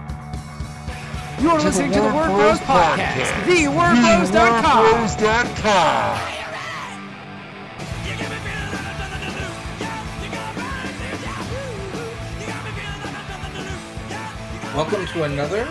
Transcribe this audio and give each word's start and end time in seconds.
You're 1.41 1.57
listening 1.59 1.91
to 1.93 2.01
the 2.01 2.07
Word 2.07 2.27
Bros 2.35 2.59
podcast. 2.59 3.31
TheWordBros.com. 3.45 6.35
Welcome 14.75 15.05
to 15.07 15.23
another 15.23 15.65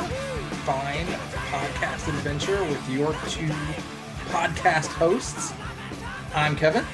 fine 0.64 1.06
podcast 1.50 2.09
adventure 2.09 2.62
with 2.64 2.88
your 2.90 3.12
two 3.28 3.46
podcast 4.30 4.87
hosts. 4.87 5.52
I'm 6.34 6.56
Kevin. 6.56 6.84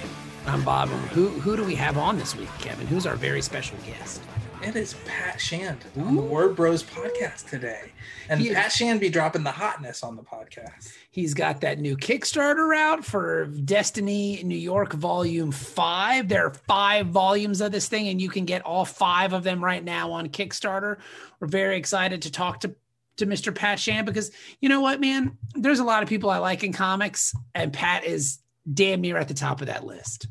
I'm 0.47 0.63
Bob. 0.63 0.89
Who 0.89 1.29
who 1.29 1.57
do 1.57 1.65
we 1.65 1.75
have 1.77 1.97
on 1.97 2.19
this 2.19 2.37
week, 2.37 2.51
Kevin? 2.59 2.87
Who's 2.87 3.07
our 3.07 3.17
very 3.17 3.43
special 3.43 3.79
guest? 3.87 4.23
It 4.67 4.77
is 4.77 4.95
Pat 5.05 5.39
Shand 5.39 5.85
on 5.99 6.17
the 6.17 6.23
Word 6.23 6.57
Bros 6.57 6.83
podcast 6.83 7.51
today. 7.51 7.93
And 8.31 8.41
He 8.41 8.49
is- 8.49 8.55
Pat 8.55 8.73
Shand 8.73 8.99
be 8.99 9.11
dropping 9.11 9.43
the 9.43 9.51
hotness 9.51 10.03
on 10.03 10.17
the 10.17 10.23
podcast. 10.23 10.95
He's 11.11 11.35
got 11.35 11.61
that 11.61 11.79
new 11.79 11.97
Kickstarter 11.99 12.75
out 12.75 13.05
for 13.05 13.45
Destiny 13.47 14.43
New 14.43 14.57
York 14.57 14.95
Volume 14.95 15.53
5. 15.53 16.29
There 16.29 16.47
are 16.47 16.55
five 16.67 17.09
volumes 17.09 17.61
of 17.61 17.73
this 17.73 17.89
thing, 17.89 18.09
and 18.09 18.23
you 18.23 18.31
can 18.31 18.47
get 18.47 18.63
all 18.63 18.87
five 18.87 19.35
of 19.35 19.45
them 19.45 19.63
right 19.63 19.85
now 19.85 20.11
on 20.13 20.29
Kickstarter. 20.29 20.97
We're 21.41 21.49
very 21.49 21.77
excited 21.77 22.23
to 22.23 22.33
talk 22.33 22.61
to, 22.61 22.75
to 23.19 23.27
Mr. 23.27 23.55
Pat 23.55 23.79
Shand 23.79 24.07
because 24.07 24.31
you 24.61 24.71
know 24.71 24.81
what, 24.81 24.99
man? 24.99 25.37
There's 25.55 25.79
a 25.81 25.85
lot 25.85 26.03
of 26.03 26.09
people 26.09 26.31
I 26.31 26.39
like 26.39 26.65
in 26.65 26.73
comics, 26.73 27.35
and 27.55 27.71
Pat 27.71 28.05
is 28.05 28.39
damn 28.73 29.03
near 29.03 29.19
at 29.19 29.29
the 29.29 29.35
top 29.35 29.61
of 29.61 29.67
that 29.67 29.85
list. 29.85 30.27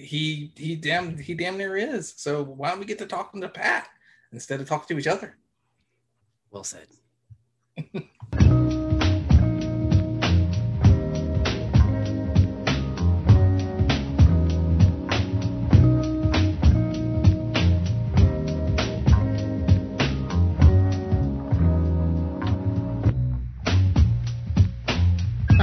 He 0.00 0.52
he 0.56 0.76
damn 0.76 1.16
he 1.18 1.34
damn 1.34 1.56
near 1.56 1.76
is. 1.76 2.14
So 2.16 2.42
why 2.42 2.70
don't 2.70 2.78
we 2.78 2.84
get 2.84 2.98
to 2.98 3.06
talking 3.06 3.40
to 3.40 3.48
Pat 3.48 3.88
instead 4.32 4.60
of 4.60 4.68
talking 4.68 4.94
to 4.94 5.00
each 5.00 5.06
other? 5.06 5.36
Well 6.50 6.64
said. 6.64 6.88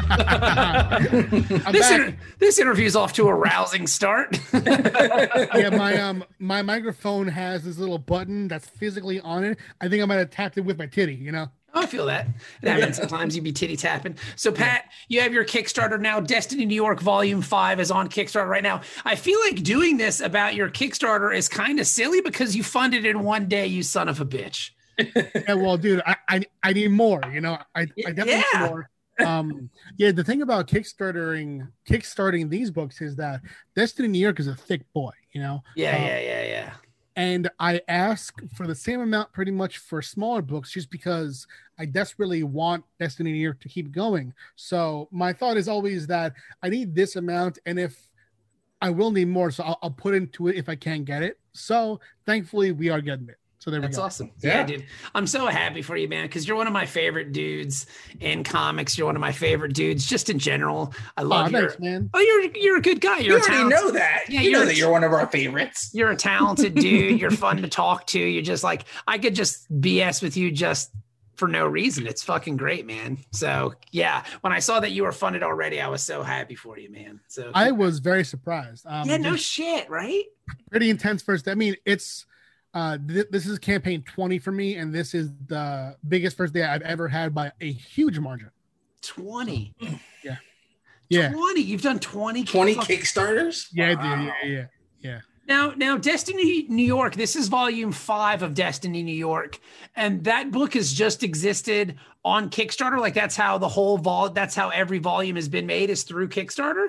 This, 1.72 1.92
inter- 1.92 2.16
this 2.40 2.60
interview's 2.60 2.96
off 2.96 3.14
to 3.14 3.28
a 3.28 3.34
rousing 3.36 3.88
start. 3.88 4.40
yeah, 4.54 5.70
my 5.72 5.98
um 6.00 6.24
my 6.40 6.62
microphone 6.62 7.28
has 7.28 7.64
this 7.64 7.78
little 7.78 7.98
button 7.98 8.48
that's 8.48 8.68
physically 8.68 9.20
on 9.20 9.44
it. 9.44 9.58
I 9.82 9.88
think 9.90 10.02
I 10.02 10.06
might 10.06 10.16
have 10.16 10.30
tapped 10.30 10.58
it 10.58 10.62
with 10.62 10.78
my 10.78 10.86
titty, 10.88 11.16
you 11.16 11.32
know. 11.32 11.48
I 11.74 11.86
feel 11.86 12.06
that. 12.08 12.28
It 12.62 12.70
happens 12.70 12.96
sometimes. 12.98 13.36
You 13.36 13.42
be 13.42 13.52
titty 13.52 13.76
tapping. 13.78 14.16
So, 14.36 14.52
Pat, 14.52 14.86
you 15.10 15.22
have 15.22 15.34
your 15.34 15.46
Kickstarter 15.46 16.00
now. 16.00 16.20
Destiny 16.20 16.66
New 16.66 16.74
York 16.76 17.02
Volume 17.02 17.42
5 17.44 17.80
is 17.80 17.92
on 17.92 18.08
Kickstarter 18.10 18.48
right 18.48 18.64
now. 18.64 18.82
I 19.06 19.16
feel 19.16 19.40
like 19.42 19.62
doing 19.62 19.98
this 19.98 20.20
about 20.20 20.56
your 20.56 20.70
Kickstarter 20.70 21.36
is 21.36 21.48
kind 21.48 21.80
of 21.80 21.86
silly 21.86 22.22
because 22.22 22.56
you 22.56 22.64
funded 22.64 23.06
it 23.06 23.10
in 23.10 23.22
one 23.22 23.48
day, 23.48 23.68
you 23.68 23.84
son 23.84 24.10
of 24.10 24.20
a 24.20 24.26
bitch. 24.26 24.72
Yeah, 24.98 25.54
well, 25.54 25.78
dude, 25.78 26.02
I 26.08 26.16
I, 26.28 26.42
I 26.64 26.74
need 26.74 26.90
more, 26.90 27.22
you 27.32 27.42
know. 27.42 27.60
I, 27.76 27.82
I 27.82 27.86
definitely 28.12 28.32
Yeah. 28.54 28.62
need 28.62 28.70
more. 28.72 28.90
Um 29.26 29.70
yeah, 29.98 30.12
the 30.12 30.24
thing 30.24 30.42
about 30.42 30.68
kickstartering 30.68 31.68
kickstarting 31.90 32.50
these 32.50 32.70
books 32.72 33.02
is 33.02 33.16
that 33.18 33.42
Destiny 33.76 34.08
New 34.08 34.20
York 34.20 34.40
is 34.40 34.48
a 34.48 34.56
thick 34.56 34.82
boy, 34.94 35.12
you 35.32 35.42
know. 35.42 35.64
Yeah, 35.76 35.96
Uh, 35.96 36.00
yeah, 36.06 36.20
yeah, 36.20 36.44
yeah. 36.44 36.74
and 37.16 37.50
I 37.60 37.82
ask 37.88 38.34
for 38.56 38.68
the 38.68 38.76
same 38.76 39.02
amount 39.02 39.34
pretty 39.34 39.52
much 39.52 39.80
for 39.80 40.02
smaller 40.02 40.42
books 40.44 40.72
just 40.72 40.92
because 40.92 41.48
I 41.80 41.86
desperately 41.86 42.44
want 42.44 42.84
Destiny 43.00 43.32
New 43.32 43.40
York 43.40 43.60
to 43.62 43.70
keep 43.70 43.92
going. 43.92 44.34
So 44.56 45.08
my 45.12 45.34
thought 45.34 45.58
is 45.58 45.68
always 45.68 46.06
that 46.08 46.34
I 46.62 46.70
need 46.70 46.94
this 46.96 47.16
amount, 47.16 47.60
and 47.66 47.80
if 47.80 48.10
I 48.82 48.92
will 48.92 49.10
need 49.12 49.28
more, 49.30 49.50
so 49.50 49.64
I'll, 49.64 49.80
I'll 49.82 49.92
put 49.92 50.14
into 50.14 50.48
it 50.50 50.56
if 50.56 50.70
I 50.70 50.76
can 50.76 51.04
get 51.04 51.24
it. 51.24 51.40
So 51.54 52.00
thankfully, 52.28 52.72
we 52.72 52.90
are 52.90 53.02
getting 53.02 53.30
it. 53.30 53.38
So 53.60 53.72
there 53.72 53.82
That's 53.82 53.98
we 53.98 54.02
go. 54.02 54.06
awesome. 54.06 54.32
Yeah. 54.42 54.58
Yeah. 54.60 54.64
dude. 54.66 54.86
I'm 55.16 55.26
so 55.28 55.48
happy 55.48 55.82
for 55.82 55.98
you, 55.98 56.08
man, 56.08 56.26
because 56.26 56.48
you're 56.48 56.56
one 56.56 56.68
of 56.68 56.74
my 56.74 56.86
favorite 56.86 57.32
dudes 57.34 57.86
in 58.20 58.44
comics. 58.44 58.98
You're 58.98 59.08
one 59.08 59.16
of 59.16 59.20
my 59.20 59.32
favorite 59.32 59.74
dudes 59.74 60.06
just 60.06 60.30
in 60.30 60.38
general. 60.40 60.94
I 61.18 61.24
Oh, 61.24 61.26
love 61.26 61.52
your. 61.52 61.62
thanks, 61.70 61.80
man. 61.80 62.10
Oh, 62.14 62.20
you're 62.20 62.56
you're 62.56 62.78
a 62.78 62.82
good 62.82 63.02
guy. 63.02 63.18
You 63.18 63.26
You're 63.32 63.38
a 63.38 63.42
already 63.42 63.56
talented- 63.56 63.80
know 63.80 63.92
that. 63.92 64.24
Yeah, 64.30 64.42
you 64.42 64.52
know 64.52 64.60
you're- 64.60 64.68
that 64.72 64.78
you're 64.78 64.92
one 64.92 65.04
of 65.04 65.12
our 65.12 65.26
favorites. 65.28 65.90
You're 65.94 66.12
a 66.12 66.16
talented 66.16 66.76
dude. 66.76 67.20
You're 67.20 67.32
fun 67.32 67.58
to 67.64 67.68
talk 67.68 68.06
to. 68.08 68.20
You're 68.20 68.44
just 68.44 68.64
like 68.64 68.86
I 69.08 69.18
could 69.18 69.34
just 69.36 69.70
BS 69.72 70.22
with 70.22 70.38
you 70.38 70.52
just 70.52 70.92
for 71.36 71.48
no 71.48 71.66
reason. 71.68 72.06
It's 72.08 72.24
fucking 72.24 72.58
great, 72.58 72.86
man. 72.86 73.18
So 73.32 73.74
yeah, 73.92 74.24
when 74.42 74.54
I 74.54 74.60
saw 74.60 74.80
that 74.80 74.92
you 74.92 75.02
were 75.04 75.12
funded 75.12 75.42
already, 75.44 75.82
I 75.82 75.88
was 75.88 76.04
so 76.04 76.22
happy 76.22 76.56
for 76.56 76.78
you, 76.78 76.92
man. 76.92 77.20
So 77.28 77.52
I 77.56 77.72
was 77.72 78.00
very 78.00 78.24
surprised. 78.24 78.86
Um, 78.88 79.10
yeah, 79.10 79.18
no 79.18 79.32
just 79.34 79.46
shit, 79.50 79.90
right? 79.90 80.24
pretty 80.70 80.90
intense 80.92 81.24
first. 81.24 81.48
I 81.48 81.56
mean, 81.56 81.76
it's 81.86 82.26
uh, 82.78 82.98
th- 83.08 83.28
this 83.32 83.46
is 83.48 83.58
campaign 83.60 84.04
20 84.04 84.38
for 84.40 84.52
me, 84.52 84.76
and 84.76 84.94
this 84.94 85.14
is 85.14 85.30
the 85.48 85.96
biggest 86.08 86.38
first 86.38 86.54
day 86.54 86.64
I've 86.64 86.82
ever 86.84 87.08
had 87.08 87.34
by 87.34 87.52
a 87.62 87.72
huge 87.72 88.20
margin. 88.20 88.52
Twenty. 89.02 89.74
Yeah. 90.24 90.36
Yeah. 91.10 91.30
Twenty. 91.32 91.62
You've 91.62 91.82
done 91.84 92.00
twenty. 92.00 92.44
20 92.44 92.76
Kickstarters? 92.76 93.68
Yeah, 93.72 93.92
I 93.92 93.96
Wow. 93.96 94.16
do. 94.16 94.24
Yeah, 94.24 94.34
yeah, 94.46 94.66
yeah. 95.00 95.20
Now, 95.48 95.72
now, 95.78 95.98
Destiny 95.98 96.66
New 96.68 96.86
York. 96.86 97.16
This 97.16 97.38
is 97.38 97.48
volume 97.48 97.94
five 97.94 98.44
of 98.44 98.54
Destiny 98.54 99.04
New 99.04 99.16
York, 99.16 99.58
and 99.96 100.22
that 100.26 100.52
book 100.52 100.74
has 100.74 100.92
just 100.92 101.24
existed 101.24 101.96
on 102.26 102.50
Kickstarter. 102.50 103.00
Like 103.00 103.14
that's 103.14 103.38
how 103.38 103.58
the 103.58 103.70
whole 103.70 103.98
vol. 103.98 104.32
That's 104.32 104.54
how 104.56 104.68
every 104.70 105.00
volume 105.00 105.38
has 105.38 105.48
been 105.48 105.66
made 105.66 105.90
is 105.90 106.04
through 106.04 106.28
Kickstarter. 106.28 106.88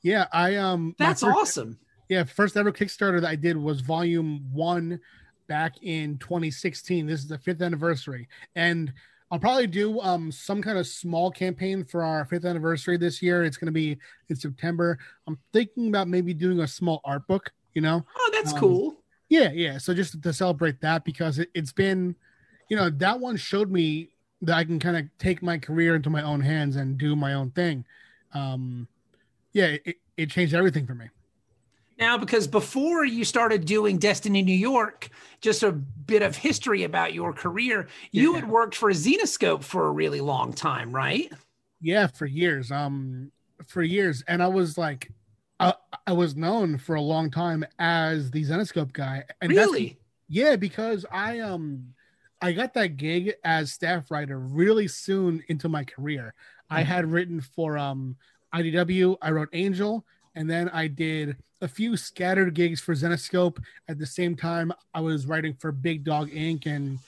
Yeah, 0.00 0.26
I 0.32 0.56
um 0.56 0.94
That's 0.98 1.20
first- 1.20 1.36
awesome. 1.36 1.78
Yeah, 2.08 2.24
first 2.24 2.56
ever 2.56 2.72
Kickstarter 2.72 3.20
that 3.20 3.28
I 3.28 3.36
did 3.36 3.56
was 3.58 3.82
volume 3.82 4.48
1 4.52 4.98
back 5.50 5.74
in 5.82 6.16
2016. 6.18 7.06
This 7.08 7.20
is 7.20 7.26
the 7.28 7.36
5th 7.36 7.60
anniversary. 7.60 8.28
And 8.54 8.92
I'll 9.32 9.38
probably 9.40 9.66
do 9.66 10.00
um 10.00 10.30
some 10.32 10.62
kind 10.62 10.78
of 10.78 10.86
small 10.86 11.30
campaign 11.30 11.84
for 11.84 12.02
our 12.02 12.24
5th 12.24 12.48
anniversary 12.48 12.96
this 12.96 13.20
year. 13.20 13.42
It's 13.44 13.56
going 13.56 13.66
to 13.66 13.72
be 13.72 13.98
in 14.28 14.36
September. 14.36 14.96
I'm 15.26 15.38
thinking 15.52 15.88
about 15.88 16.08
maybe 16.08 16.32
doing 16.32 16.60
a 16.60 16.68
small 16.68 17.00
art 17.04 17.26
book, 17.26 17.50
you 17.74 17.82
know. 17.82 18.06
Oh, 18.16 18.30
that's 18.32 18.52
Um, 18.54 18.60
cool. 18.60 19.02
Yeah, 19.28 19.50
yeah. 19.52 19.78
So 19.78 19.92
just 19.92 20.22
to 20.22 20.32
celebrate 20.32 20.80
that 20.80 21.04
because 21.04 21.38
it, 21.40 21.50
it's 21.54 21.72
been, 21.72 22.14
you 22.68 22.76
know, 22.76 22.88
that 22.90 23.18
one 23.20 23.36
showed 23.36 23.70
me 23.70 24.10
that 24.42 24.56
I 24.56 24.64
can 24.64 24.78
kind 24.78 24.96
of 24.96 25.04
take 25.18 25.42
my 25.42 25.58
career 25.58 25.94
into 25.96 26.10
my 26.10 26.22
own 26.22 26.40
hands 26.40 26.76
and 26.76 26.96
do 26.96 27.14
my 27.14 27.34
own 27.34 27.50
thing. 27.50 27.84
Um, 28.34 28.88
yeah, 29.52 29.76
it, 29.84 29.96
it 30.16 30.30
changed 30.30 30.54
everything 30.54 30.86
for 30.86 30.94
me. 30.94 31.06
Now, 32.00 32.16
because 32.16 32.46
before 32.48 33.04
you 33.04 33.24
started 33.26 33.66
doing 33.66 33.98
Destiny 33.98 34.40
New 34.40 34.54
York, 34.54 35.10
just 35.42 35.62
a 35.62 35.70
bit 35.70 36.22
of 36.22 36.34
history 36.34 36.84
about 36.84 37.12
your 37.12 37.34
career, 37.34 37.88
you 38.10 38.32
Yeah. 38.32 38.40
had 38.40 38.48
worked 38.48 38.74
for 38.74 38.90
Zenescope 38.90 39.62
for 39.62 39.86
a 39.86 39.92
really 39.92 40.22
long 40.22 40.54
time, 40.54 40.92
right? 40.96 41.30
Yeah, 41.82 42.06
for 42.06 42.24
years. 42.24 42.72
Um, 42.72 43.30
for 43.66 43.82
years, 43.82 44.22
and 44.26 44.42
I 44.42 44.48
was 44.48 44.78
like, 44.78 45.12
I, 45.60 45.74
I 46.06 46.12
was 46.14 46.34
known 46.34 46.78
for 46.78 46.94
a 46.94 47.02
long 47.02 47.30
time 47.30 47.66
as 47.78 48.30
the 48.30 48.42
Zenescope 48.44 48.92
guy. 48.94 49.24
And 49.42 49.50
that's- 49.50 49.66
really? 49.66 49.98
Yeah, 50.28 50.56
because 50.56 51.04
I 51.12 51.40
um 51.40 51.92
I 52.40 52.52
got 52.52 52.72
that 52.74 52.96
gig 52.96 53.34
as 53.44 53.72
staff 53.72 54.10
writer 54.10 54.38
really 54.38 54.88
soon 54.88 55.42
into 55.48 55.68
my 55.68 55.84
career. 55.84 56.32
I 56.70 56.82
had 56.82 57.04
written 57.10 57.40
for 57.42 57.76
um 57.76 58.16
IDW, 58.54 59.18
I 59.20 59.32
wrote 59.32 59.48
Angel, 59.52 60.06
and 60.40 60.48
then 60.48 60.70
I 60.70 60.86
did 60.86 61.36
a 61.60 61.68
few 61.68 61.98
scattered 61.98 62.54
gigs 62.54 62.80
for 62.80 62.94
Zenescope. 62.94 63.62
At 63.88 63.98
the 63.98 64.06
same 64.06 64.34
time, 64.34 64.72
I 64.94 65.02
was 65.02 65.26
writing 65.26 65.52
for 65.52 65.70
Big 65.70 66.02
Dog 66.02 66.30
Ink. 66.32 66.64
and 66.64 66.98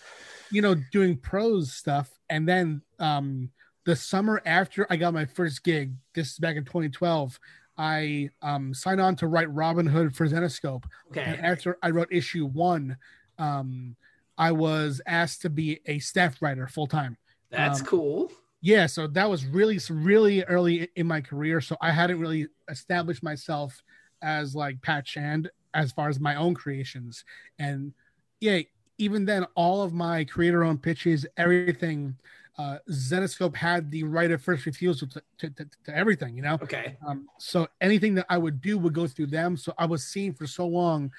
you 0.50 0.61
know 0.61 0.75
doing 0.93 1.17
prose 1.17 1.73
stuff. 1.73 2.11
And 2.29 2.46
then 2.46 2.82
um 2.99 3.50
the 3.87 3.96
summer 3.96 4.43
after 4.44 4.87
I 4.90 4.96
got 4.96 5.14
my 5.14 5.25
first 5.25 5.64
gig, 5.64 5.94
this 6.14 6.32
is 6.32 6.38
back 6.38 6.56
in 6.56 6.64
2012. 6.67 7.40
I 7.79 8.29
um, 8.43 8.75
signed 8.75 9.00
on 9.00 9.17
to 9.17 9.26
write 9.26 9.50
Robin 9.50 9.87
Hood 9.87 10.14
for 10.14 10.28
Zenescope. 10.28 10.85
Okay. 11.11 11.23
And 11.23 11.40
after 11.40 11.78
I 11.82 11.88
wrote 11.88 12.12
issue 12.12 12.44
one, 12.44 12.99
um, 13.38 13.96
I 14.37 14.52
was 14.52 15.00
asked 15.06 15.40
to 15.43 15.50
be 15.50 15.81
a 15.87 15.99
staff 16.00 16.43
writer 16.43 16.69
full 16.69 16.87
time. 16.87 17.17
That's 17.50 17.81
um, 17.81 17.87
cool. 17.87 18.32
Yeah, 18.62 18.87
so 18.87 19.06
that 19.09 19.29
was 19.29 19.44
really 19.44 19.79
really 19.91 20.44
early 20.44 20.88
in 20.94 21.06
my 21.06 21.20
career. 21.20 21.61
So 21.61 21.76
I 21.82 21.91
hadn't 21.91 22.20
really 22.20 22.47
established 22.70 23.23
myself 23.23 23.82
as 24.23 24.55
like 24.55 24.81
Pat 24.81 25.06
Shand 25.06 25.50
as 25.75 25.91
far 25.91 26.09
as 26.09 26.20
my 26.20 26.37
own 26.37 26.55
creations. 26.55 27.25
And 27.59 27.93
yeah, 28.41 28.61
even 28.99 29.25
then, 29.25 29.47
all 29.56 29.82
of 29.82 29.93
my 29.93 30.25
creator 30.25 30.62
owned 30.62 30.81
pitches, 30.82 31.26
everything, 31.37 32.17
uh, 32.56 32.79
Zenescope 32.88 33.56
had 33.56 33.91
the 33.91 34.05
right 34.05 34.31
of 34.31 34.43
first 34.43 34.64
refusal 34.64 35.09
to, 35.09 35.23
to, 35.38 35.50
to, 35.50 35.69
to 35.87 35.97
everything, 35.97 36.37
you 36.37 36.43
know? 36.43 36.59
Okay. 36.62 36.97
Um, 37.05 37.26
so 37.38 37.67
anything 37.81 38.14
that 38.14 38.26
I 38.29 38.38
would 38.38 38.61
do 38.61 38.79
would 38.79 38.93
go 38.93 39.09
through 39.09 39.29
them. 39.29 39.56
So 39.56 39.75
I 39.76 39.87
was 39.87 40.05
seen 40.05 40.35
for 40.35 40.47
so 40.47 40.67
long, 40.67 41.11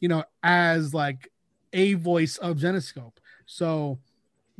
you 0.00 0.08
know, 0.08 0.22
as 0.42 0.94
like 0.94 1.32
a 1.72 1.94
voice 1.94 2.36
of 2.36 2.58
Zenescope. 2.58 3.16
So 3.46 3.98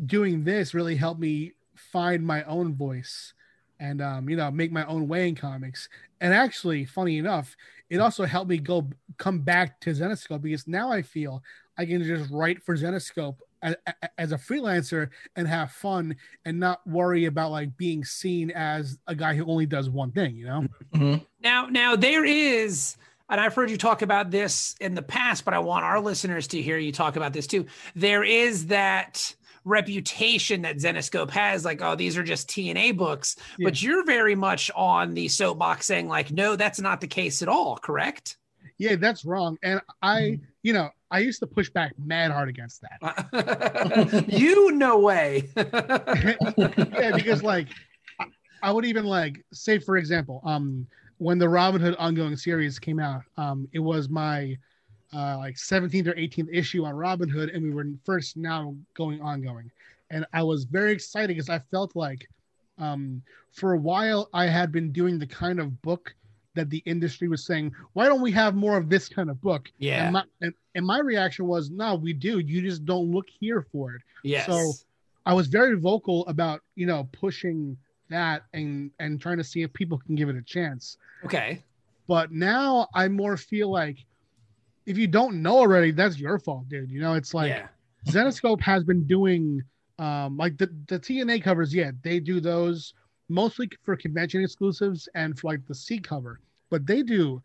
doing 0.05 0.43
this 0.43 0.75
really 0.75 0.97
helped 0.97 1.21
me 1.21 1.53
find 1.95 2.27
my 2.27 2.43
own 2.43 2.75
voice 2.75 3.35
and 3.79 4.03
um, 4.03 4.29
you 4.29 4.37
know 4.37 4.51
make 4.51 4.73
my 4.73 4.85
own 4.87 5.07
way 5.07 5.29
in 5.29 5.37
comics. 5.37 5.89
And 6.21 6.35
actually, 6.35 6.85
funny 6.85 7.19
enough, 7.19 7.57
it 7.89 8.01
also 8.01 8.25
helped 8.25 8.51
me 8.51 8.59
go 8.59 8.91
come 9.17 9.39
back 9.39 9.81
to 9.83 9.91
Zenescope 9.91 10.43
because 10.43 10.67
now 10.67 10.91
I 10.91 11.03
feel 11.03 11.41
I 11.79 11.87
can 11.87 12.03
just 12.03 12.31
write 12.33 12.63
for 12.65 12.77
Zenescope 12.77 13.37
as, 13.63 13.77
as 14.19 14.33
a 14.33 14.37
freelancer 14.37 15.11
and 15.37 15.47
have 15.47 15.71
fun 15.71 16.17
and 16.45 16.59
not 16.59 16.85
worry 16.85 17.27
about 17.27 17.53
like 17.53 17.77
being 17.77 18.05
seen 18.05 18.51
as 18.51 18.99
a 19.07 19.15
guy 19.15 19.35
who 19.35 19.47
only 19.47 19.67
does 19.67 19.89
one 19.89 20.11
thing. 20.11 20.35
You 20.35 20.47
know. 20.47 20.67
Mm-hmm. 20.95 21.25
Now, 21.41 21.67
now 21.67 21.95
there 21.95 22.25
is 22.25 22.97
and 23.29 23.41
I've 23.41 23.55
heard 23.55 23.71
you 23.71 23.79
talk 23.79 24.03
about 24.03 24.33
this 24.33 24.75
in 24.81 24.95
the 24.95 25.03
past, 25.03 25.45
but 25.45 25.55
I 25.55 25.61
want 25.61 25.85
our 25.85 26.01
listeners 26.01 26.49
to 26.49 26.61
hear 26.61 26.77
you 26.77 26.93
talk 26.93 27.17
about 27.17 27.33
this 27.33 27.47
too. 27.47 27.67
There 27.95 28.25
is 28.25 28.67
that 28.67 29.35
reputation 29.65 30.63
that 30.63 30.77
Zenescope 30.77 31.31
has, 31.31 31.65
like, 31.65 31.83
oh, 31.83 31.95
these 31.95 32.17
are 32.17 32.23
just 32.23 32.49
TNA 32.49 32.97
books. 32.97 33.37
Yeah. 33.59 33.65
But 33.67 33.83
you're 33.83 34.05
very 34.05 34.35
much 34.35 34.71
on 34.75 35.15
the 35.15 35.29
soapbox 35.29 35.87
saying, 35.87 36.09
like, 36.09 36.31
no, 36.31 36.57
that's 36.57 36.81
not 36.81 37.01
the 37.01 37.07
case 37.07 37.43
at 37.43 37.49
all, 37.49 37.77
correct? 37.77 38.37
Yeah, 38.79 38.97
that's 38.97 39.25
wrong. 39.25 39.57
And 39.63 39.81
I, 40.03 40.21
mm-hmm. 40.21 40.45
you 40.63 40.73
know, 40.73 40.91
I 41.11 41.21
used 41.21 41.41
to 41.41 41.47
push 41.47 41.71
back 41.71 41.95
mad 41.99 42.33
hard 42.33 42.49
against 42.49 42.83
that. 42.83 44.25
you 44.29 44.73
no 44.73 44.99
way. 44.99 45.49
yeah, 45.57 47.13
because 47.15 47.43
like 47.43 47.69
I 48.63 48.73
would 48.73 48.85
even 48.85 49.05
like 49.05 49.45
say, 49.53 49.79
for 49.79 49.97
example, 49.97 50.41
um, 50.45 50.87
when 51.19 51.39
the 51.39 51.49
Robin 51.49 51.81
Hood 51.81 51.95
ongoing 51.99 52.37
series 52.37 52.79
came 52.81 52.99
out, 52.99 53.23
um, 53.37 53.69
it 53.73 53.79
was 53.79 54.09
my 54.09 54.59
uh, 55.15 55.37
like 55.39 55.57
17th 55.57 56.09
or 56.09 56.15
18th 56.15 56.49
issue 56.53 56.85
on 56.85 56.95
Robin 56.95 57.29
Hood, 57.29 57.51
and 57.51 57.63
we 57.63 57.71
were 57.71 57.87
first 58.05 58.37
now 58.37 58.75
going 58.95 59.21
ongoing. 59.21 59.71
And 60.11 60.27
I 60.33 60.43
was 60.43 60.65
very 60.65 60.93
excited 60.93 61.29
because 61.29 61.49
I 61.49 61.59
felt 61.71 61.97
like 61.97 62.29
um, 62.79 63.23
for 63.53 63.73
a 63.73 63.79
while 63.79 64.29
I 64.33 64.47
had 64.47 64.73
been 64.73 64.93
doing 64.93 65.19
the 65.19 65.27
kind 65.27 65.61
of 65.61 65.81
book 65.83 66.15
that 66.55 66.71
the 66.71 66.83
industry 66.87 67.29
was 67.29 67.45
saying, 67.45 67.73
why 67.95 68.07
don't 68.07 68.21
we 68.21 68.33
have 68.33 68.55
more 68.55 68.77
of 68.77 68.89
this 68.89 69.09
kind 69.09 69.29
of 69.29 69.41
book? 69.41 69.71
Yeah. 69.79 70.05
And 70.05 70.13
my, 70.13 70.25
and, 70.41 70.55
and 70.75 70.87
my 70.87 71.01
reaction 71.01 71.47
was, 71.47 71.71
no, 71.71 71.97
we 71.97 72.13
do. 72.13 72.39
You 72.39 72.63
just 72.63 72.85
don't 72.85 73.11
look 73.11 73.27
here 73.29 73.67
for 73.73 73.95
it. 73.95 74.03
Yes. 74.23 74.47
So 74.47 74.73
I 75.27 75.35
was 75.35 75.49
very 75.49 75.77
vocal 75.77 76.27
about, 76.27 76.61
you 76.77 76.87
know, 76.87 77.09
pushing 77.13 77.77
that 78.11 78.43
and 78.53 78.91
and 79.01 79.21
trying 79.21 79.39
to 79.39 79.45
see 79.45 79.63
if 79.63 79.73
people 79.73 79.99
can 79.99 80.15
give 80.15 80.29
it 80.29 80.37
a 80.37 80.43
chance. 80.43 80.99
Okay. 81.25 81.63
But 82.07 82.33
now 82.33 82.89
I 82.95 83.09
more 83.09 83.37
feel 83.37 83.71
like 83.71 84.05
if 84.87 84.99
you 84.99 85.07
don't 85.07 85.43
know 85.43 85.59
already, 85.59 85.91
that's 85.91 86.19
your 86.19 86.39
fault, 86.39 86.69
dude. 86.69 86.91
You 86.91 87.01
know, 87.01 87.15
it's 87.15 87.35
like 87.35 87.51
yeah. 87.51 87.69
Zenescope 88.07 88.61
has 88.61 88.85
been 88.85 89.07
doing 89.07 89.63
um 89.99 90.37
like 90.37 90.57
the 90.59 90.67
the 90.89 90.99
TNA 90.99 91.43
covers, 91.43 91.75
yeah, 91.75 91.93
they 92.03 92.21
do 92.21 92.41
those 92.41 92.95
mostly 93.29 93.69
for 93.83 93.97
convention 93.97 94.43
exclusives 94.43 95.09
and 95.15 95.39
for 95.39 95.53
like 95.53 95.67
the 95.67 95.75
C 95.75 95.99
cover, 95.99 96.41
but 96.71 96.87
they 96.87 97.03
do, 97.03 97.43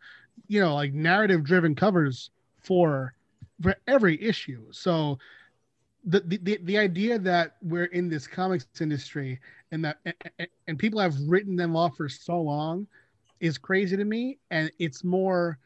you 0.48 0.60
know, 0.60 0.74
like 0.74 0.92
narrative 0.92 1.44
driven 1.44 1.74
covers 1.74 2.30
for 2.62 3.14
for 3.62 3.76
every 3.86 4.20
issue. 4.22 4.66
So 4.70 5.18
the, 6.04 6.20
the 6.20 6.58
the 6.64 6.78
idea 6.78 7.18
that 7.18 7.56
we're 7.62 7.84
in 7.86 8.08
this 8.08 8.26
comics 8.26 8.66
industry 8.80 9.38
and 9.70 9.84
that 9.84 9.98
and, 10.04 10.48
and 10.66 10.78
people 10.78 11.00
have 11.00 11.14
written 11.26 11.56
them 11.56 11.76
off 11.76 11.96
for 11.96 12.08
so 12.08 12.40
long 12.40 12.86
is 13.40 13.58
crazy 13.58 13.96
to 13.96 14.04
me 14.04 14.38
and 14.50 14.70
it's 14.78 15.04
more 15.04 15.58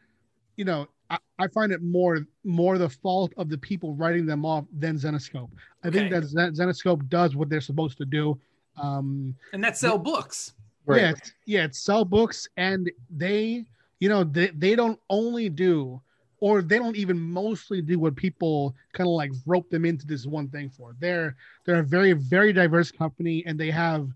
you 0.57 0.65
know 0.65 0.89
I, 1.15 1.45
I, 1.45 1.49
find 1.49 1.73
it 1.73 1.83
more 1.83 2.27
more 2.45 2.79
the 2.79 2.89
fault 2.89 3.33
of 3.37 3.49
the 3.49 3.59
people 3.59 3.95
writing 3.95 4.27
them 4.27 4.45
off 4.45 4.65
than 4.79 4.97
Zenescope. 4.97 5.51
I 5.83 5.89
okay. 5.89 6.09
think 6.09 6.11
that 6.11 6.55
Zenescope 6.55 7.09
does 7.09 7.37
what 7.37 7.49
they're 7.49 7.61
supposed 7.61 7.99
to 7.99 8.05
do. 8.05 8.39
Um, 8.81 9.35
and 9.53 9.63
that's 9.63 9.81
sell 9.81 9.99
books. 9.99 10.55
Right. 10.87 11.01
Yeah, 11.01 11.11
it's, 11.11 11.33
yeah, 11.47 11.65
it's 11.65 11.79
sell 11.81 12.05
books, 12.05 12.49
and 12.57 12.91
they, 13.09 13.65
you 14.01 14.09
know, 14.09 14.25
they, 14.25 14.49
they 14.49 14.75
don't 14.75 15.01
only 15.09 15.49
do, 15.49 16.01
or 16.41 16.61
they 16.61 16.79
don't 16.79 16.97
even 16.97 17.19
mostly 17.19 17.81
do 17.81 17.99
what 17.99 18.17
people 18.17 18.75
kind 18.93 19.09
of 19.09 19.15
like 19.15 19.31
rope 19.47 19.71
them 19.71 19.87
into 19.87 20.07
this 20.07 20.27
one 20.27 20.49
thing 20.49 20.69
for. 20.69 20.95
They're 20.99 21.37
they're 21.65 21.81
a 21.81 21.85
very 21.85 22.13
very 22.13 22.53
diverse 22.53 22.91
company, 22.91 23.45
and 23.47 23.59
they 23.59 23.71
have 23.71 24.11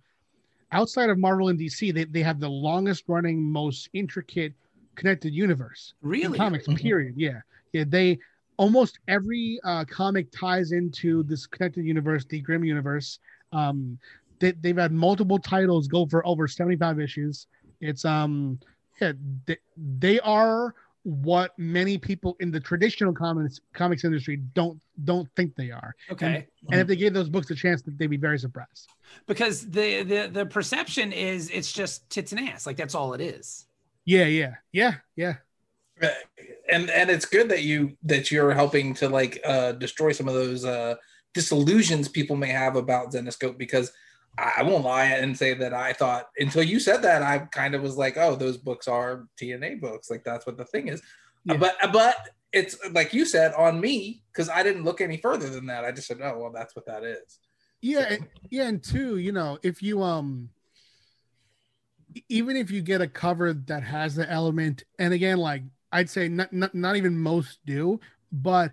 outside 0.72 1.10
of 1.10 1.18
Marvel 1.18 1.48
and 1.48 1.58
DC, 1.58 1.94
they, 1.94 2.04
they 2.04 2.22
have 2.22 2.40
the 2.40 2.48
longest 2.48 3.04
running, 3.06 3.42
most 3.42 3.88
intricate 3.92 4.52
connected 4.98 5.32
universe. 5.32 5.94
Really? 6.02 6.36
Comics, 6.36 6.66
mm-hmm. 6.66 6.76
period. 6.76 7.14
Yeah. 7.16 7.40
Yeah. 7.72 7.84
They 7.86 8.18
almost 8.58 8.98
every 9.08 9.58
uh, 9.64 9.84
comic 9.84 10.30
ties 10.30 10.72
into 10.72 11.22
this 11.22 11.46
connected 11.46 11.84
universe, 11.84 12.24
the 12.26 12.40
Grimm 12.40 12.64
universe. 12.64 13.20
Um, 13.52 13.98
they, 14.40 14.52
they've 14.52 14.76
had 14.76 14.92
multiple 14.92 15.38
titles 15.38 15.88
go 15.88 16.06
for 16.06 16.26
over 16.26 16.46
75 16.46 17.00
issues. 17.00 17.46
It's 17.80 18.04
um 18.04 18.58
yeah, 19.00 19.12
they, 19.46 19.56
they 19.98 20.20
are 20.20 20.74
what 21.04 21.52
many 21.56 21.96
people 21.96 22.36
in 22.40 22.50
the 22.50 22.60
traditional 22.60 23.14
comics 23.14 23.60
comics 23.72 24.04
industry 24.04 24.36
don't 24.54 24.80
don't 25.04 25.28
think 25.36 25.54
they 25.54 25.70
are. 25.70 25.94
Okay. 26.10 26.26
And, 26.26 26.44
and, 26.72 26.80
if 26.80 26.86
they 26.88 26.96
gave 26.96 27.14
those 27.14 27.28
books 27.28 27.50
a 27.50 27.54
chance, 27.54 27.82
they'd 27.86 28.10
be 28.10 28.16
very 28.16 28.38
surprised. 28.38 28.88
Because 29.26 29.68
the 29.70 30.02
the 30.02 30.28
the 30.30 30.46
perception 30.46 31.12
is 31.12 31.50
it's 31.50 31.72
just 31.72 32.08
tits 32.10 32.32
and 32.32 32.48
ass, 32.48 32.66
like 32.66 32.76
that's 32.76 32.94
all 32.94 33.14
it 33.14 33.20
is. 33.20 33.67
Yeah, 34.08 34.24
yeah, 34.24 34.54
yeah, 34.72 34.94
yeah. 35.16 35.34
And 36.70 36.88
and 36.88 37.10
it's 37.10 37.26
good 37.26 37.50
that 37.50 37.62
you 37.62 37.98
that 38.04 38.30
you're 38.30 38.52
helping 38.52 38.94
to 38.94 39.08
like 39.10 39.38
uh 39.44 39.72
destroy 39.72 40.12
some 40.12 40.28
of 40.28 40.32
those 40.32 40.64
uh 40.64 40.94
disillusions 41.34 42.08
people 42.08 42.34
may 42.34 42.48
have 42.48 42.74
about 42.74 43.12
Zenescope 43.12 43.58
because 43.58 43.92
I 44.38 44.62
won't 44.62 44.84
lie 44.84 45.04
and 45.04 45.36
say 45.36 45.52
that 45.52 45.74
I 45.74 45.92
thought 45.92 46.28
until 46.38 46.62
you 46.62 46.80
said 46.80 47.02
that 47.02 47.22
I 47.22 47.40
kind 47.52 47.74
of 47.74 47.82
was 47.82 47.98
like, 47.98 48.16
oh, 48.16 48.34
those 48.34 48.56
books 48.56 48.88
are 48.88 49.26
TNA 49.38 49.82
books, 49.82 50.10
like 50.10 50.24
that's 50.24 50.46
what 50.46 50.56
the 50.56 50.64
thing 50.64 50.88
is. 50.88 51.02
Yeah. 51.44 51.58
But 51.58 51.76
but 51.92 52.16
it's 52.50 52.78
like 52.92 53.12
you 53.12 53.26
said 53.26 53.52
on 53.58 53.78
me 53.78 54.22
because 54.32 54.48
I 54.48 54.62
didn't 54.62 54.84
look 54.84 55.02
any 55.02 55.18
further 55.18 55.50
than 55.50 55.66
that. 55.66 55.84
I 55.84 55.92
just 55.92 56.06
said, 56.06 56.20
oh 56.22 56.38
well, 56.38 56.52
that's 56.54 56.74
what 56.74 56.86
that 56.86 57.04
is. 57.04 57.40
Yeah, 57.82 58.08
so. 58.08 58.16
yeah, 58.48 58.68
and 58.68 58.82
two, 58.82 59.18
you 59.18 59.32
know, 59.32 59.58
if 59.62 59.82
you 59.82 60.02
um 60.02 60.48
even 62.28 62.56
if 62.56 62.70
you 62.70 62.80
get 62.82 63.00
a 63.00 63.08
cover 63.08 63.52
that 63.52 63.82
has 63.82 64.14
the 64.14 64.30
element, 64.30 64.84
and 64.98 65.12
again, 65.12 65.38
like 65.38 65.62
I'd 65.92 66.10
say 66.10 66.28
not 66.28 66.52
not, 66.52 66.74
not 66.74 66.96
even 66.96 67.18
most 67.18 67.58
do, 67.66 68.00
but 68.32 68.72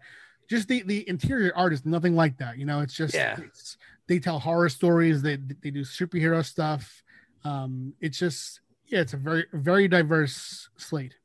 just 0.50 0.68
the 0.68 0.84
the 0.84 1.08
interior 1.08 1.52
art 1.56 1.74
is 1.74 1.86
nothing 1.86 2.16
like 2.16 2.38
that. 2.38 2.58
You 2.58 2.66
know, 2.66 2.82
it's 2.82 2.94
just 2.94 3.14
yeah. 3.14 3.38
It's, 3.40 3.78
they 4.08 4.20
tell 4.20 4.40
horror 4.40 4.70
stories. 4.70 5.22
They 5.22 5.38
they 5.38 5.72
do 5.72 5.82
superhero 5.82 6.46
stuff. 6.46 7.04
Um, 7.44 7.94
it's 8.00 8.18
just 8.18 8.60
yeah, 8.88 9.02
it's 9.02 9.14
a 9.14 9.18
very 9.18 9.46
very 9.54 9.88
diverse 9.88 10.70
slate. 10.78 11.16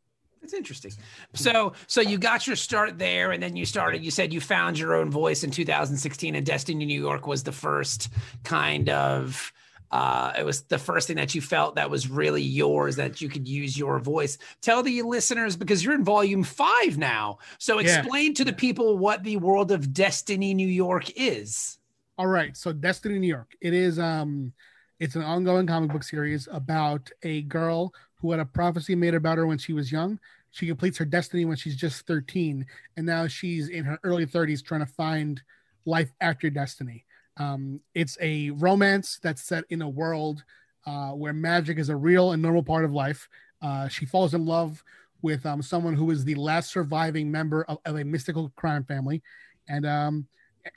It's 0.43 0.55
interesting. 0.55 0.93
So, 1.35 1.75
so 1.87 2.00
you 2.00 2.17
got 2.17 2.47
your 2.47 2.57
start 2.57 2.99
there, 2.99 3.33
and 3.33 3.43
then 3.43 3.57
you 3.57 3.67
started. 3.67 4.02
You 4.02 4.11
said 4.11 4.33
you 4.33 4.40
found 4.40 4.79
your 4.79 4.95
own 4.95 5.11
voice 5.11 5.45
in 5.45 5.50
2016, 5.50 6.35
and 6.35 6.47
Destiny 6.47 6.87
New 6.87 6.99
York 6.99 7.26
was 7.26 7.43
the 7.43 7.52
first 7.52 8.09
kind 8.43 8.88
of 8.88 9.52
uh, 9.90 10.32
it 10.38 10.44
was 10.44 10.62
the 10.62 10.78
first 10.78 11.09
thing 11.09 11.16
that 11.16 11.35
you 11.35 11.40
felt 11.40 11.75
that 11.75 11.90
was 11.90 12.09
really 12.09 12.42
yours 12.42 12.97
that 12.97 13.20
you 13.20 13.28
could 13.28 13.49
use 13.49 13.76
your 13.76 13.99
voice. 13.99 14.38
Tell 14.61 14.82
the 14.82 15.02
listeners 15.02 15.56
because 15.56 15.85
you're 15.85 15.94
in 15.94 16.04
volume 16.04 16.44
five 16.44 16.97
now 16.97 17.38
so 17.59 17.78
explain 17.78 18.28
yeah. 18.28 18.35
to 18.35 18.44
the 18.44 18.52
people 18.52 18.99
what 18.99 19.25
the 19.25 19.37
world 19.37 19.73
of 19.73 19.92
destiny 19.92 20.54
new 20.54 20.68
york 20.68 21.11
is. 21.16 21.78
All 22.18 22.26
right 22.26 22.56
so 22.56 22.73
destiny 22.73 23.18
new 23.18 23.26
york 23.26 23.56
it 23.61 23.73
is 23.75 23.99
um 23.99 24.52
it's 24.99 25.16
an 25.16 25.23
ongoing 25.23 25.66
comic 25.66 25.90
book 25.90 26.02
series 26.02 26.47
about 26.52 27.11
a 27.23 27.42
girl 27.42 27.92
who 28.16 28.30
had 28.30 28.40
a 28.40 28.44
prophecy 28.44 28.94
made 28.94 29.14
about 29.14 29.38
her 29.38 29.47
when 29.47 29.56
she 29.56 29.73
was 29.73 29.90
young. 29.90 30.20
She 30.50 30.66
completes 30.66 30.99
her 30.99 31.06
destiny 31.06 31.47
when 31.47 31.56
she's 31.56 31.76
just 31.76 32.06
13 32.06 32.66
and 32.97 33.06
now 33.06 33.26
she's 33.26 33.68
in 33.68 33.85
her 33.85 33.99
early 34.04 34.26
30s 34.26 34.64
trying 34.64 34.80
to 34.80 34.92
find 34.92 35.40
life 35.87 36.12
after 36.20 36.50
destiny 36.50 37.06
um, 37.40 37.80
it's 37.94 38.18
a 38.20 38.50
romance 38.50 39.18
that's 39.23 39.42
set 39.42 39.64
in 39.70 39.80
a 39.80 39.88
world 39.88 40.44
uh, 40.87 41.11
where 41.12 41.32
magic 41.32 41.78
is 41.78 41.88
a 41.88 41.97
real 41.97 42.32
and 42.32 42.42
normal 42.42 42.62
part 42.62 42.85
of 42.85 42.92
life. 42.92 43.28
Uh, 43.62 43.88
she 43.88 44.04
falls 44.04 44.35
in 44.35 44.44
love 44.44 44.85
with 45.23 45.44
um, 45.47 45.62
someone 45.62 45.94
who 45.94 46.11
is 46.11 46.25
the 46.25 46.35
last 46.35 46.70
surviving 46.70 47.30
member 47.30 47.64
of, 47.64 47.78
of 47.87 47.97
a 47.97 48.04
mystical 48.04 48.52
crime 48.56 48.85
family, 48.85 49.23
and 49.68 49.87
um, 49.87 50.26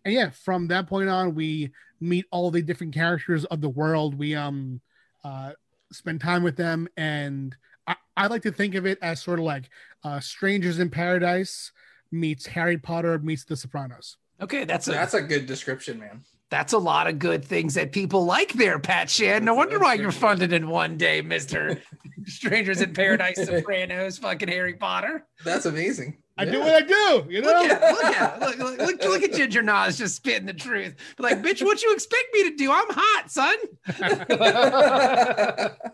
and 0.06 0.14
yeah, 0.14 0.30
from 0.30 0.68
that 0.70 0.88
point 0.88 1.10
on, 1.10 1.36
we 1.36 1.72
meet 2.00 2.26
all 2.32 2.50
the 2.50 2.62
different 2.62 2.94
characters 2.94 3.44
of 3.46 3.60
the 3.60 3.70
world. 3.70 4.18
We 4.18 4.34
um 4.34 4.80
uh 5.24 5.52
spend 5.92 6.22
time 6.22 6.44
with 6.44 6.56
them, 6.56 6.88
and 6.96 7.56
I, 7.88 7.96
I 8.16 8.28
like 8.28 8.44
to 8.44 8.52
think 8.52 8.76
of 8.76 8.86
it 8.86 9.00
as 9.02 9.22
sort 9.22 9.40
of 9.40 9.46
like 9.46 9.70
uh, 10.04 10.22
Strangers 10.22 10.80
in 10.80 10.90
Paradise 10.90 11.72
meets 12.12 12.46
Harry 12.46 12.78
Potter 12.78 13.20
meets 13.20 13.44
The 13.44 13.58
Sopranos. 13.58 14.18
Okay, 14.42 14.64
that's 14.64 14.88
a 14.88 14.92
That's 14.92 15.14
a 15.14 15.22
good 15.22 15.46
description, 15.46 16.00
man. 16.00 16.24
That's 16.54 16.74
a 16.74 16.78
lot 16.78 17.08
of 17.08 17.18
good 17.18 17.44
things 17.44 17.74
that 17.74 17.92
people 17.92 18.26
like 18.26 18.54
there, 18.54 18.78
Pat 18.78 19.10
Shand. 19.10 19.44
No 19.44 19.56
wonder 19.56 19.80
why 19.80 19.96
you're 19.96 20.12
funded 20.12 20.54
in 20.54 20.70
one 20.70 20.98
day, 20.98 21.20
Mister 21.20 21.82
Strangers 22.28 22.80
in 22.80 22.94
Paradise, 22.94 23.44
Sopranos, 23.44 24.20
fucking 24.20 24.50
Harry 24.50 24.76
Potter. 24.76 25.26
That's 25.44 25.66
amazing. 25.66 26.18
I 26.38 26.46
do 26.46 26.60
what 26.60 26.76
I 26.76 26.82
do, 26.82 27.26
you 27.28 27.42
know. 27.42 27.48
Look 27.48 27.72
at 27.72 27.92
look 27.92 28.04
at 28.04 28.40
look, 28.40 28.58
look, 28.60 28.78
look, 28.78 29.04
look 29.04 29.24
at 29.24 29.34
Ginger 29.34 29.64
Nas 29.64 29.98
just 29.98 30.16
spitting 30.16 30.46
the 30.46 30.54
truth. 30.54 30.94
Like, 31.18 31.42
bitch, 31.42 31.64
what 31.66 31.82
you 31.82 31.92
expect 31.92 32.26
me 32.34 32.44
to 32.52 32.56
do? 32.56 32.72
I'm 32.72 32.86
hot, 32.92 33.32
son. 33.32 33.56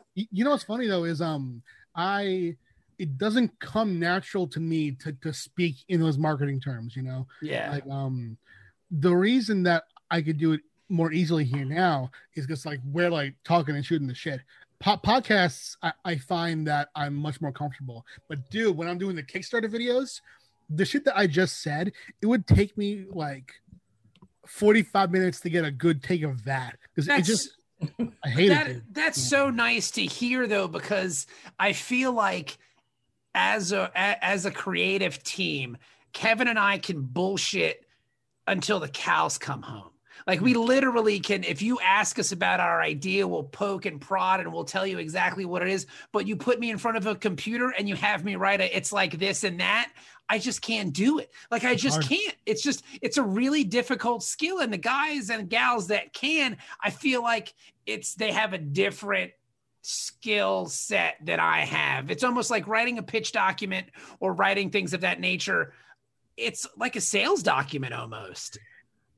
You 0.31 0.43
know 0.43 0.51
what's 0.51 0.65
funny 0.65 0.87
though 0.87 1.05
is 1.05 1.21
um 1.21 1.61
I 1.95 2.57
it 2.97 3.17
doesn't 3.17 3.57
come 3.61 3.97
natural 3.97 4.45
to 4.49 4.59
me 4.59 4.91
to 4.91 5.13
to 5.21 5.31
speak 5.31 5.77
in 5.87 6.01
those 6.01 6.17
marketing 6.17 6.59
terms. 6.59 6.97
You 6.97 7.03
know, 7.03 7.27
Yeah, 7.41 7.71
like 7.71 7.87
um 7.87 8.37
the 8.91 9.15
reason 9.15 9.63
that 9.63 9.83
I 10.11 10.21
could 10.21 10.37
do 10.37 10.53
it 10.53 10.61
more 10.89 11.11
easily 11.11 11.43
here 11.43 11.65
now 11.65 12.09
is 12.35 12.47
just 12.47 12.65
like 12.65 12.79
we're 12.85 13.11
like 13.11 13.35
talking 13.43 13.75
and 13.75 13.85
shooting 13.85 14.07
the 14.07 14.15
shit. 14.15 14.41
Po- 14.79 14.97
podcasts, 14.97 15.75
I, 15.83 15.93
I 16.05 16.17
find 16.17 16.65
that 16.67 16.89
I'm 16.95 17.13
much 17.13 17.41
more 17.41 17.51
comfortable. 17.51 18.05
But 18.27 18.49
dude, 18.49 18.75
when 18.75 18.87
I'm 18.87 18.97
doing 18.97 19.15
the 19.15 19.23
Kickstarter 19.23 19.69
videos, 19.69 20.21
the 20.69 20.85
shit 20.85 21.05
that 21.05 21.17
I 21.17 21.27
just 21.27 21.61
said, 21.61 21.91
it 22.21 22.25
would 22.25 22.47
take 22.47 22.77
me 22.77 23.05
like 23.09 23.53
45 24.49 25.11
minutes 25.11 25.39
to 25.41 25.49
get 25.49 25.63
a 25.63 25.71
good 25.71 26.01
take 26.01 26.23
of 26.23 26.43
that 26.45 26.77
because 26.95 27.07
it 27.07 27.23
just 27.23 27.51
I 28.23 28.29
hate 28.29 28.49
that, 28.49 28.67
it. 28.67 28.81
That's 28.91 29.21
so 29.21 29.49
nice 29.49 29.91
to 29.91 30.01
hear 30.01 30.47
though 30.47 30.67
because 30.67 31.27
i 31.57 31.71
feel 31.71 32.11
like 32.11 32.57
as 33.33 33.71
a 33.71 33.91
as 33.95 34.45
a 34.45 34.51
creative 34.51 35.21
team 35.23 35.77
kevin 36.11 36.47
and 36.47 36.59
i 36.59 36.77
can 36.77 37.01
bullshit 37.01 37.85
until 38.47 38.79
the 38.79 38.89
cows 38.89 39.37
come 39.37 39.61
home 39.61 39.88
like 40.29 40.41
we 40.41 40.53
literally 40.53 41.19
can 41.19 41.43
if 41.43 41.63
you 41.63 41.79
ask 41.79 42.19
us 42.19 42.31
about 42.31 42.59
our 42.59 42.81
idea 42.81 43.27
we'll 43.27 43.43
poke 43.43 43.87
and 43.87 43.99
prod 43.99 44.39
and 44.39 44.53
we'll 44.53 44.63
tell 44.63 44.85
you 44.85 44.99
exactly 44.99 45.43
what 45.43 45.63
it 45.63 45.69
is 45.69 45.87
but 46.11 46.27
you 46.27 46.35
put 46.35 46.59
me 46.59 46.69
in 46.69 46.77
front 46.77 46.97
of 46.97 47.07
a 47.07 47.15
computer 47.15 47.73
and 47.75 47.89
you 47.89 47.95
have 47.95 48.23
me 48.23 48.35
write 48.35 48.61
a 48.61 48.77
it's 48.77 48.93
like 48.93 49.17
this 49.17 49.43
and 49.43 49.59
that 49.59 49.91
i 50.29 50.37
just 50.37 50.61
can't 50.61 50.93
do 50.93 51.17
it 51.17 51.31
like 51.49 51.63
i 51.65 51.73
just 51.73 52.07
can't 52.07 52.35
it's 52.45 52.61
just 52.61 52.83
it's 53.01 53.17
a 53.17 53.23
really 53.23 53.63
difficult 53.63 54.21
skill 54.21 54.59
and 54.59 54.71
the 54.71 54.77
guys 54.77 55.31
and 55.31 55.49
gals 55.49 55.87
that 55.87 56.13
can 56.13 56.57
i 56.79 56.91
feel 56.91 57.23
like 57.23 57.55
it's 57.87 58.13
they 58.13 58.31
have 58.31 58.53
a 58.53 58.59
different 58.59 59.31
skill 59.81 60.65
set 60.65 61.15
that 61.23 61.39
I 61.39 61.61
have. 61.61 62.11
It's 62.11 62.25
almost 62.25 62.51
like 62.51 62.67
writing 62.67 62.97
a 62.97 63.01
pitch 63.01 63.31
document 63.31 63.87
or 64.19 64.33
writing 64.33 64.69
things 64.69 64.93
of 64.93 65.01
that 65.01 65.21
nature. 65.21 65.73
It's 66.35 66.67
like 66.77 66.97
a 66.97 67.01
sales 67.01 67.41
document 67.41 67.93
almost. 67.93 68.59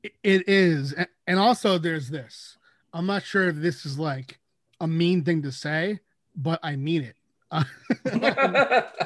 It- 0.02 0.14
It 0.22 0.48
is. 0.48 0.94
And 1.26 1.38
also 1.38 1.78
there's 1.78 2.08
this. 2.10 2.56
I'm 2.92 3.06
not 3.06 3.22
sure 3.22 3.48
if 3.48 3.56
this 3.56 3.86
is 3.86 3.98
like 3.98 4.38
a 4.80 4.86
mean 4.86 5.24
thing 5.24 5.42
to 5.42 5.52
say, 5.52 6.00
but 6.36 6.60
I 6.62 6.76
mean 6.76 7.02
it. 7.02 7.16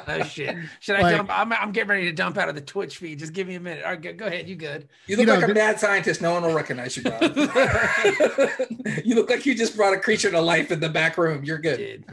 Oh 0.09 0.23
shit! 0.23 0.55
Should 0.79 0.95
I 0.95 1.01
Like- 1.01 1.17
dump? 1.17 1.29
I'm, 1.37 1.51
I'm 1.51 1.71
getting 1.73 1.89
ready 1.89 2.05
to 2.05 2.13
dump 2.13 2.37
out 2.37 2.47
of 2.47 2.55
the 2.55 2.61
Twitch 2.61 2.97
feed. 2.97 3.19
Just 3.19 3.33
give 3.33 3.45
me 3.45 3.55
a 3.55 3.59
minute. 3.59 3.83
All 3.83 3.89
right, 3.91 4.01
go, 4.01 4.13
go 4.13 4.25
ahead. 4.25 4.47
You 4.47 4.55
good? 4.55 4.87
You 5.05 5.17
look 5.17 5.21
You 5.21 5.25
know, 5.27 5.33
like 5.35 5.43
a 5.43 5.47
th- 5.47 5.55
mad 5.57 5.79
scientist. 5.81 6.21
No 6.21 6.31
one 6.31 6.43
will 6.43 6.53
recognize 6.53 6.95
you, 6.95 7.03
bro. 7.03 7.17
you 9.03 9.15
look 9.15 9.29
like 9.29 9.45
you 9.45 9.53
just 9.53 9.75
brought 9.75 9.93
a 9.93 9.99
creature 9.99 10.31
to 10.31 10.39
life 10.39 10.71
in 10.71 10.79
the 10.79 10.87
back 10.87 11.17
room. 11.17 11.43
You're 11.43 11.57
good. 11.59 11.77
Did 11.77 12.05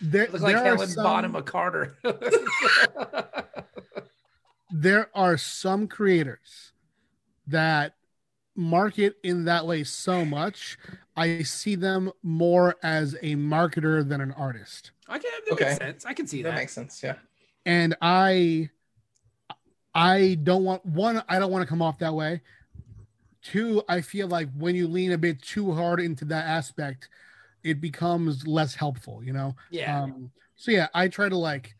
there, 0.00 0.26
look 0.32 0.40
like 0.40 0.56
there 0.56 0.64
Helen 0.64 0.88
some- 0.88 1.04
Bonham 1.04 1.42
Carter. 1.42 1.96
There 4.72 5.10
are 5.14 5.36
some 5.36 5.86
creators 5.88 6.72
that 7.46 7.94
market 8.56 9.16
in 9.24 9.44
that 9.46 9.66
way 9.66 9.84
so 9.84 10.24
much. 10.24 10.78
I 11.16 11.42
see 11.42 11.74
them 11.76 12.12
more 12.22 12.76
as 12.82 13.14
a 13.22 13.36
marketer 13.36 14.08
than 14.08 14.20
an 14.20 14.32
artist. 14.32 14.92
I 15.08 15.18
can 15.18 15.30
that 15.46 15.52
Okay. 15.52 15.64
makes 15.64 15.76
sense. 15.76 16.06
I 16.06 16.14
can 16.14 16.26
see 16.26 16.42
That 16.42 16.50
that. 16.50 16.56
makes 16.56 16.72
sense. 16.72 17.02
Yeah. 17.02 17.16
And 17.64 17.96
I 18.00 18.70
I 19.94 20.38
don't 20.42 20.64
want 20.64 20.84
one, 20.86 21.22
I 21.28 21.38
don't 21.38 21.50
want 21.52 21.62
to 21.62 21.68
come 21.68 21.82
off 21.82 21.98
that 21.98 22.14
way. 22.14 22.40
Two, 23.42 23.82
I 23.88 24.00
feel 24.00 24.28
like 24.28 24.48
when 24.56 24.76
you 24.76 24.86
lean 24.86 25.12
a 25.12 25.18
bit 25.18 25.42
too 25.42 25.72
hard 25.72 26.00
into 26.00 26.24
that 26.26 26.46
aspect, 26.46 27.08
it 27.64 27.80
becomes 27.80 28.46
less 28.46 28.74
helpful, 28.74 29.24
you 29.24 29.32
know? 29.32 29.56
Yeah. 29.70 29.92
Um, 29.92 30.32
so 30.56 30.70
yeah, 30.72 30.88
I 30.94 31.08
try 31.08 31.28
to 31.28 31.36
like, 31.36 31.74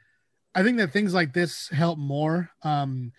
I 0.54 0.62
think 0.62 0.78
that 0.78 0.92
things 0.92 1.14
like 1.14 1.32
this 1.32 1.68
help 1.68 1.98
more. 1.98 2.50
Um, 2.62 3.12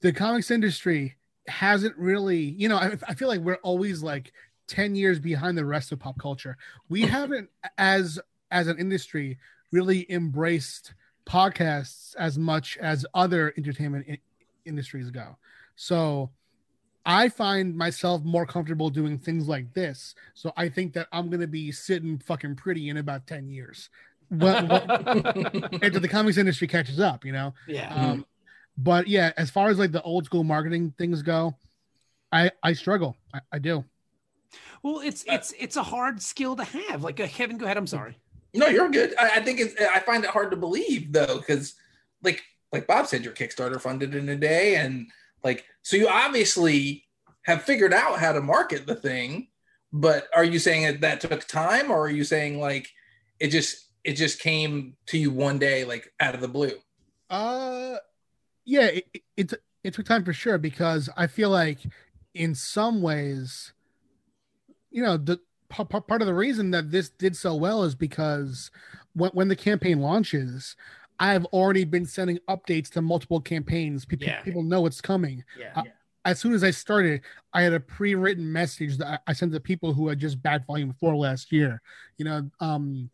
the 0.00 0.12
comics 0.12 0.50
industry 0.50 1.16
hasn't 1.48 1.96
really, 1.96 2.38
you 2.38 2.68
know, 2.68 2.76
I, 2.76 2.96
I 3.08 3.14
feel 3.14 3.28
like 3.28 3.40
we're 3.40 3.54
always 3.56 4.02
like 4.02 4.32
10 4.68 4.94
years 4.94 5.18
behind 5.18 5.56
the 5.56 5.64
rest 5.64 5.92
of 5.92 5.98
pop 5.98 6.18
culture. 6.18 6.56
We 6.88 7.02
haven't, 7.06 7.48
as, 7.78 8.18
as 8.50 8.66
an 8.66 8.78
industry, 8.78 9.38
really 9.72 10.10
embraced 10.10 10.94
podcasts 11.26 12.14
as 12.16 12.38
much 12.38 12.76
as 12.78 13.04
other 13.14 13.52
entertainment 13.56 14.06
i- 14.08 14.20
industries 14.64 15.10
go. 15.10 15.36
So 15.76 16.30
I 17.04 17.28
find 17.28 17.76
myself 17.76 18.22
more 18.24 18.46
comfortable 18.46 18.90
doing 18.90 19.18
things 19.18 19.48
like 19.48 19.72
this. 19.74 20.14
So 20.34 20.52
I 20.56 20.68
think 20.68 20.92
that 20.94 21.06
I'm 21.12 21.28
going 21.28 21.40
to 21.40 21.46
be 21.46 21.70
sitting 21.70 22.18
fucking 22.18 22.56
pretty 22.56 22.88
in 22.88 22.96
about 22.96 23.26
10 23.26 23.48
years. 23.48 23.90
Well, 24.30 24.66
well, 24.66 24.84
after 25.82 26.00
the 26.00 26.08
comics 26.08 26.36
industry 26.36 26.66
catches 26.66 27.00
up, 27.00 27.24
you 27.24 27.32
know. 27.32 27.54
yeah. 27.66 27.94
Um, 27.94 28.26
but 28.78 29.08
yeah, 29.08 29.32
as 29.36 29.50
far 29.50 29.68
as 29.68 29.78
like 29.78 29.92
the 29.92 30.02
old 30.02 30.26
school 30.26 30.44
marketing 30.44 30.92
things 30.98 31.22
go, 31.22 31.54
I 32.32 32.50
I 32.62 32.72
struggle. 32.72 33.16
I, 33.32 33.40
I 33.52 33.58
do. 33.58 33.84
Well, 34.82 35.00
it's 35.00 35.24
it's 35.26 35.54
it's 35.58 35.76
a 35.76 35.82
hard 35.82 36.20
skill 36.20 36.56
to 36.56 36.64
have. 36.64 37.02
Like 37.02 37.20
uh, 37.20 37.26
Kevin, 37.26 37.58
go 37.58 37.64
ahead. 37.64 37.76
I'm 37.76 37.86
sorry. 37.86 38.18
No, 38.54 38.66
you're 38.66 38.88
good. 38.88 39.14
I, 39.18 39.36
I 39.36 39.40
think 39.40 39.60
it's. 39.60 39.74
I 39.80 40.00
find 40.00 40.24
it 40.24 40.30
hard 40.30 40.50
to 40.50 40.56
believe 40.56 41.12
though, 41.12 41.38
because 41.38 41.74
like 42.22 42.42
like 42.72 42.86
Bob 42.86 43.06
said, 43.06 43.24
your 43.24 43.32
Kickstarter 43.32 43.80
funded 43.80 44.14
in 44.14 44.28
a 44.28 44.36
day, 44.36 44.76
and 44.76 45.08
like 45.42 45.64
so 45.82 45.96
you 45.96 46.08
obviously 46.08 47.04
have 47.42 47.62
figured 47.62 47.94
out 47.94 48.18
how 48.18 48.32
to 48.32 48.40
market 48.40 48.86
the 48.86 48.94
thing. 48.94 49.48
But 49.92 50.28
are 50.34 50.44
you 50.44 50.58
saying 50.58 50.84
that 50.84 51.00
that 51.00 51.20
took 51.20 51.46
time, 51.46 51.90
or 51.90 52.00
are 52.00 52.10
you 52.10 52.24
saying 52.24 52.60
like 52.60 52.88
it 53.40 53.48
just 53.48 53.85
it 54.06 54.14
just 54.14 54.38
came 54.40 54.96
to 55.06 55.18
you 55.18 55.30
one 55.32 55.58
day, 55.58 55.84
like 55.84 56.12
out 56.20 56.34
of 56.34 56.40
the 56.40 56.48
blue? 56.48 56.70
Uh, 57.28 57.96
yeah, 58.64 58.86
it, 58.86 59.06
it, 59.12 59.22
it 59.36 59.52
it 59.82 59.94
took 59.94 60.06
time 60.06 60.24
for 60.24 60.32
sure 60.32 60.58
because 60.58 61.10
I 61.16 61.26
feel 61.26 61.50
like 61.50 61.78
in 62.34 62.54
some 62.54 63.02
ways, 63.02 63.72
you 64.90 65.02
know, 65.02 65.16
the 65.16 65.38
p- 65.68 65.84
p- 65.84 66.00
part 66.00 66.22
of 66.22 66.26
the 66.26 66.34
reason 66.34 66.70
that 66.70 66.90
this 66.90 67.08
did 67.08 67.36
so 67.36 67.54
well 67.56 67.82
is 67.82 67.94
because 67.94 68.70
when 69.14 69.30
when 69.32 69.48
the 69.48 69.56
campaign 69.56 70.00
launches, 70.00 70.76
I've 71.18 71.44
already 71.46 71.84
been 71.84 72.06
sending 72.06 72.38
updates 72.48 72.88
to 72.90 73.02
multiple 73.02 73.40
campaigns. 73.40 74.04
People 74.04 74.28
Yeah. 74.28 74.40
people 74.42 74.62
know 74.62 74.80
what's 74.82 75.00
coming. 75.00 75.44
Yeah. 75.58 75.72
Uh, 75.74 75.82
As 76.24 76.38
soon 76.40 76.52
as 76.54 76.62
I 76.64 76.70
started, 76.72 77.22
I 77.52 77.62
had 77.62 77.72
a 77.72 77.80
pre-written 77.80 78.52
message 78.52 78.98
that 78.98 79.06
I, 79.26 79.30
I 79.30 79.32
sent 79.32 79.52
to 79.52 79.60
people 79.60 79.94
who 79.94 80.08
had 80.08 80.18
just 80.20 80.40
backed 80.42 80.66
Volume 80.66 80.94
Four 81.00 81.16
last 81.16 81.52
year. 81.52 81.80
You 82.18 82.24
know, 82.24 82.50
um, 82.60 83.10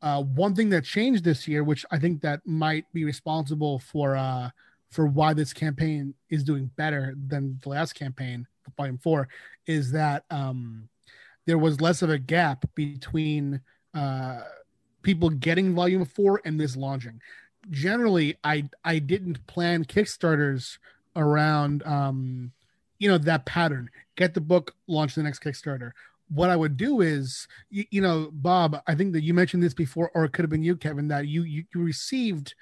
uh, 0.00 0.22
one 0.22 0.54
thing 0.54 0.70
that 0.70 0.84
changed 0.84 1.24
this 1.24 1.48
year, 1.48 1.64
which 1.64 1.84
I 1.90 1.98
think 1.98 2.22
that 2.22 2.40
might 2.46 2.90
be 2.92 3.04
responsible 3.04 3.78
for 3.78 4.16
uh, 4.16 4.50
for 4.90 5.06
why 5.06 5.34
this 5.34 5.52
campaign 5.52 6.14
is 6.30 6.44
doing 6.44 6.70
better 6.76 7.14
than 7.26 7.58
the 7.62 7.68
last 7.68 7.94
campaign, 7.94 8.46
Volume 8.76 8.98
Four, 8.98 9.28
is 9.66 9.92
that 9.92 10.24
um, 10.30 10.88
there 11.46 11.58
was 11.58 11.80
less 11.80 12.02
of 12.02 12.10
a 12.10 12.18
gap 12.18 12.64
between 12.74 13.60
uh, 13.94 14.40
people 15.02 15.30
getting 15.30 15.74
Volume 15.74 16.04
Four 16.04 16.40
and 16.44 16.60
this 16.60 16.76
launching. 16.76 17.20
Generally, 17.70 18.36
I 18.44 18.68
I 18.84 19.00
didn't 19.00 19.46
plan 19.46 19.84
Kickstarters 19.84 20.78
around 21.16 21.82
um, 21.84 22.52
you 22.98 23.08
know 23.08 23.18
that 23.18 23.46
pattern. 23.46 23.90
Get 24.16 24.34
the 24.34 24.40
book, 24.40 24.74
launch 24.86 25.16
the 25.16 25.22
next 25.22 25.40
Kickstarter 25.42 25.92
what 26.28 26.50
I 26.50 26.56
would 26.56 26.76
do 26.76 27.00
is, 27.00 27.48
you, 27.70 27.84
you 27.90 28.00
know, 28.00 28.30
Bob, 28.32 28.80
I 28.86 28.94
think 28.94 29.12
that 29.14 29.22
you 29.22 29.34
mentioned 29.34 29.62
this 29.62 29.74
before, 29.74 30.10
or 30.14 30.24
it 30.24 30.32
could 30.32 30.42
have 30.42 30.50
been 30.50 30.62
you, 30.62 30.76
Kevin, 30.76 31.08
that 31.08 31.26
you 31.26 31.42
you, 31.42 31.64
you 31.74 31.82
received 31.82 32.54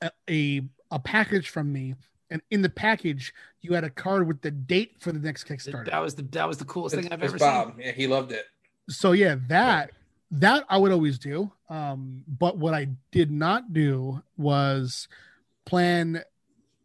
a, 0.00 0.10
a 0.28 0.62
a 0.90 0.98
package 0.98 1.48
from 1.50 1.72
me, 1.72 1.94
and 2.30 2.42
in 2.50 2.62
the 2.62 2.68
package 2.68 3.32
you 3.60 3.72
had 3.74 3.84
a 3.84 3.90
card 3.90 4.26
with 4.26 4.40
the 4.42 4.50
date 4.50 4.96
for 5.00 5.12
the 5.12 5.18
next 5.18 5.44
Kickstarter. 5.44 5.86
That 5.86 6.02
was 6.02 6.14
the 6.14 6.22
that 6.22 6.46
was 6.46 6.58
the 6.58 6.64
coolest 6.64 6.94
It's, 6.94 7.02
thing 7.02 7.12
I've 7.12 7.22
it's 7.22 7.32
ever 7.32 7.38
Bob. 7.38 7.74
Yeah, 7.78 7.92
he 7.92 8.06
loved 8.06 8.32
it. 8.32 8.44
So 8.88 9.12
yeah, 9.12 9.36
that 9.48 9.90
that 10.32 10.64
I 10.68 10.78
would 10.78 10.92
always 10.92 11.18
do. 11.18 11.52
Um, 11.68 12.24
but 12.26 12.56
what 12.56 12.74
I 12.74 12.88
did 13.10 13.30
not 13.30 13.72
do 13.72 14.22
was 14.36 15.08
plan 15.64 16.22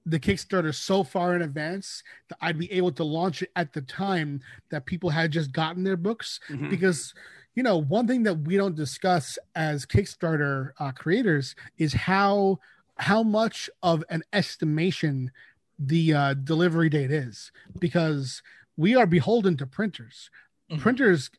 the 0.08 0.20
Kickstarter 0.20 0.74
so 0.74 1.04
far 1.04 1.36
in 1.36 1.42
advance 1.42 2.02
that 2.30 2.38
I'd 2.40 2.58
be 2.58 2.72
able 2.72 2.94
to 2.94 3.04
launch 3.04 3.42
it 3.42 3.52
at 3.58 3.74
the 3.74 3.82
time 3.82 4.40
that 4.70 4.86
people 4.86 5.10
had 5.10 5.32
just 5.32 5.52
gotten 5.52 5.84
their 5.84 5.98
books. 5.98 6.40
Mhm. 6.48 6.70
Because, 6.70 7.14
you 7.56 7.62
know, 7.64 7.78
one 7.78 8.08
thing 8.08 8.24
that 8.24 8.40
we 8.40 8.56
don't 8.56 8.76
discuss 8.76 9.38
as 9.54 9.86
Kickstarter 9.86 10.72
uh, 10.80 10.92
creators 10.92 11.56
is 11.78 11.94
how 11.94 12.60
how 13.00 13.22
much 13.22 13.70
of 13.84 14.04
an 14.10 14.24
estimation 14.34 15.30
the 15.78 16.14
uh, 16.14 16.34
delivery 16.34 16.90
date 16.90 17.12
is, 17.12 17.52
because 17.80 18.42
we 18.76 18.96
are 18.96 19.06
beholden 19.06 19.56
to 19.58 19.68
printers. 19.68 20.32
Mhm. 20.72 20.80
Printers, 20.80 21.30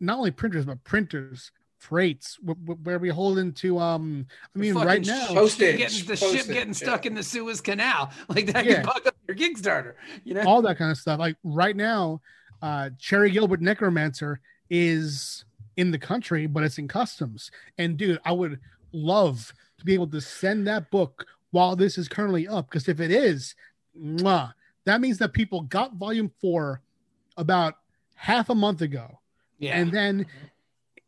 not 0.00 0.16
only 0.18 0.30
printers 0.30 0.64
but 0.64 0.82
printers, 0.84 1.50
freights. 1.84 2.38
We're, 2.42 2.74
we're 2.82 2.98
beholden 2.98 3.52
to. 3.54 3.78
Um, 3.78 4.26
I 4.54 4.58
mean, 4.58 4.74
right 4.74 5.04
now, 5.04 5.26
ship 5.26 5.36
Postage, 5.36 5.76
getting 5.78 6.06
the 6.06 6.16
ship 6.16 6.30
postage, 6.32 6.46
getting 6.52 6.68
yeah. 6.68 6.72
stuck 6.72 7.06
in 7.06 7.14
the 7.14 7.22
Suez 7.22 7.60
Canal, 7.60 8.10
like 8.28 8.46
that 8.46 8.64
Yeah. 8.64 8.76
can 8.76 8.84
bug 8.86 9.06
up 9.06 9.14
your 9.28 9.36
Kickstarter. 9.36 9.94
You 10.24 10.34
know, 10.34 10.42
all 10.46 10.62
that 10.62 10.78
kind 10.78 10.90
of 10.90 10.96
stuff. 10.96 11.18
Like 11.20 11.36
right 11.44 11.76
now, 11.76 12.20
uh, 12.62 12.90
Cherry 12.98 13.30
Gilbert 13.30 13.60
Necromancer 13.60 14.40
is 14.70 15.44
in 15.76 15.90
the 15.90 15.98
country, 15.98 16.46
but 16.46 16.62
it's 16.64 16.78
in 16.78 16.88
customs. 16.88 17.50
And 17.78 17.96
dude, 17.96 18.18
I 18.24 18.32
would 18.32 18.58
love 18.92 19.52
to 19.78 19.84
be 19.84 19.92
able 19.94 20.06
to 20.08 20.20
send 20.20 20.66
that 20.66 20.90
book 20.90 21.26
while 21.50 21.76
this 21.76 21.98
is 21.98 22.08
currently 22.08 22.48
up. 22.48 22.70
Because 22.70 22.88
if 22.88 23.00
it 23.00 23.10
is, 23.10 23.54
mwah, 24.00 24.54
that 24.86 25.00
means 25.00 25.18
that 25.18 25.32
people 25.32 25.62
got 25.62 25.94
volume 25.94 26.30
four 26.40 26.80
about 27.36 27.74
half 28.14 28.48
a 28.50 28.54
month 28.54 28.80
ago. 28.80 29.18
yeah. 29.58 29.76
And 29.76 29.90
then 29.92 30.26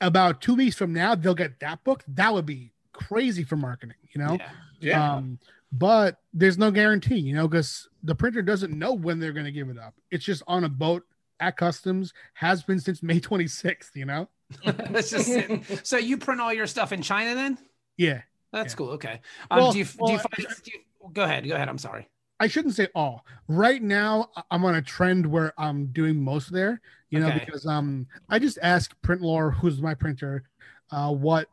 about 0.01 0.41
two 0.41 0.55
weeks 0.55 0.77
from 0.77 0.93
now, 0.93 1.15
they'll 1.15 1.35
get 1.35 1.61
that 1.61 1.83
book. 1.85 2.03
That 2.09 2.33
would 2.35 2.47
be 2.47 2.73
crazy 2.93 3.45
for 3.45 3.57
marketing, 3.57 3.97
you 4.13 4.21
know? 4.25 4.37
yeah. 4.39 4.51
Yeah. 4.81 5.15
Um, 5.15 5.39
but 5.73 6.21
there's 6.35 6.59
no 6.59 6.71
guarantee, 6.71 7.17
you 7.17 7.35
know, 7.35 7.49
because 7.49 7.89
the 8.03 8.15
printer 8.15 8.43
doesn't 8.43 8.73
know 8.77 8.93
when 8.93 9.19
they're 9.21 9.33
going 9.33 9.47
to 9.47 9.53
give 9.53 9.69
it 9.69 9.79
up. 9.79 9.95
It's 10.11 10.25
just 10.25 10.43
on 10.47 10.65
a 10.65 10.69
boat 10.69 11.03
at 11.41 11.57
customs, 11.57 12.13
has 12.35 12.63
been 12.63 12.79
since 12.81 13.03
May 13.03 13.21
26th, 13.21 13.91
you 13.95 14.05
know? 14.05 14.29
That's 14.65 15.11
just 15.11 15.29
it. 15.29 15.87
So 15.87 15.97
you 15.97 16.19
print 16.19 16.41
all 16.41 16.53
your 16.53 16.67
stuff 16.67 16.93
in 16.93 17.03
China 17.03 17.35
then? 17.35 17.59
Yeah. 17.97 18.23
That's 18.53 18.73
Yeah. 18.75 18.77
cool. 18.77 18.91
Okay. 18.91 19.21
Um, 19.51 19.59
Well- 19.59 19.73
do 19.73 19.79
you, 19.79 19.85
do 19.85 19.91
you 19.99 20.05
well, 20.07 20.19
find, 20.19 20.47
do 20.63 20.71
you, 20.73 20.81
go 21.13 21.25
ahead. 21.25 21.49
Go 21.49 21.55
ahead. 21.55 21.69
I'm 21.69 21.79
sorry. 21.79 22.09
I 22.39 22.49
shouldn't 22.49 22.75
say 22.75 22.89
all. 22.95 23.25
Right 23.49 23.83
now, 23.83 24.29
I'm 24.51 24.65
on 24.65 24.75
a 24.75 24.83
trend 24.83 25.27
where 25.27 25.53
I'm 25.59 25.87
doing 25.87 26.23
most 26.23 26.53
there, 26.53 26.81
you 27.11 27.21
know, 27.21 27.29
Okay. 27.29 27.45
because 27.47 27.67
um, 27.67 28.07
I 28.29 28.39
just 28.39 28.59
ask 28.63 28.95
Printlore, 29.03 29.55
who's 29.55 29.81
my 29.81 29.95
printer, 29.95 30.45
uh, 30.91 31.13
what, 31.13 31.49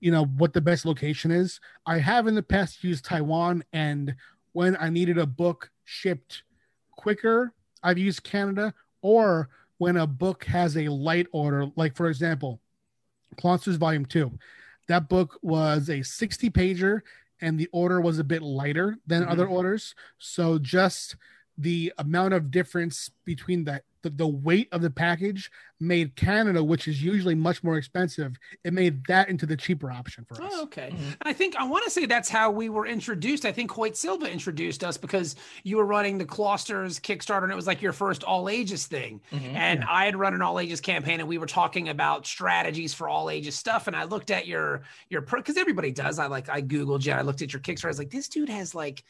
you 0.00 0.10
know, 0.10 0.24
what 0.24 0.52
the 0.52 0.60
best 0.60 0.86
location 0.86 1.30
is. 1.30 1.60
I 1.86 1.98
have 1.98 2.26
in 2.26 2.34
the 2.34 2.42
past 2.42 2.82
used 2.82 3.04
Taiwan, 3.04 3.62
and 3.72 4.14
when 4.52 4.76
I 4.80 4.88
needed 4.88 5.18
a 5.18 5.26
book 5.26 5.70
shipped 5.84 6.44
quicker, 6.96 7.52
I've 7.82 7.98
used 7.98 8.22
Canada, 8.22 8.72
or 9.02 9.50
when 9.78 9.96
a 9.96 10.06
book 10.06 10.44
has 10.44 10.76
a 10.76 10.88
light 10.88 11.26
order, 11.32 11.66
like 11.76 11.94
for 11.96 12.08
example, 12.08 12.60
Monsters 13.42 13.76
Volume 13.76 14.06
2. 14.06 14.30
That 14.88 15.08
book 15.08 15.38
was 15.42 15.90
a 15.90 16.02
60 16.02 16.50
pager 16.50 17.00
and 17.42 17.58
the 17.58 17.68
order 17.72 18.00
was 18.00 18.18
a 18.18 18.24
bit 18.24 18.40
lighter 18.40 18.96
than 19.06 19.24
Mhm. 19.24 19.28
other 19.28 19.46
orders. 19.46 19.94
So 20.16 20.58
just 20.58 21.16
the 21.58 21.92
amount 21.98 22.32
of 22.32 22.50
difference 22.50 23.10
between 23.26 23.64
the, 23.64 23.82
the 24.02 24.10
the 24.10 24.26
weight 24.26 24.68
of 24.72 24.82
the 24.82 24.90
package 24.90 25.50
made 25.80 26.14
Canada, 26.14 26.62
which 26.62 26.86
is 26.86 27.02
usually 27.02 27.34
much 27.34 27.64
more 27.64 27.76
expensive, 27.76 28.36
it 28.62 28.72
made 28.72 29.04
that 29.06 29.28
into 29.28 29.46
the 29.46 29.56
cheaper 29.56 29.90
option 29.90 30.24
for 30.24 30.40
us. 30.40 30.52
Oh, 30.54 30.62
okay. 30.64 30.90
Mhm. 30.92 31.16
I 31.22 31.32
think 31.32 31.56
I 31.56 31.64
want 31.64 31.84
to 31.84 31.90
say 31.90 32.06
that's 32.06 32.28
how 32.28 32.50
we 32.52 32.68
were 32.68 32.86
introduced. 32.86 33.44
I 33.44 33.50
think 33.52 33.70
Hoyt 33.70 33.96
Silva 33.96 34.30
introduced 34.30 34.84
us 34.84 34.96
because 34.96 35.34
you 35.64 35.76
were 35.78 35.84
running 35.86 36.18
the 36.18 36.24
Closters 36.24 37.00
Kickstarter 37.00 37.42
and 37.42 37.52
it 37.52 37.56
was 37.56 37.66
like 37.66 37.82
your 37.82 37.92
first 37.92 38.22
all 38.22 38.48
ages 38.48 38.86
thing. 38.86 39.20
Mhm. 39.32 39.54
And 39.54 39.84
I 39.84 40.04
had 40.04 40.14
run 40.16 40.34
an 40.34 40.42
all 40.42 40.60
ages 40.60 40.80
campaign 40.80 41.18
and 41.20 41.28
we 41.28 41.38
were 41.38 41.46
talking 41.46 41.88
about 41.88 42.26
strategies 42.26 42.94
for 42.94 43.08
all 43.08 43.28
ages 43.30 43.56
stuff. 43.56 43.86
And 43.88 43.96
I 43.96 44.04
looked 44.04 44.30
at 44.30 44.46
your 44.46 44.82
your 45.10 45.22
because 45.22 45.56
everybody 45.56 45.90
does. 45.90 46.18
I 46.18 46.26
like 46.26 46.48
I 46.48 46.62
Googled 46.62 47.04
you. 47.04 47.12
I 47.12 47.22
looked 47.22 47.42
at 47.42 47.52
your 47.52 47.60
Kickstarter. 47.60 47.86
I 47.86 47.88
was 47.88 47.98
like, 47.98 48.10
this 48.10 48.28
dude 48.28 48.48
has 48.48 48.74
like 48.74 49.02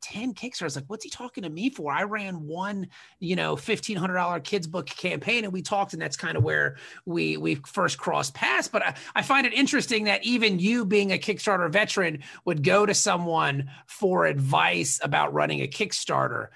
10 0.00 0.34
Kickstarters. 0.34 0.76
Like, 0.76 0.84
what's 0.86 1.04
he 1.04 1.10
talking 1.10 1.42
to 1.42 1.50
me 1.50 1.70
for? 1.70 1.92
I 1.92 2.04
ran 2.04 2.46
one, 2.46 2.88
you 3.20 3.36
know, 3.36 3.56
$1,500 3.56 4.44
kids 4.44 4.66
book 4.66 4.86
campaign 4.86 5.44
and 5.44 5.52
we 5.52 5.62
talked, 5.62 5.92
and 5.92 6.02
that's 6.02 6.16
kind 6.16 6.36
of 6.36 6.44
where 6.44 6.76
we 7.04 7.36
we 7.36 7.56
first 7.66 7.98
crossed 7.98 8.34
paths. 8.34 8.68
But 8.68 8.82
I, 8.82 8.94
I 9.14 9.22
find 9.22 9.46
it 9.46 9.52
interesting 9.52 10.04
that 10.04 10.24
even 10.24 10.58
you 10.58 10.84
being 10.84 11.12
a 11.12 11.18
Kickstarter 11.18 11.70
veteran 11.70 12.22
would 12.44 12.62
go 12.62 12.86
to 12.86 12.94
someone 12.94 13.70
for 13.86 14.26
advice 14.26 15.00
about 15.02 15.32
running 15.32 15.60
a 15.60 15.66
Kickstarter. 15.66 16.48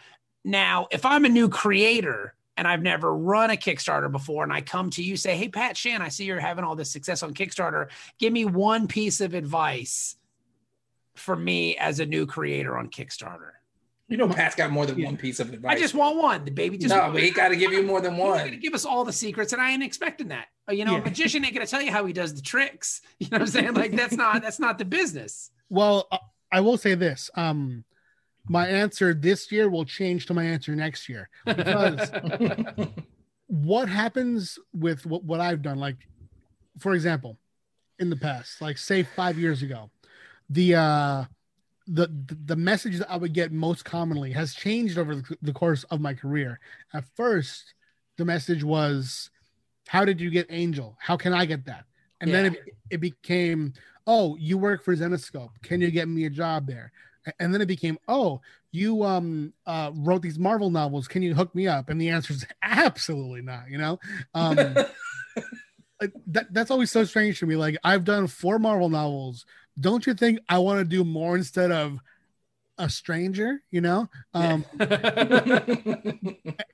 Now, 0.44 0.88
if 0.90 1.04
I'm 1.04 1.24
a 1.24 1.28
new 1.28 1.48
creator 1.48 2.34
and 2.56 2.66
I've 2.68 2.82
never 2.82 3.16
run 3.16 3.50
a 3.50 3.56
Kickstarter 3.56 4.10
before, 4.10 4.44
and 4.44 4.52
I 4.52 4.60
come 4.60 4.90
to 4.90 5.02
you, 5.02 5.16
say, 5.16 5.36
Hey, 5.36 5.48
Pat 5.48 5.76
Shand, 5.76 6.02
I 6.02 6.08
see 6.08 6.24
you're 6.24 6.40
having 6.40 6.64
all 6.64 6.76
this 6.76 6.90
success 6.90 7.22
on 7.22 7.34
Kickstarter. 7.34 7.88
Give 8.18 8.32
me 8.32 8.44
one 8.44 8.88
piece 8.88 9.20
of 9.20 9.34
advice 9.34 10.16
for 11.14 11.36
me 11.36 11.76
as 11.76 12.00
a 12.00 12.06
new 12.06 12.26
creator 12.26 12.76
on 12.76 12.88
Kickstarter. 12.88 13.50
You 14.08 14.16
know, 14.18 14.28
Pat's 14.28 14.54
got 14.54 14.70
more 14.70 14.84
than 14.84 14.98
Yeah. 14.98 15.06
one 15.06 15.16
piece 15.16 15.40
of 15.40 15.52
advice. 15.52 15.76
I 15.76 15.78
just 15.80 15.94
want 15.94 16.16
one. 16.18 16.44
The 16.44 16.50
baby 16.50 16.76
just 16.76 16.94
no, 16.94 17.10
but 17.12 17.22
he 17.22 17.30
got 17.30 17.48
to 17.48 17.56
give 17.56 17.72
you 17.72 17.82
more 17.82 18.00
than 18.00 18.12
He's 18.14 18.18
not 18.22 18.28
one. 18.28 18.38
gonna 18.44 18.56
give 18.56 18.74
us 18.74 18.84
all 18.84 19.04
the 19.04 19.12
secrets, 19.12 19.52
and 19.54 19.62
I 19.62 19.70
ain't 19.70 19.82
expecting 19.82 20.28
that. 20.28 20.46
You 20.70 20.84
know, 20.84 20.96
a 20.96 21.00
magician 21.02 21.44
ain't 21.44 21.54
gonna 21.54 21.66
tell 21.66 21.80
you 21.82 21.90
how 21.90 22.04
he 22.04 22.12
does 22.12 22.34
the 22.34 22.42
tricks. 22.42 23.00
You 23.20 23.28
know 23.30 23.36
what 23.36 23.42
I'm 23.42 23.46
saying? 23.48 23.74
Like 23.74 23.92
that's 23.92 24.14
not 24.16 24.42
that's 24.42 24.58
not 24.58 24.78
the 24.78 24.84
business. 24.84 25.50
Well, 25.70 26.08
uh, 26.12 26.18
I 26.50 26.60
will 26.60 26.76
say 26.76 26.94
this. 26.94 27.30
Um, 27.34 27.84
my 28.48 28.66
answer 28.66 29.14
this 29.14 29.50
year 29.52 29.70
will 29.70 29.84
change 29.84 30.26
to 30.26 30.34
my 30.34 30.44
answer 30.44 30.74
next 30.74 31.08
year. 31.08 31.30
Because 31.46 32.10
what 33.46 33.88
happens 33.88 34.58
with 34.72 35.06
what, 35.06 35.24
what 35.24 35.40
I've 35.40 35.62
done, 35.62 35.78
like 35.78 35.96
for 36.78 36.94
example, 36.94 37.38
in 37.98 38.10
the 38.10 38.16
past, 38.16 38.60
like 38.60 38.78
say 38.78 39.02
five 39.02 39.38
years 39.38 39.62
ago, 39.62 39.90
the 40.50 40.74
uh 40.74 41.24
the 41.86 42.08
the 42.44 42.56
message 42.56 42.98
that 42.98 43.10
I 43.10 43.16
would 43.16 43.32
get 43.32 43.52
most 43.52 43.84
commonly 43.84 44.32
has 44.32 44.54
changed 44.54 44.98
over 44.98 45.16
the, 45.16 45.38
the 45.42 45.52
course 45.52 45.84
of 45.84 46.00
my 46.00 46.14
career. 46.14 46.60
At 46.94 47.04
first, 47.16 47.74
the 48.16 48.24
message 48.24 48.62
was, 48.62 49.30
"How 49.88 50.04
did 50.04 50.20
you 50.20 50.30
get 50.30 50.46
Angel? 50.50 50.96
How 51.00 51.16
can 51.16 51.32
I 51.32 51.44
get 51.44 51.66
that?" 51.66 51.84
And 52.20 52.32
then 52.32 52.46
it, 52.46 52.76
it 52.90 52.98
became, 52.98 53.72
"Oh, 54.06 54.36
you 54.36 54.58
work 54.58 54.84
for 54.84 54.94
Zenescope. 54.94 55.50
Can 55.62 55.80
you 55.80 55.90
get 55.90 56.08
me 56.08 56.24
a 56.24 56.30
job 56.30 56.66
there?" 56.66 56.92
And 57.40 57.52
then 57.52 57.60
it 57.60 57.66
became, 57.66 57.98
"Oh, 58.06 58.40
you 58.70 59.02
um 59.02 59.52
uh 59.66 59.90
wrote 59.94 60.22
these 60.22 60.38
Marvel 60.38 60.70
novels. 60.70 61.08
Can 61.08 61.22
you 61.22 61.34
hook 61.34 61.52
me 61.54 61.66
up?" 61.66 61.88
And 61.88 62.00
the 62.00 62.10
answer 62.10 62.32
is 62.32 62.46
absolutely 62.62 63.42
not. 63.42 63.68
You 63.68 63.78
know, 63.78 63.98
um, 64.34 64.56
like, 66.00 66.12
that 66.28 66.54
that's 66.54 66.70
always 66.70 66.92
so 66.92 67.04
strange 67.04 67.40
to 67.40 67.46
me. 67.46 67.56
Like 67.56 67.76
I've 67.82 68.04
done 68.04 68.28
four 68.28 68.60
Marvel 68.60 68.88
novels. 68.88 69.46
Don't 69.80 70.06
you 70.06 70.14
think 70.14 70.40
I 70.48 70.58
want 70.58 70.78
to 70.78 70.84
do 70.84 71.04
more 71.04 71.36
instead 71.36 71.70
of 71.70 71.98
a 72.78 72.88
stranger? 72.88 73.62
You 73.70 73.80
know, 73.80 74.08
um, 74.34 74.64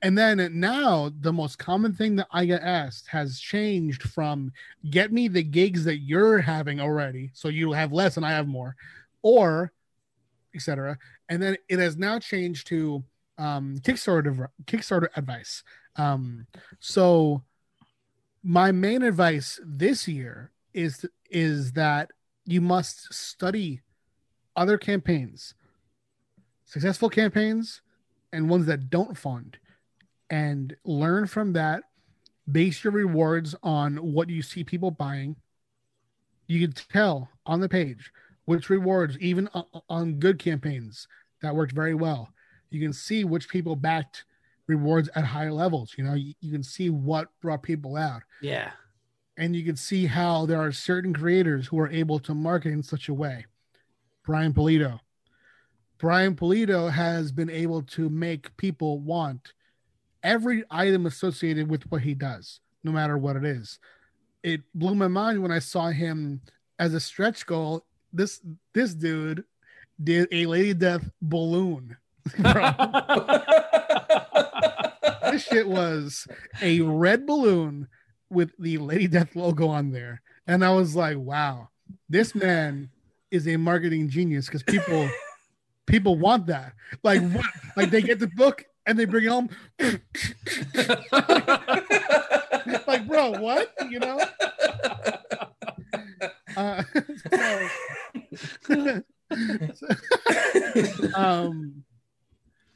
and 0.01 0.17
then 0.17 0.59
now 0.59 1.11
the 1.21 1.33
most 1.33 1.57
common 1.57 1.93
thing 1.93 2.15
that 2.17 2.27
I 2.31 2.45
get 2.45 2.61
asked 2.61 3.07
has 3.07 3.39
changed 3.39 4.03
from 4.03 4.51
get 4.89 5.11
me 5.11 5.27
the 5.27 5.43
gigs 5.43 5.83
that 5.85 5.99
you're 5.99 6.39
having 6.39 6.79
already, 6.79 7.31
so 7.33 7.47
you 7.47 7.71
have 7.73 7.91
less 7.93 8.17
and 8.17 8.25
I 8.25 8.31
have 8.31 8.47
more, 8.47 8.75
or 9.21 9.71
etc. 10.55 10.97
And 11.29 11.41
then 11.41 11.57
it 11.67 11.79
has 11.79 11.97
now 11.97 12.19
changed 12.19 12.67
to 12.67 13.03
um, 13.37 13.77
Kickstarter 13.81 14.47
Kickstarter 14.65 15.07
advice. 15.15 15.63
Um, 15.95 16.47
so 16.79 17.43
my 18.43 18.71
main 18.71 19.01
advice 19.01 19.59
this 19.65 20.07
year 20.07 20.51
is 20.73 21.05
is 21.29 21.73
that 21.73 22.11
you 22.51 22.61
must 22.61 23.13
study 23.13 23.81
other 24.55 24.77
campaigns, 24.77 25.53
successful 26.65 27.09
campaigns, 27.09 27.81
and 28.33 28.49
ones 28.49 28.65
that 28.65 28.89
don't 28.89 29.17
fund, 29.17 29.57
and 30.29 30.75
learn 30.83 31.27
from 31.27 31.53
that. 31.53 31.83
Base 32.51 32.83
your 32.83 32.93
rewards 32.93 33.55
on 33.61 33.97
what 33.97 34.29
you 34.29 34.41
see 34.41 34.63
people 34.63 34.89
buying. 34.89 35.35
You 36.47 36.59
can 36.67 36.73
tell 36.73 37.29
on 37.45 37.59
the 37.59 37.69
page 37.69 38.11
which 38.45 38.71
rewards, 38.71 39.15
even 39.19 39.47
on, 39.87 40.15
good 40.15 40.39
campaigns 40.39 41.07
that 41.43 41.55
worked 41.55 41.73
very 41.73 41.93
well. 41.93 42.33
You 42.71 42.81
can 42.81 42.93
see 42.93 43.23
which 43.23 43.47
people 43.47 43.75
backed 43.75 44.25
rewards 44.65 45.07
at 45.13 45.23
higher 45.23 45.53
levels. 45.53 45.93
You 45.95 46.03
know, 46.03 46.15
you 46.15 46.51
can 46.51 46.63
see 46.63 46.89
what 46.89 47.27
brought 47.41 47.61
people 47.61 47.95
out 47.95 48.23
yeah. 48.41 48.71
And 49.39 49.55
you 49.55 49.63
can 49.63 49.77
see 49.77 50.05
how 50.05 50.45
there 50.45 50.59
are 50.59 50.73
certain 50.73 51.13
creators 51.13 51.67
who 51.67 51.79
are 51.79 51.89
able 51.89 52.19
to 52.19 52.35
market 52.35 52.73
in 52.73 52.83
such 52.83 53.07
a 53.07 53.13
way. 53.13 53.45
Brian 54.25 54.53
Pulido. 54.53 54.99
Brian 55.97 56.35
Pulido 56.35 56.91
has 56.91 57.31
been 57.31 57.49
able 57.49 57.81
to 57.83 58.09
make 58.09 58.55
people 58.57 58.99
want 58.99 59.53
every 60.23 60.65
item 60.69 61.05
associated 61.05 61.69
with 61.69 61.89
what 61.89 62.01
he 62.01 62.13
does, 62.13 62.59
no 62.83 62.91
matter 62.91 63.17
what 63.17 63.37
it 63.37 63.45
is. 63.45 63.79
It 64.43 64.61
blew 64.75 64.93
my 64.93 65.07
mind 65.07 65.41
when 65.41 65.53
I 65.53 65.59
saw 65.59 65.87
him 65.87 66.41
as 66.77 66.93
a 66.93 66.99
stretch 66.99 67.45
goal. 67.45 67.85
This 68.11 68.41
this 68.73 68.93
dude 68.93 69.45
did 70.03 70.27
a 70.33 70.47
Lady 70.47 70.73
Death 70.73 71.09
balloon 71.21 71.95
this 75.31 75.43
shit 75.43 75.67
was 75.67 76.27
a 76.61 76.81
red 76.81 77.25
balloon 77.25 77.87
with 78.29 78.51
the 78.59 78.77
Lady 78.77 79.07
Death 79.07 79.35
logo 79.35 79.67
on 79.67 79.91
there. 79.91 80.21
And 80.47 80.63
I 80.63 80.71
was 80.71 80.95
like, 80.95 81.17
wow, 81.17 81.69
this 82.07 82.35
man 82.35 82.89
is 83.31 83.47
a 83.47 83.57
marketing 83.57 84.09
genius 84.09 84.45
because 84.47 84.63
people 84.63 85.09
people 85.85 86.17
want 86.17 86.47
that. 86.47 86.73
Like 87.03 87.21
what? 87.31 87.45
Like 87.75 87.91
they 87.91 88.01
get 88.01 88.19
the 88.19 88.27
book 88.27 88.65
and 88.85 88.97
they 88.97 89.05
bring 89.05 89.25
it 89.25 89.29
home. 89.29 89.49
like, 92.87 93.07
bro, 93.07 93.39
what? 93.39 93.73
You 93.89 93.99
know? 93.99 94.19
Uh, 96.57 96.83
so, 98.63 99.03
um 101.15 101.83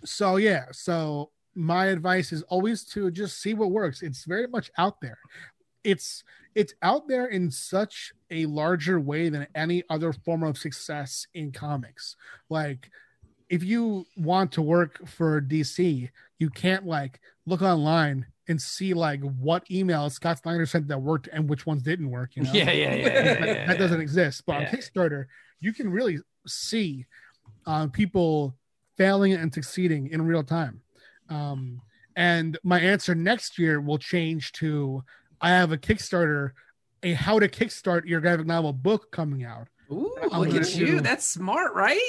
so 0.06 0.38
yeah, 0.38 0.66
so 0.72 1.32
my 1.56 1.86
advice 1.88 2.32
is 2.32 2.42
always 2.44 2.84
to 2.86 3.12
just 3.12 3.42
see 3.42 3.54
what 3.54 3.72
works. 3.72 4.02
It's 4.02 4.26
very 4.26 4.48
much 4.48 4.72
out 4.78 5.00
there. 5.02 5.18
It's 5.84 6.24
it's 6.56 6.74
out 6.82 7.08
there 7.08 7.26
in 7.28 7.50
such 7.52 8.14
a 8.32 8.46
larger 8.46 9.00
way 9.00 9.30
than 9.30 9.48
any 9.56 9.84
other 9.90 10.14
form 10.14 10.44
of 10.44 10.58
success 10.58 11.28
in 11.34 11.52
comics. 11.52 12.16
Like 12.50 12.90
if 13.50 13.64
you 13.64 14.06
want 14.16 14.52
to 14.54 14.62
work 14.62 15.08
for 15.08 15.42
DC, 15.42 16.10
you 16.40 16.50
can't 16.50 16.86
like 16.86 17.20
look 17.46 17.62
online 17.62 18.26
and 18.48 18.62
see 18.62 18.94
like 18.94 19.22
what 19.22 19.66
emails 19.70 20.12
Scott 20.14 20.40
Snyder 20.40 20.66
sent 20.66 20.88
that 20.88 21.02
worked 21.02 21.28
and 21.32 21.50
which 21.50 21.66
ones 21.66 21.82
didn't 21.84 22.10
work. 22.10 22.36
You 22.36 22.44
know, 22.46 22.54
Yeah, 22.54 22.72
yeah, 22.72 22.96
yeah. 22.96 22.96
yeah, 22.96 23.24
that, 23.24 23.48
yeah, 23.48 23.66
that 23.68 23.78
doesn't 23.80 24.02
exist. 24.02 24.44
But 24.46 24.54
Yeah. 24.62 24.70
on 24.70 24.76
Kickstarter, 24.76 25.26
you 25.60 25.74
can 25.74 25.90
really 25.90 26.20
see 26.48 27.06
uh, 27.66 27.88
people 27.88 28.56
failing 28.98 29.34
and 29.34 29.54
succeeding 29.54 30.08
in 30.10 30.22
real 30.22 30.44
time. 30.44 30.82
Um, 31.30 31.82
and 32.16 32.58
my 32.64 32.80
answer 32.80 33.16
next 33.16 33.58
year 33.58 33.82
will 33.82 33.98
change 33.98 34.52
to 34.54 35.04
I 35.42 35.50
have 35.50 35.72
a 35.72 35.78
Kickstarter, 35.78 36.52
a 37.02 37.14
how 37.14 37.40
to 37.40 37.50
kickstart 37.50 38.06
your 38.06 38.22
graphic 38.22 38.46
novel 38.46 38.72
book 38.72 39.12
coming 39.12 39.44
out. 39.44 39.68
Ooh, 39.92 40.16
I'm 40.32 40.42
look 40.44 40.56
at 40.56 40.74
you. 40.76 40.86
do- 40.86 41.02
That's 41.02 41.26
smart, 41.28 41.74
right? 41.74 42.00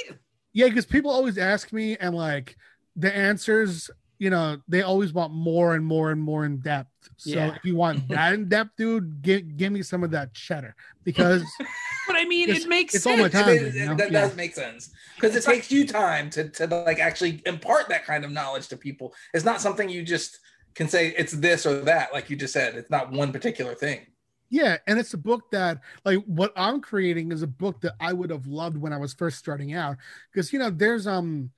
Yeah, 0.53 0.69
because 0.69 0.85
people 0.85 1.11
always 1.11 1.37
ask 1.37 1.73
me, 1.73 1.97
and 1.97 2.15
like 2.15 2.55
the 2.95 3.13
answers, 3.13 3.89
you 4.19 4.29
know, 4.29 4.57
they 4.69 4.83
always 4.83 5.11
want 5.11 5.33
more 5.33 5.75
and 5.75 5.85
more 5.85 6.11
and 6.11 6.21
more 6.21 6.45
in 6.45 6.59
depth. 6.59 6.89
So 7.17 7.31
Yeah. 7.31 7.55
if 7.55 7.65
you 7.65 7.75
want 7.75 8.07
that 8.09 8.33
in 8.33 8.47
depth, 8.47 8.71
dude, 8.77 9.21
give, 9.21 9.57
give 9.57 9.73
me 9.73 9.81
some 9.81 10.03
of 10.05 10.11
that 10.11 10.33
cheddar 10.33 10.73
because 11.03 11.43
But 12.07 12.15
I 12.17 12.25
mean, 12.25 12.49
it 12.49 12.67
makes 12.67 12.93
it's 12.95 13.05
all 13.07 13.17
my 13.17 13.29
sense. 13.29 13.33
time. 13.45 13.49
It 13.55 13.61
is- 13.63 13.75
you 13.75 13.85
know? 13.85 13.95
that 13.95 14.11
Yeah. 14.11 14.21
does 14.21 14.35
make 14.35 14.53
sense 14.55 14.91
because 15.15 15.35
it 15.35 15.43
takes 15.43 15.71
you 15.71 15.85
time 15.87 16.29
to, 16.31 16.49
to 16.49 16.67
like 16.67 16.99
actually 16.99 17.41
impart 17.45 17.89
that 17.89 18.05
kind 18.05 18.23
of 18.25 18.31
knowledge 18.31 18.67
to 18.69 18.77
people. 18.77 19.13
It's 19.33 19.45
not 19.45 19.61
something 19.61 19.89
you 19.89 20.03
just 20.03 20.39
can 20.75 20.87
say 20.87 21.13
it's 21.17 21.31
this 21.33 21.65
or 21.65 21.81
that, 21.81 22.13
like 22.13 22.29
you 22.29 22.35
just 22.35 22.53
said. 22.53 22.75
It's 22.75 22.89
not 22.89 23.11
one 23.11 23.31
particular 23.31 23.73
thing. 23.75 24.05
Yeah, 24.49 24.77
and 24.87 24.99
it's 24.99 25.13
a 25.13 25.17
book 25.17 25.49
that 25.51 25.79
like 26.05 26.19
what 26.25 26.53
I'm 26.55 26.79
creating 26.81 27.31
is 27.31 27.41
a 27.41 27.47
book 27.47 27.81
that 27.81 27.93
I 27.99 28.13
would 28.13 28.29
have 28.29 28.45
loved 28.45 28.77
when 28.77 28.93
I 28.93 28.97
was 28.97 29.13
first 29.13 29.39
starting 29.39 29.73
out 29.73 29.97
because 30.31 30.53
you 30.53 30.59
know 30.59 30.69
there's 30.69 31.07
um 31.07 31.51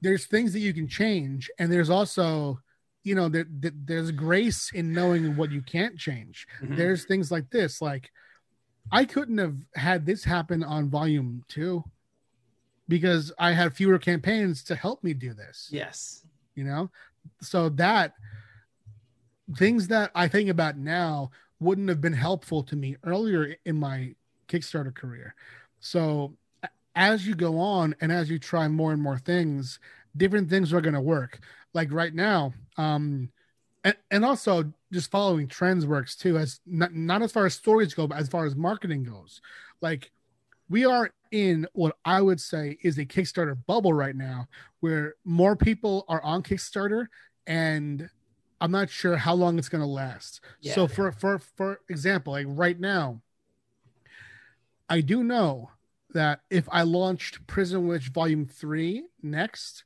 there's 0.00 0.26
things 0.26 0.52
that 0.52 0.60
you 0.60 0.72
can 0.72 0.86
change 0.86 1.50
and 1.58 1.72
there's 1.72 1.90
also 1.90 2.60
you 3.02 3.14
know 3.16 3.28
there, 3.28 3.46
there- 3.50 3.72
there's 3.74 4.12
grace 4.12 4.70
in 4.72 4.92
knowing 4.92 5.36
what 5.36 5.50
you 5.50 5.62
can't 5.62 5.98
change. 5.98 6.46
Mhm. 6.62 6.76
There's 6.76 7.04
things 7.04 7.32
like 7.32 7.50
this 7.50 7.82
like 7.82 8.10
I 8.90 9.04
couldn't 9.04 9.38
have 9.38 9.56
had 9.74 10.06
this 10.06 10.24
happen 10.24 10.62
on 10.64 10.88
volume 10.88 11.44
2 11.48 11.84
because 12.88 13.32
I 13.38 13.52
had 13.52 13.74
fewer 13.74 13.98
campaigns 13.98 14.62
to 14.64 14.74
help 14.74 15.04
me 15.04 15.12
do 15.14 15.34
this 15.34 15.68
Yes. 15.70 16.24
you 16.54 16.64
know? 16.64 16.90
So 17.40 17.68
that 17.70 18.14
things 19.56 19.88
that 19.88 20.10
i 20.14 20.28
think 20.28 20.50
about 20.50 20.76
now 20.76 21.30
wouldn't 21.58 21.88
have 21.88 22.02
been 22.02 22.12
helpful 22.12 22.62
to 22.62 22.76
me 22.76 22.96
earlier 23.04 23.56
in 23.64 23.74
my 23.76 24.14
kickstarter 24.46 24.94
career. 24.94 25.34
So 25.80 26.34
as 26.94 27.26
you 27.26 27.34
go 27.34 27.58
on 27.58 27.94
and 28.00 28.12
as 28.12 28.30
you 28.30 28.38
try 28.38 28.68
more 28.68 28.92
and 28.92 29.02
more 29.02 29.18
things 29.18 29.80
different 30.16 30.48
things 30.50 30.72
are 30.72 30.80
going 30.80 30.94
to 30.94 31.00
work. 31.00 31.40
Like 31.74 31.92
right 31.92 32.14
now 32.14 32.52
um 32.76 33.30
and, 33.84 33.96
and 34.10 34.24
also 34.24 34.72
just 34.92 35.10
following 35.10 35.46
trends 35.46 35.86
works 35.86 36.16
too 36.16 36.36
as 36.38 36.60
not, 36.66 36.92
not 36.94 37.22
as 37.22 37.32
far 37.32 37.46
as 37.46 37.54
stories 37.54 37.94
go 37.94 38.06
but 38.06 38.18
as 38.18 38.28
far 38.28 38.46
as 38.46 38.56
marketing 38.56 39.04
goes 39.04 39.40
like 39.80 40.10
we 40.68 40.84
are 40.84 41.10
in 41.30 41.66
what 41.72 41.96
i 42.04 42.20
would 42.20 42.40
say 42.40 42.76
is 42.82 42.98
a 42.98 43.04
kickstarter 43.04 43.56
bubble 43.66 43.92
right 43.92 44.16
now 44.16 44.46
where 44.80 45.14
more 45.24 45.56
people 45.56 46.04
are 46.08 46.22
on 46.22 46.42
Kickstarter 46.42 47.06
and 47.46 48.08
I'm 48.60 48.70
not 48.70 48.90
sure 48.90 49.16
how 49.16 49.34
long 49.34 49.58
it's 49.58 49.68
going 49.68 49.82
to 49.82 49.88
last. 49.88 50.40
Yeah. 50.60 50.74
So 50.74 50.88
for 50.88 51.12
for 51.12 51.38
for 51.38 51.80
example, 51.88 52.32
like 52.32 52.46
right 52.48 52.78
now 52.78 53.20
I 54.88 55.00
do 55.00 55.22
know 55.22 55.70
that 56.14 56.40
if 56.50 56.68
I 56.70 56.82
launched 56.82 57.46
Prison 57.46 57.86
Witch 57.86 58.08
Volume 58.08 58.46
3 58.46 59.04
next, 59.22 59.84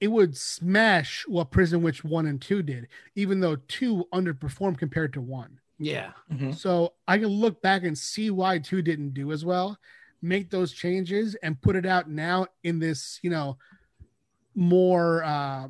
it 0.00 0.08
would 0.08 0.36
smash 0.36 1.24
what 1.26 1.50
Prison 1.50 1.82
Witch 1.82 2.04
1 2.04 2.26
and 2.26 2.40
2 2.40 2.62
did, 2.62 2.88
even 3.14 3.40
though 3.40 3.56
2 3.68 4.04
underperformed 4.12 4.78
compared 4.78 5.12
to 5.14 5.20
1. 5.20 5.58
Yeah. 5.78 6.12
So 6.52 6.94
I 7.06 7.18
can 7.18 7.28
look 7.28 7.60
back 7.62 7.82
and 7.84 7.96
see 7.96 8.30
why 8.30 8.58
2 8.58 8.82
didn't 8.82 9.14
do 9.14 9.32
as 9.32 9.44
well, 9.44 9.78
make 10.22 10.50
those 10.50 10.72
changes 10.72 11.34
and 11.42 11.60
put 11.60 11.76
it 11.76 11.86
out 11.86 12.08
now 12.10 12.46
in 12.64 12.78
this, 12.78 13.18
you 13.22 13.30
know, 13.30 13.58
more 14.54 15.22
uh 15.22 15.68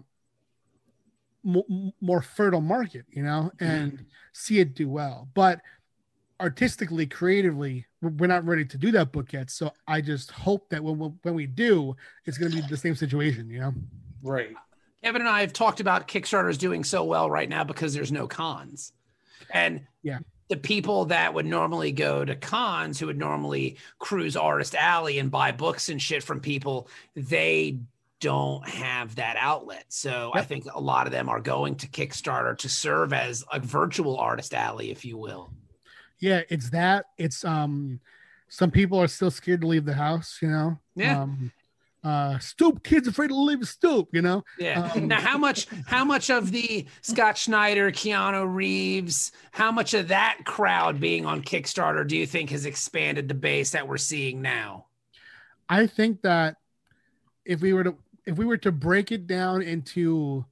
mo- 1.42 1.92
more 2.00 2.22
fertile 2.22 2.60
market, 2.60 3.04
you 3.10 3.22
know, 3.22 3.50
and 3.60 4.04
see 4.32 4.60
it 4.60 4.74
do 4.74 4.88
well. 4.88 5.28
But 5.34 5.60
artistically, 6.40 7.06
creatively, 7.06 7.86
we're 8.00 8.10
we're 8.10 8.26
not 8.26 8.44
ready 8.44 8.64
to 8.64 8.78
do 8.78 8.90
that 8.92 9.12
book 9.12 9.32
yet. 9.32 9.50
So 9.50 9.72
I 9.88 10.00
just 10.00 10.30
hope 10.30 10.68
that 10.70 10.82
when 10.82 10.96
when 11.22 11.34
we 11.34 11.46
do, 11.46 11.96
it's 12.26 12.38
going 12.38 12.52
to 12.52 12.62
be 12.62 12.68
the 12.68 12.76
same 12.76 12.94
situation, 12.94 13.48
you 13.50 13.60
know. 13.60 13.74
Right. 14.26 14.54
Kevin 15.02 15.22
and 15.22 15.28
I 15.28 15.40
have 15.42 15.52
talked 15.52 15.80
about 15.80 16.08
Kickstarter's 16.08 16.58
doing 16.58 16.82
so 16.84 17.04
well 17.04 17.30
right 17.30 17.48
now 17.48 17.64
because 17.64 17.94
there's 17.94 18.10
no 18.12 18.26
cons. 18.26 18.92
And 19.52 19.86
Yeah. 20.02 20.18
the 20.48 20.56
people 20.56 21.06
that 21.06 21.32
would 21.34 21.46
normally 21.46 21.92
go 21.92 22.24
to 22.24 22.34
cons, 22.34 22.98
who 22.98 23.06
would 23.06 23.18
normally 23.18 23.76
cruise 23.98 24.36
Artist 24.36 24.74
Alley 24.74 25.18
and 25.18 25.30
buy 25.30 25.52
books 25.52 25.88
and 25.88 26.00
shit 26.02 26.22
from 26.24 26.40
people, 26.40 26.88
they 27.14 27.78
don't 28.20 28.66
have 28.68 29.14
that 29.16 29.36
outlet. 29.38 29.84
So 29.88 30.32
I 30.34 30.42
think 30.42 30.64
a 30.74 30.80
lot 30.80 31.06
of 31.06 31.12
them 31.12 31.28
are 31.28 31.40
going 31.40 31.76
to 31.76 31.86
Kickstarter 31.88 32.56
to 32.58 32.68
serve 32.68 33.12
as 33.12 33.44
a 33.52 33.60
virtual 33.60 34.16
Artist 34.16 34.54
Alley, 34.54 34.90
if 34.90 35.04
you 35.04 35.18
will. 35.18 35.52
Yeah, 36.18 36.40
it's 36.48 36.70
that. 36.70 37.06
It's 37.18 37.44
um, 37.44 38.00
some 38.48 38.70
people 38.70 38.98
are 39.00 39.06
still 39.06 39.30
scared 39.30 39.60
to 39.60 39.66
leave 39.66 39.84
the 39.84 39.94
house, 39.94 40.38
you 40.40 40.48
know. 40.48 40.78
Yeah. 40.94 41.22
Um, 41.22 41.52
uh, 42.06 42.38
stoop 42.38 42.84
kids 42.84 43.08
afraid 43.08 43.28
to 43.28 43.34
leave 43.34 43.60
a 43.60 43.66
stoop, 43.66 44.08
you 44.12 44.22
know. 44.22 44.44
Yeah. 44.60 44.92
Um, 44.94 45.08
now, 45.08 45.20
how 45.20 45.36
much? 45.36 45.66
How 45.86 46.04
much 46.04 46.30
of 46.30 46.52
the 46.52 46.86
Scott 47.02 47.36
Snyder, 47.36 47.90
Keanu 47.90 48.46
Reeves, 48.48 49.32
how 49.50 49.72
much 49.72 49.92
of 49.92 50.06
that 50.08 50.38
crowd 50.44 51.00
being 51.00 51.26
on 51.26 51.42
Kickstarter 51.42 52.06
do 52.06 52.16
you 52.16 52.24
think 52.24 52.50
has 52.50 52.64
expanded 52.64 53.26
the 53.26 53.34
base 53.34 53.72
that 53.72 53.88
we're 53.88 53.96
seeing 53.96 54.40
now? 54.40 54.86
I 55.68 55.88
think 55.88 56.22
that 56.22 56.58
if 57.44 57.60
we 57.60 57.72
were 57.72 57.82
to 57.82 57.96
if 58.24 58.36
we 58.36 58.44
were 58.44 58.58
to 58.58 58.70
break 58.70 59.10
it 59.10 59.26
down 59.26 59.62
into 59.62 60.44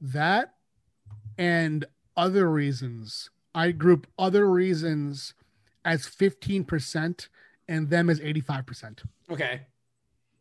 that 0.00 0.54
and 1.38 1.84
other 2.16 2.50
reasons, 2.50 3.30
I 3.54 3.70
group 3.70 4.08
other 4.18 4.50
reasons 4.50 5.34
as 5.84 6.02
15% 6.02 7.28
and 7.68 7.90
them 7.90 8.10
as 8.10 8.18
85%. 8.18 9.04
Okay. 9.30 9.60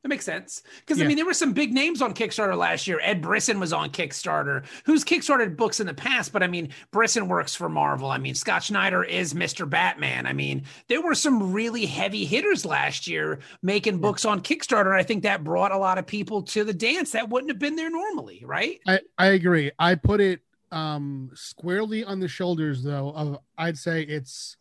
That 0.08 0.14
makes 0.14 0.24
sense. 0.24 0.64
Because 0.80 1.02
I 1.02 1.06
mean, 1.06 1.18
there 1.18 1.26
were 1.26 1.34
some 1.34 1.52
big 1.52 1.74
names 1.74 2.02
on 2.02 2.14
Kickstarter 2.14 2.56
last 2.58 2.88
year. 2.88 2.98
Ed 3.04 3.22
Brisson 3.22 3.60
was 3.60 3.74
on 3.74 3.90
Kickstarter, 3.90 4.64
who's 4.86 5.04
kickstarted 5.04 5.58
books 5.58 5.82
in 5.82 5.86
the 5.86 5.94
past, 5.94 6.32
but 6.32 6.42
I 6.42 6.48
mean, 6.48 6.70
Brisson 6.92 7.28
works 7.28 7.54
for 7.54 7.68
Marvel. 7.68 8.10
I 8.10 8.18
mean, 8.18 8.34
Scott 8.34 8.64
Snyder 8.64 9.04
is 9.04 9.34
Mr. 9.34 9.70
Batman. 9.70 10.26
I 10.26 10.32
mean, 10.32 10.64
there 10.88 11.02
were 11.02 11.14
some 11.14 11.52
really 11.52 11.86
heavy 11.86 12.24
hitters 12.24 12.64
last 12.64 13.06
year 13.06 13.40
making 13.62 13.98
books 13.98 14.24
on 14.24 14.40
Kickstarter. 14.40 14.98
I 14.98 15.04
think 15.04 15.24
that 15.24 15.44
brought 15.44 15.74
a 15.74 15.78
lot 15.78 15.98
of 15.98 16.08
people 16.08 16.44
to 16.44 16.64
the 16.64 16.74
dance 16.74 17.12
that 17.12 17.28
wouldn't 17.28 17.52
have 17.52 17.60
been 17.60 17.76
there 17.76 17.90
normally, 17.90 18.42
right? 18.46 18.80
I, 18.88 19.02
I 19.18 19.26
agree. 19.28 19.72
I 19.78 19.96
put 19.96 20.22
it 20.22 20.40
um 20.72 21.32
squarely 21.34 22.06
on 22.06 22.22
the 22.22 22.28
shoulders 22.30 22.82
though 22.82 23.12
of 23.12 23.40
I'd 23.58 23.78
say 23.78 24.04
it's 24.04 24.56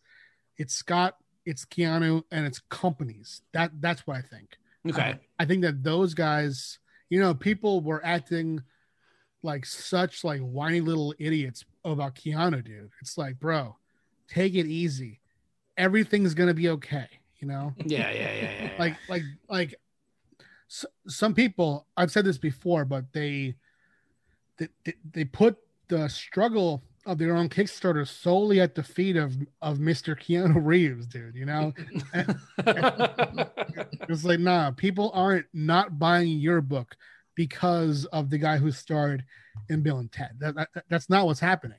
it's 0.57 0.75
Scott, 0.75 1.17
it's 1.45 1.65
Keanu, 1.65 2.25
and 2.33 2.47
it's 2.47 2.61
companies. 2.69 3.43
That 3.53 3.71
that's 3.81 4.09
what 4.09 4.17
I 4.17 4.23
think. 4.23 4.59
Okay. 4.91 5.19
I 5.39 5.45
think 5.45 5.63
that 5.63 5.83
those 5.83 6.15
guys, 6.15 6.79
you 7.11 7.21
know, 7.21 7.35
people 7.35 7.81
were 7.81 8.05
acting 8.05 8.63
like 9.43 9.65
such 9.67 10.25
like 10.25 10.41
whiny 10.41 10.81
little 10.81 11.15
idiots 11.19 11.65
about 11.85 12.15
Keanu, 12.15 12.65
dude. 12.65 12.91
It's 13.01 13.17
like, 13.19 13.39
bro, 13.39 13.77
take 14.29 14.55
it 14.55 14.67
easy. 14.67 15.21
Everything's 15.77 16.35
gonna 16.35 16.55
be 16.55 16.69
okay, 16.71 17.07
you 17.39 17.47
know? 17.49 17.75
Yeah, 17.85 18.11
yeah, 18.11 18.21
yeah, 18.21 18.33
yeah. 18.43 18.63
yeah. 18.65 18.71
Like, 18.79 18.97
like, 19.09 19.23
like 19.49 19.75
s- 20.71 20.87
some 21.07 21.35
people 21.35 21.87
I've 21.97 22.11
said 22.11 22.25
this 22.25 22.39
before, 22.39 22.85
but 22.85 23.13
they, 23.13 23.55
they, 24.59 24.69
they 25.13 25.25
put 25.25 25.57
the 25.89 26.09
struggle 26.09 26.83
of 27.07 27.19
their 27.19 27.35
own 27.37 27.49
Kickstarter 27.49 28.07
solely 28.07 28.61
at 28.61 28.75
the 28.75 28.83
feet 28.83 29.17
of 29.17 29.37
of 29.63 29.79
Mr. 29.79 30.15
Keanu 30.19 30.57
Reeves, 30.65 31.07
dude. 31.07 31.35
You 31.35 31.47
know, 31.47 31.73
it's 34.09 34.25
like 34.25 34.41
nah, 34.41 34.71
people 34.73 35.11
aren't 35.15 35.47
not 35.53 35.99
buying 35.99 36.39
your 36.39 36.61
book 36.61 36.97
because 37.35 38.05
of 38.07 38.31
the 38.31 38.39
guy 38.39 38.57
who 38.59 38.71
starred 38.71 39.25
in 39.69 39.83
Bill 39.83 39.99
and 39.99 40.11
Ted. 40.11 40.31
That, 40.39 40.55
that- 40.55 40.85
that's 40.89 41.09
not 41.11 41.27
what's 41.27 41.41
happening. 41.41 41.79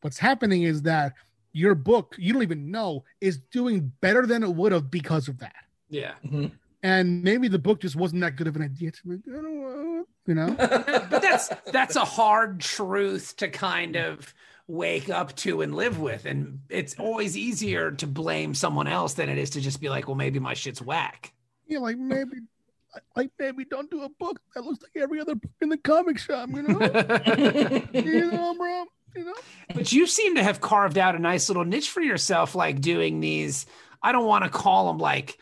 What's 0.00 0.18
happening 0.18 0.62
is 0.64 0.82
that 0.82 1.14
your 1.52 1.74
book 1.74 2.14
you 2.18 2.32
don't 2.32 2.42
even 2.42 2.70
know 2.70 3.04
is 3.20 3.38
doing 3.52 3.92
better 4.00 4.26
than 4.26 4.42
it 4.42 4.54
would 4.54 4.72
have 4.72 4.90
because 4.90 5.28
of 5.28 5.38
that. 5.38 5.54
yeah. 5.88 6.12
Mhm. 6.26 6.52
And 6.84 7.24
maybe 7.24 7.48
the 7.48 7.58
book 7.58 7.80
just 7.80 7.96
wasn't 7.96 8.20
that 8.20 8.36
good 8.36 8.46
of 8.46 8.54
an 8.54 8.62
idea 8.62 8.92
to 8.92 8.98
make. 9.04 9.20
I 9.28 9.32
don't 9.32 9.60
know, 9.60 10.04
you 10.26 10.34
know. 10.34 10.54
but 10.56 11.20
that's 11.20 11.48
that's 11.72 11.96
a 11.96 12.04
hard 12.04 12.60
truth 12.60 13.34
to 13.38 13.48
kind 13.48 13.96
of 13.96 14.32
wake 14.68 15.08
up 15.08 15.34
to 15.34 15.62
and 15.62 15.74
live 15.74 15.98
with 15.98 16.26
and 16.26 16.60
it's 16.68 16.94
always 16.98 17.38
easier 17.38 17.90
to 17.90 18.06
blame 18.06 18.54
someone 18.54 18.86
else 18.86 19.14
than 19.14 19.30
it 19.30 19.38
is 19.38 19.48
to 19.50 19.62
just 19.62 19.80
be 19.80 19.88
like 19.88 20.06
well 20.06 20.14
maybe 20.14 20.38
my 20.38 20.52
shit's 20.52 20.82
whack 20.82 21.32
Yeah, 21.66 21.78
like 21.78 21.96
maybe, 21.96 22.36
like 23.16 23.30
maybe 23.38 23.64
don't 23.64 23.90
do 23.90 24.02
a 24.02 24.10
book 24.10 24.38
that 24.54 24.64
looks 24.64 24.82
like 24.82 25.02
every 25.02 25.20
other 25.20 25.34
book 25.36 25.50
in 25.62 25.70
the 25.70 25.78
comic 25.78 26.18
shop. 26.18 26.50
You 26.50 26.62
know, 26.62 26.80
you 27.94 28.30
know, 28.30 28.54
bro. 28.54 28.84
You 29.16 29.24
know. 29.24 29.34
but 29.74 29.90
you 29.90 30.06
seem 30.06 30.34
to 30.36 30.42
have 30.42 30.60
carved 30.60 30.98
out 30.98 31.16
a 31.16 31.18
nice 31.18 31.48
little 31.48 31.64
niche 31.64 31.88
for 31.88 32.02
yourself 32.02 32.54
like 32.54 32.80
doing 32.82 33.20
these 33.20 33.64
i 34.02 34.12
don't 34.12 34.26
want 34.26 34.44
to 34.44 34.50
call 34.50 34.86
them 34.88 34.98
like 34.98 35.38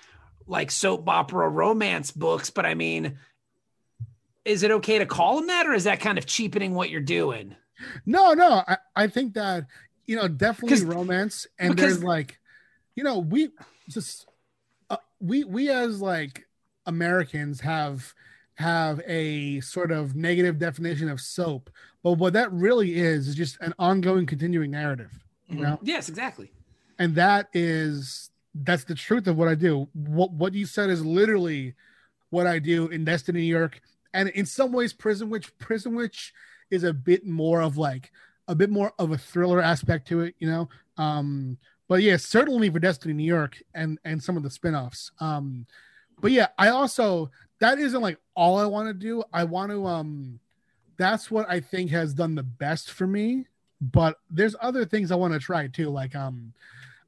like 0.47 0.71
soap 0.71 1.07
opera 1.09 1.49
romance 1.49 2.13
books 2.13 2.49
but 2.49 2.65
i 2.65 2.75
mean 2.75 3.19
is 4.45 4.63
it 4.63 4.71
okay 4.71 4.99
to 5.01 5.05
call 5.05 5.37
them 5.37 5.49
that 5.49 5.67
or 5.67 5.75
is 5.75 5.85
that 5.85 5.99
kind 5.99 6.17
of 6.17 6.25
cheapening 6.27 6.75
what 6.75 6.91
you're 6.91 7.01
doing 7.01 7.57
No, 8.05 8.33
no. 8.35 8.63
I, 8.67 8.79
I 8.95 9.07
think 9.09 9.35
that 9.35 9.67
you 10.07 10.17
know 10.17 10.29
definitely 10.29 10.85
romance, 10.85 11.47
and 11.59 11.75
because- 11.75 11.95
there's 11.99 12.05
like, 12.05 12.39
you 12.95 13.05
know, 13.05 13.19
we 13.19 13.51
just 13.89 14.27
uh, 14.91 14.97
we 15.21 15.45
we 15.45 15.69
as 15.71 16.01
like 16.01 16.47
Americans 16.87 17.61
have 17.61 18.15
have 18.55 19.01
a 19.07 19.61
sort 19.61 19.93
of 19.93 20.17
negative 20.17 20.59
definition 20.59 21.09
of 21.11 21.21
soap, 21.21 21.69
but 22.03 22.13
what 22.15 22.33
that 22.33 22.51
really 22.53 22.97
is 22.97 23.29
is 23.29 23.35
just 23.35 23.59
an 23.61 23.75
ongoing, 23.79 24.25
continuing 24.27 24.71
narrative. 24.71 25.13
You 25.49 25.57
Mhm. 25.59 25.63
know, 25.63 25.79
yes 25.83 26.09
exactly 26.09 26.51
and 26.99 27.15
that 27.17 27.49
is 27.53 28.31
that's 28.55 28.85
the 28.85 28.95
truth 28.95 29.27
of 29.27 29.37
what 29.37 29.49
I 29.49 29.55
do. 29.55 29.87
What 29.93 30.33
what 30.33 30.55
you 30.55 30.65
said 30.67 30.89
is 30.89 31.05
literally 31.05 31.75
what 32.31 32.47
I 32.47 32.59
do 32.59 32.89
in 32.89 33.05
Destiny 33.05 33.41
New 33.43 33.47
York, 33.47 33.81
and 34.15 34.31
in 34.31 34.47
some 34.47 34.73
ways, 34.73 34.93
Prison 34.95 35.29
Witch. 35.29 35.57
Prison 35.59 35.95
Witch 35.95 36.33
is 36.71 36.85
a 36.85 36.93
bit 36.93 37.27
more 37.27 37.63
of 37.63 37.77
like 37.77 38.13
a 38.49 38.55
bit 38.55 38.71
more 38.71 38.93
of 38.99 39.13
a 39.13 39.19
thriller 39.19 39.61
aspect 39.61 40.09
to 40.09 40.21
it, 40.21 40.35
you 40.39 40.49
know. 40.49 40.69
Um, 40.97 41.59
but 41.89 42.03
yeah, 42.03 42.17
certainly 42.17 42.71
for 42.71 42.79
Destiny 42.79 43.15
New 43.15 43.25
York 43.25 43.63
and 43.75 43.99
and 44.05 44.23
some 44.23 44.37
of 44.37 44.43
the 44.43 44.51
spin-offs. 44.51 45.13
Um, 45.21 45.67
but 46.21 46.33
yeah, 46.33 46.49
I 46.59 46.69
also 46.69 47.31
that 47.61 47.79
isn't 47.79 48.01
like 48.01 48.19
all 48.35 48.59
I 48.59 48.67
want 48.67 48.89
to 48.89 48.95
do. 48.95 49.23
I 49.33 49.45
want 49.45 49.71
to 49.71 49.87
um 49.87 50.41
that's 50.97 51.31
what 51.31 51.49
I 51.49 51.61
think 51.61 51.91
has 51.91 52.15
done 52.15 52.35
the 52.35 52.43
best 52.43 52.91
for 52.91 53.07
me. 53.07 53.47
But 53.81 54.19
there's 54.31 54.57
other 54.61 54.85
things 54.85 55.13
I 55.13 55.17
want 55.17 55.35
to 55.35 55.39
try 55.39 55.67
too. 55.69 55.91
Like 55.91 56.15
um 56.15 56.53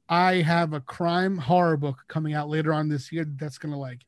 I 0.07 0.35
have 0.35 0.73
a 0.73 0.81
crime 0.81 1.37
horror 1.37 1.77
book 1.77 2.03
coming 2.07 2.33
out 2.33 2.49
later 2.49 2.73
on 2.73 2.89
this 2.89 3.11
year 3.11 3.25
that's 3.25 3.57
gonna 3.57 3.77
like, 3.79 3.99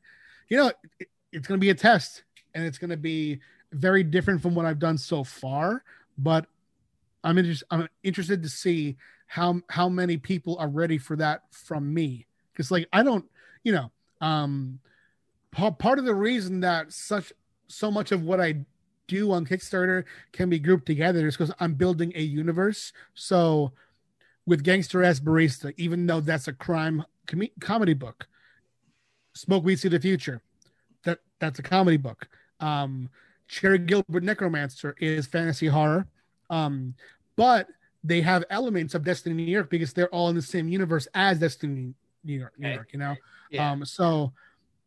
you 0.48 0.56
know, 0.56 0.72
it, 0.98 1.08
it's 1.32 1.46
gonna 1.46 1.58
be 1.58 1.70
a 1.70 1.74
test 1.74 2.24
and 2.54 2.64
it's 2.64 2.78
gonna 2.78 2.96
be 2.96 3.40
very 3.72 4.02
different 4.02 4.42
from 4.42 4.54
what 4.54 4.66
I've 4.66 4.78
done 4.78 4.98
so 4.98 5.24
far. 5.24 5.82
But 6.18 6.46
I'm 7.24 7.38
interested. 7.38 7.66
I'm 7.70 7.88
interested 8.02 8.42
to 8.42 8.48
see 8.48 8.96
how 9.26 9.60
how 9.68 9.88
many 9.88 10.16
people 10.16 10.56
are 10.58 10.68
ready 10.68 10.98
for 10.98 11.16
that 11.16 11.42
from 11.50 11.92
me. 11.92 12.26
Because 12.52 12.70
like 12.70 12.88
I 12.92 13.02
don't, 13.02 13.24
you 13.64 13.72
know, 13.72 13.90
um, 14.20 14.78
pa- 15.50 15.70
part 15.70 15.98
of 15.98 16.04
the 16.04 16.14
reason 16.14 16.60
that 16.60 16.92
such 16.92 17.32
so 17.68 17.90
much 17.90 18.12
of 18.12 18.22
what 18.22 18.40
I 18.40 18.64
do 19.06 19.32
on 19.32 19.46
Kickstarter 19.46 20.04
can 20.32 20.48
be 20.50 20.58
grouped 20.58 20.86
together 20.86 21.26
is 21.26 21.36
because 21.36 21.54
I'm 21.60 21.74
building 21.74 22.12
a 22.14 22.22
universe. 22.22 22.92
So 23.14 23.72
with 24.46 24.64
Gangster 24.64 25.02
Ass 25.02 25.20
Barista, 25.20 25.72
even 25.76 26.06
though 26.06 26.20
that's 26.20 26.48
a 26.48 26.52
crime 26.52 27.04
com- 27.26 27.48
comedy 27.60 27.94
book, 27.94 28.26
Smoke 29.34 29.64
Weed 29.64 29.78
See 29.78 29.88
the 29.88 30.00
Future, 30.00 30.42
that 31.04 31.20
that's 31.38 31.58
a 31.58 31.62
comedy 31.62 31.96
book. 31.96 32.28
Um, 32.60 33.10
Cherry 33.52 33.78
Gilbert 33.78 34.22
Necromancer 34.24 34.94
is 34.98 35.26
fantasy 35.26 35.66
horror. 35.66 36.06
Um, 36.48 36.94
but 37.36 37.68
they 38.02 38.22
have 38.22 38.44
elements 38.48 38.94
of 38.94 39.04
Destiny 39.04 39.34
New 39.34 39.52
York 39.52 39.68
because 39.70 39.92
they're 39.92 40.08
all 40.08 40.30
in 40.30 40.36
the 40.36 40.42
same 40.42 40.68
universe 40.68 41.06
as 41.14 41.38
Destiny 41.38 41.92
New 42.24 42.32
York, 42.38 42.54
New 42.58 42.70
York, 42.70 42.88
you 42.92 42.98
know? 42.98 43.14
yeah 43.50 43.72
Um, 43.72 43.84
so 43.84 44.32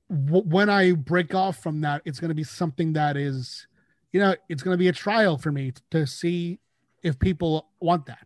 w- 0.09 0.43
when 0.43 0.69
I 0.69 0.93
break 0.93 1.35
off 1.35 1.61
from 1.61 1.81
that, 1.81 2.01
it's 2.05 2.19
going 2.19 2.29
to 2.29 2.35
be 2.35 2.43
something 2.43 2.93
that 2.93 3.17
is, 3.17 3.67
you 4.11 4.19
know, 4.19 4.35
it's 4.49 4.63
going 4.63 4.73
to 4.73 4.79
be 4.79 4.87
a 4.87 4.93
trial 4.93 5.37
for 5.37 5.51
me 5.51 5.73
to 5.91 6.07
see 6.07 6.59
if 7.03 7.19
people 7.19 7.67
want 7.79 8.07
that. 8.07 8.25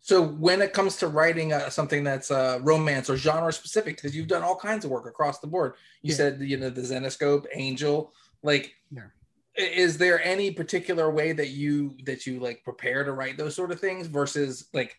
So 0.00 0.22
when 0.22 0.62
it 0.62 0.72
comes 0.72 0.96
to 0.98 1.08
writing 1.08 1.52
uh, 1.52 1.68
something 1.68 2.04
that's 2.04 2.30
uh, 2.30 2.60
romance 2.62 3.10
or 3.10 3.16
genre 3.16 3.52
specific, 3.52 3.96
because 3.96 4.14
you've 4.14 4.28
done 4.28 4.42
all 4.42 4.54
kinds 4.56 4.84
of 4.84 4.90
work 4.90 5.06
across 5.06 5.40
the 5.40 5.48
board, 5.48 5.74
you 6.02 6.10
Yeah. 6.10 6.16
said 6.16 6.40
you 6.40 6.56
know 6.56 6.70
the 6.70 6.82
Zenescope, 6.82 7.46
Angel, 7.54 8.12
like, 8.46 8.72
Yeah. 8.90 9.08
is 9.56 9.98
there 9.98 10.22
any 10.22 10.50
particular 10.50 11.10
way 11.10 11.32
that 11.32 11.48
you 11.48 11.96
that 12.04 12.26
you 12.26 12.40
like 12.40 12.62
prepare 12.64 13.04
to 13.04 13.12
write 13.12 13.36
those 13.36 13.54
sort 13.56 13.72
of 13.72 13.80
things 13.80 14.06
versus 14.06 14.68
like 14.72 14.96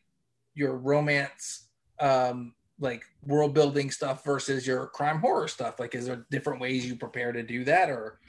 your 0.53 0.75
romance, 0.75 1.69
um, 1.99 2.53
like 2.79 3.03
world 3.25 3.53
building 3.53 3.89
stuff 3.89 4.23
versus 4.25 4.67
your 4.67 4.87
crime 4.87 5.19
horror 5.19 5.47
stuff? 5.47 5.79
Like, 5.79 5.95
is 5.95 6.05
there 6.07 6.25
different 6.29 6.59
ways 6.61 6.85
you 6.85 6.95
prepare 6.95 7.31
to 7.31 7.41
do 7.43 7.63
that, 7.65 7.89
or 7.89 8.19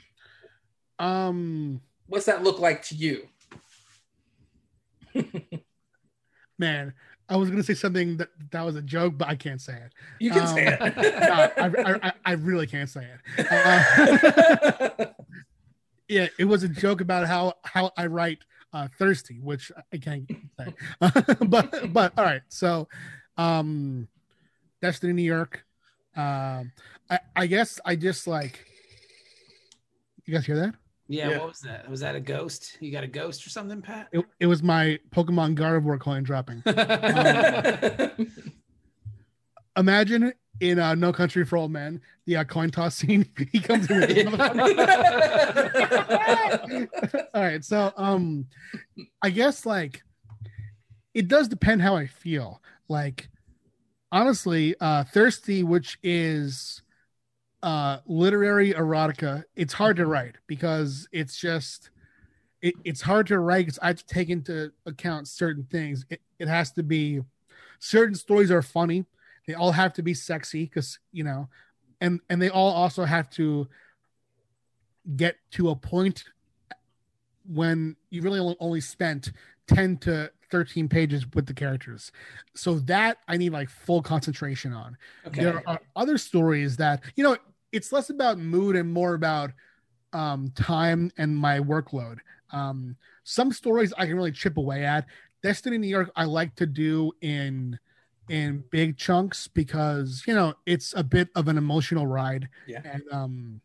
Um, 0.99 1.81
what's 2.07 2.25
that 2.25 2.43
look 2.43 2.59
like 2.59 2.81
to 2.83 2.95
you? 2.95 3.27
man, 6.57 6.93
I 7.29 7.35
was 7.37 7.49
going 7.49 7.61
to 7.61 7.65
say 7.65 7.75
something 7.75 8.17
that 8.17 8.29
that 8.51 8.65
was 8.65 8.75
a 8.75 8.81
joke, 8.81 9.13
but 9.17 9.27
I 9.27 9.35
can't 9.35 9.61
say 9.61 9.73
it. 9.73 9.93
You 10.19 10.31
can 10.31 10.41
Um, 10.41 10.47
say 10.47 10.65
it. 10.67 10.79
No, 11.79 11.83
I, 11.83 12.07
I, 12.07 12.13
I 12.25 12.31
really 12.33 12.65
can't 12.67 12.89
say 12.89 13.05
it. 13.37 13.47
Uh, 14.99 15.05
yeah, 16.07 16.27
it 16.37 16.45
was 16.45 16.63
a 16.63 16.69
joke 16.69 17.01
about 17.01 17.27
how 17.27 17.53
how 17.63 17.91
I 17.97 18.07
write 18.07 18.39
uh, 18.73 18.87
thirsty, 18.97 19.39
which 19.41 19.71
I 19.93 19.97
can't 19.97 20.29
say. 20.57 20.73
but 21.45 21.93
but 21.93 22.13
all 22.17 22.25
right, 22.25 22.41
so 22.49 22.87
um, 23.37 24.07
Destiny 24.81 25.13
New 25.13 25.23
York. 25.23 25.63
Um, 26.15 26.71
I 27.09 27.19
I 27.35 27.45
guess 27.47 27.79
I 27.85 27.95
just 27.95 28.27
like. 28.27 28.65
You 30.25 30.33
guys 30.35 30.45
hear 30.45 30.57
that? 30.57 30.75
Yeah, 31.09 31.29
Yeah. 31.29 31.37
what 31.39 31.47
was 31.49 31.59
that 31.61 31.89
was 31.89 31.99
that 32.01 32.15
a 32.15 32.19
ghost 32.21 32.77
you 32.79 32.91
got 32.91 33.03
a 33.03 33.07
ghost 33.07 33.45
or 33.45 33.49
something 33.49 33.81
pat 33.81 34.07
It, 34.13 34.23
it 34.39 34.45
was 34.45 34.63
my 34.63 34.99
Pokemon 35.11 35.55
Gardevoir 35.57 35.99
coin 35.99 36.23
dropping. 36.23 36.63
Imagine 39.77 40.33
in 40.59 40.79
uh, 40.79 40.95
No 40.95 41.13
Country 41.13 41.45
for 41.45 41.57
Old 41.57 41.71
Men, 41.71 42.01
the 42.25 42.37
uh, 42.37 42.43
coin 42.43 42.69
toss 42.69 42.95
scene. 42.95 43.25
he 43.51 43.59
comes 43.59 43.89
in 43.89 43.99
with. 43.99 44.39
All 47.33 47.41
right, 47.41 47.63
so 47.63 47.93
um, 47.95 48.45
I 49.21 49.29
guess 49.29 49.65
like 49.65 50.03
it 51.13 51.27
does 51.27 51.47
depend 51.47 51.81
how 51.81 51.95
I 51.95 52.07
feel. 52.07 52.61
Like 52.89 53.29
honestly, 54.11 54.75
uh, 54.81 55.03
thirsty, 55.05 55.63
which 55.63 55.97
is 56.03 56.81
uh 57.61 57.99
literary 58.05 58.73
erotica, 58.73 59.43
it's 59.55 59.73
hard 59.73 59.97
to 59.97 60.05
write 60.05 60.35
because 60.47 61.07
it's 61.11 61.37
just 61.37 61.89
it, 62.61 62.73
it's 62.83 63.01
hard 63.01 63.27
to 63.27 63.39
write 63.39 63.65
because 63.65 63.79
I 63.79 63.87
have 63.87 63.97
to 63.97 64.05
take 64.05 64.29
into 64.29 64.71
account 64.85 65.27
certain 65.27 65.65
things. 65.71 66.05
It, 66.09 66.21
it 66.39 66.47
has 66.47 66.71
to 66.73 66.83
be 66.83 67.21
certain 67.79 68.15
stories 68.15 68.51
are 68.51 68.61
funny. 68.61 69.05
They 69.47 69.53
all 69.53 69.71
have 69.71 69.93
to 69.93 70.01
be 70.01 70.13
sexy 70.13 70.65
because 70.65 70.99
you 71.11 71.23
know, 71.23 71.49
and 72.01 72.19
and 72.29 72.41
they 72.41 72.49
all 72.49 72.71
also 72.71 73.05
have 73.05 73.29
to 73.31 73.67
get 75.15 75.37
to 75.51 75.69
a 75.69 75.75
point 75.75 76.23
when 77.45 77.95
you 78.09 78.21
really 78.21 78.39
only- 78.39 78.57
only 78.59 78.81
spent 78.81 79.31
10 79.67 79.97
to 79.97 80.31
13 80.51 80.87
pages 80.89 81.25
with 81.33 81.45
the 81.45 81.53
characters 81.53 82.11
so 82.55 82.79
that 82.79 83.17
i 83.27 83.37
need 83.37 83.51
like 83.51 83.69
full 83.69 84.01
concentration 84.01 84.73
on 84.73 84.97
okay 85.25 85.43
there 85.43 85.67
are 85.67 85.79
other 85.95 86.17
stories 86.17 86.75
that 86.77 87.03
you 87.15 87.23
know 87.23 87.37
it's 87.71 87.91
less 87.91 88.09
about 88.09 88.37
mood 88.39 88.75
and 88.75 88.91
more 88.91 89.13
about 89.13 89.51
um 90.13 90.51
time 90.55 91.11
and 91.17 91.35
my 91.35 91.59
workload. 91.59 92.17
Um 92.51 92.95
some 93.23 93.51
stories 93.51 93.93
i 93.97 94.05
can 94.05 94.15
really 94.15 94.31
chip 94.31 94.57
away 94.57 94.85
at. 94.85 95.05
Destiny 95.41 95.77
new 95.77 95.87
york 95.87 96.11
i 96.15 96.25
like 96.25 96.55
to 96.55 96.65
do 96.65 97.11
in 97.21 97.79
in 98.29 98.63
big 98.71 98.97
chunks 98.97 99.47
because 99.47 100.23
you 100.27 100.33
know 100.33 100.53
it's 100.65 100.93
a 100.95 101.03
bit 101.03 101.29
of 101.35 101.47
an 101.47 101.57
emotional 101.57 102.07
ride. 102.07 102.49
Yeah. 102.67 102.81
and 102.83 103.03
um 103.11 103.61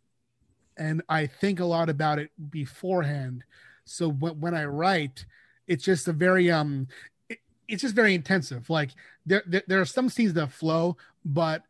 and 0.77 1.03
i 1.09 1.27
think 1.27 1.61
a 1.61 1.65
lot 1.65 1.89
about 1.89 2.19
it 2.19 2.31
beforehand. 2.51 3.45
So 3.85 4.09
when, 4.11 4.41
when 4.41 4.55
i 4.55 4.65
write 4.65 5.25
it's 5.67 5.85
just 5.85 6.09
a 6.09 6.13
very 6.13 6.51
um 6.51 6.89
it, 7.29 7.39
it's 7.69 7.83
just 7.83 7.95
very 7.95 8.15
intensive. 8.15 8.69
Like 8.69 8.91
there, 9.25 9.43
there 9.47 9.63
there 9.67 9.81
are 9.81 9.87
some 9.87 10.09
scenes 10.09 10.35
that 10.35 10.53
flow 10.53 10.97
but 11.25 11.63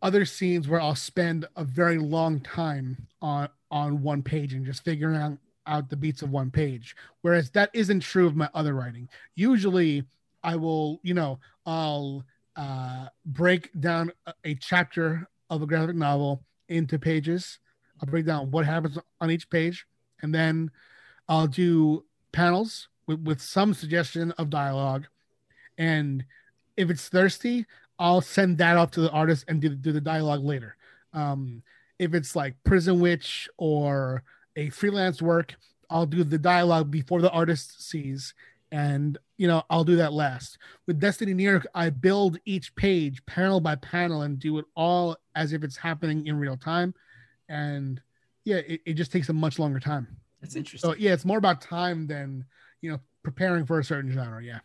other 0.00 0.24
scenes 0.24 0.68
where 0.68 0.80
i'll 0.80 0.94
spend 0.94 1.44
a 1.56 1.64
very 1.64 1.98
long 1.98 2.40
time 2.40 2.96
on 3.20 3.48
on 3.70 4.02
one 4.02 4.22
page 4.22 4.54
and 4.54 4.64
just 4.64 4.84
figuring 4.84 5.16
out 5.16 5.38
out 5.68 5.88
the 5.90 5.96
beats 5.96 6.22
of 6.22 6.30
one 6.30 6.50
page. 6.50 6.96
Whereas 7.20 7.50
that 7.50 7.70
isn't 7.74 8.00
true 8.00 8.26
of 8.26 8.34
my 8.34 8.48
other 8.54 8.74
writing. 8.74 9.08
Usually 9.34 10.04
i 10.44 10.54
will 10.54 11.00
you 11.02 11.14
know 11.14 11.40
i'll 11.66 12.24
uh 12.54 13.08
break 13.26 13.70
down 13.80 14.12
a, 14.26 14.34
a 14.44 14.54
chapter 14.54 15.28
of 15.50 15.62
a 15.62 15.66
graphic 15.66 15.96
novel 15.96 16.42
into 16.68 16.98
pages. 16.98 17.58
I'll 18.00 18.08
break 18.08 18.26
down 18.26 18.50
what 18.50 18.64
happens 18.64 18.98
on 19.20 19.30
each 19.30 19.50
page 19.50 19.86
and 20.22 20.34
then 20.34 20.70
i'll 21.28 21.46
do 21.46 22.04
panels 22.32 22.88
with, 23.06 23.20
with 23.20 23.40
some 23.40 23.74
suggestion 23.74 24.32
of 24.32 24.50
dialogue. 24.50 25.06
And 25.76 26.24
if 26.76 26.90
it's 26.90 27.08
thirsty 27.08 27.66
i'll 27.98 28.20
send 28.20 28.58
that 28.58 28.76
off 28.76 28.90
to 28.92 29.00
the 29.00 29.10
artist 29.10 29.44
and 29.48 29.60
do, 29.60 29.68
do 29.70 29.92
the 29.92 30.00
dialogue 30.00 30.44
later. 30.44 30.76
Um 31.12 31.62
if 31.98 32.14
it's 32.14 32.36
like 32.36 32.54
prison 32.64 33.00
witch 33.00 33.48
or 33.56 34.22
a 34.56 34.70
freelance 34.70 35.20
work 35.20 35.56
i'll 35.90 36.06
do 36.06 36.22
the 36.24 36.38
dialogue 36.38 36.90
before 36.90 37.20
the 37.20 37.30
artist 37.30 37.82
sees 37.88 38.34
and 38.70 39.18
you 39.36 39.48
know 39.48 39.62
i'll 39.70 39.84
do 39.84 39.96
that 39.96 40.12
last. 40.12 40.58
With 40.86 41.00
destiny 41.00 41.34
new 41.34 41.50
york 41.50 41.66
i 41.74 41.90
build 41.90 42.38
each 42.44 42.74
page 42.76 43.24
panel 43.26 43.60
by 43.60 43.76
panel 43.76 44.22
and 44.22 44.38
do 44.38 44.58
it 44.58 44.64
all 44.76 45.16
as 45.34 45.52
if 45.52 45.64
it's 45.64 45.76
happening 45.76 46.26
in 46.26 46.38
real 46.38 46.56
time. 46.56 46.94
And 47.48 48.00
yeah 48.44 48.56
it, 48.56 48.80
it 48.86 48.94
just 48.94 49.12
takes 49.12 49.28
a 49.28 49.32
much 49.32 49.58
longer 49.58 49.80
time. 49.80 50.06
That's 50.40 50.54
interesting. 50.54 50.88
so 50.90 50.96
yeah 50.96 51.12
it's 51.12 51.24
more 51.24 51.38
about 51.38 51.60
time 51.60 52.06
than 52.06 52.44
you 52.80 52.92
know 52.92 53.00
preparing 53.30 53.66
for 53.66 53.78
a 53.78 53.84
certain 53.84 54.10
genre 54.10 54.42
yeah 54.42 54.60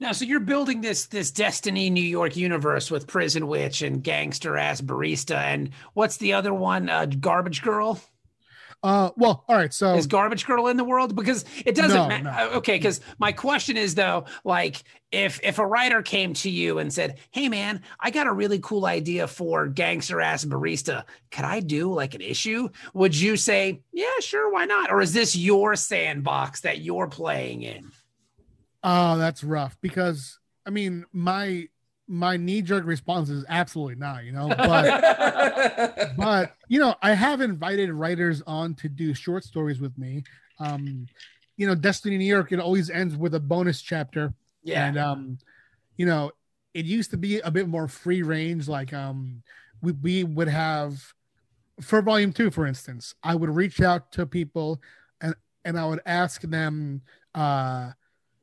Now, 0.00 0.10
so 0.10 0.24
you're 0.24 0.40
building 0.40 0.80
this 0.80 1.06
this 1.06 1.30
Destiny 1.30 1.88
New 1.88 2.02
York 2.02 2.36
universe 2.36 2.90
with 2.90 3.06
Prison 3.06 3.46
Witch 3.46 3.80
and 3.80 4.02
gangster 4.02 4.56
ass 4.56 4.80
barista, 4.80 5.36
and 5.36 5.70
what's 5.92 6.16
the 6.16 6.32
other 6.32 6.52
one? 6.52 6.90
Uh, 6.90 7.06
Garbage 7.06 7.62
Girl. 7.62 8.00
Uh 8.84 9.10
well 9.16 9.44
all 9.48 9.56
right 9.56 9.72
so 9.74 9.94
Is 9.96 10.06
Garbage 10.06 10.46
Girl 10.46 10.68
in 10.68 10.76
the 10.76 10.84
world? 10.84 11.16
Because 11.16 11.44
it 11.64 11.74
doesn't 11.74 11.96
No, 11.96 12.06
matter. 12.08 12.22
no. 12.24 12.50
Okay, 12.58 12.76
because 12.76 13.00
my 13.18 13.32
question 13.32 13.76
is 13.76 13.94
though, 13.96 14.26
like 14.44 14.84
if 15.10 15.40
if 15.42 15.58
a 15.58 15.66
writer 15.66 16.02
came 16.02 16.34
to 16.34 16.50
you 16.50 16.78
and 16.78 16.92
said, 16.92 17.18
"Hey, 17.30 17.48
man, 17.48 17.82
I 17.98 18.10
got 18.10 18.26
a 18.26 18.32
really 18.32 18.58
cool 18.60 18.84
idea 18.84 19.26
for 19.26 19.66
gangster 19.68 20.20
ass 20.20 20.44
barista. 20.44 21.04
Could 21.30 21.44
I 21.46 21.60
do 21.60 21.92
like 21.92 22.14
an 22.14 22.20
issue?" 22.20 22.68
Would 22.92 23.16
you 23.18 23.36
say, 23.36 23.80
"Yeah, 23.92 24.06
sure, 24.20 24.52
why 24.52 24.66
not?" 24.66 24.90
Or 24.92 25.00
is 25.00 25.12
this 25.14 25.34
your 25.34 25.76
sandbox 25.76 26.60
that 26.60 26.78
you're 26.80 27.08
playing 27.08 27.62
in? 27.62 27.90
Oh, 28.82 29.16
that's 29.16 29.42
rough 29.42 29.78
because 29.80 30.38
I 30.66 30.70
mean 30.70 31.06
my 31.12 31.68
my 32.06 32.36
knee 32.36 32.62
jerk 32.62 32.84
response 32.84 33.30
is 33.30 33.44
absolutely 33.48 33.96
not, 33.96 34.24
you 34.24 34.32
know. 34.32 34.48
But 34.56 36.16
but 36.16 36.56
you 36.68 36.80
know, 36.80 36.94
I 37.02 37.14
have 37.14 37.40
invited 37.40 37.92
writers 37.92 38.42
on 38.46 38.74
to 38.76 38.88
do 38.88 39.14
short 39.14 39.44
stories 39.44 39.80
with 39.80 39.96
me. 39.98 40.24
Um, 40.58 41.06
you 41.56 41.66
know, 41.66 41.74
Destiny 41.74 42.18
New 42.18 42.24
York, 42.24 42.52
it 42.52 42.60
always 42.60 42.90
ends 42.90 43.16
with 43.16 43.34
a 43.34 43.40
bonus 43.40 43.80
chapter. 43.80 44.34
Yeah. 44.62 44.86
And 44.86 44.98
um, 44.98 45.38
you 45.96 46.06
know, 46.06 46.32
it 46.74 46.84
used 46.84 47.10
to 47.12 47.16
be 47.16 47.38
a 47.40 47.50
bit 47.50 47.68
more 47.68 47.88
free 47.88 48.22
range, 48.22 48.68
like 48.68 48.92
um 48.92 49.42
we, 49.80 49.92
we 49.92 50.24
would 50.24 50.48
have 50.48 51.14
for 51.80 52.02
volume 52.02 52.32
two, 52.32 52.50
for 52.50 52.66
instance, 52.66 53.14
I 53.22 53.34
would 53.34 53.50
reach 53.50 53.80
out 53.80 54.12
to 54.12 54.26
people 54.26 54.80
and 55.20 55.34
and 55.64 55.78
I 55.78 55.86
would 55.86 56.00
ask 56.04 56.42
them 56.42 57.02
uh 57.34 57.92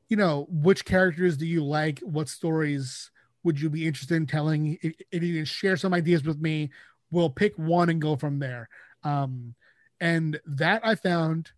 you 0.08 0.16
know, 0.16 0.46
which 0.50 0.84
characters 0.84 1.38
do 1.38 1.46
you 1.46 1.64
like? 1.64 1.98
What 2.00 2.28
stories 2.28 3.10
would 3.44 3.60
you 3.60 3.70
be 3.70 3.86
interested 3.86 4.16
in 4.16 4.26
telling? 4.26 4.78
If, 4.82 4.94
if 5.10 5.22
you 5.22 5.36
can 5.36 5.44
share 5.44 5.76
some 5.76 5.94
ideas 5.94 6.24
with 6.24 6.40
me, 6.40 6.70
we'll 7.10 7.30
pick 7.30 7.56
one 7.56 7.88
and 7.90 8.00
go 8.00 8.16
from 8.16 8.38
there. 8.38 8.68
Um, 9.04 9.54
and 10.00 10.40
that 10.46 10.84
I 10.84 10.94
found 10.94 11.50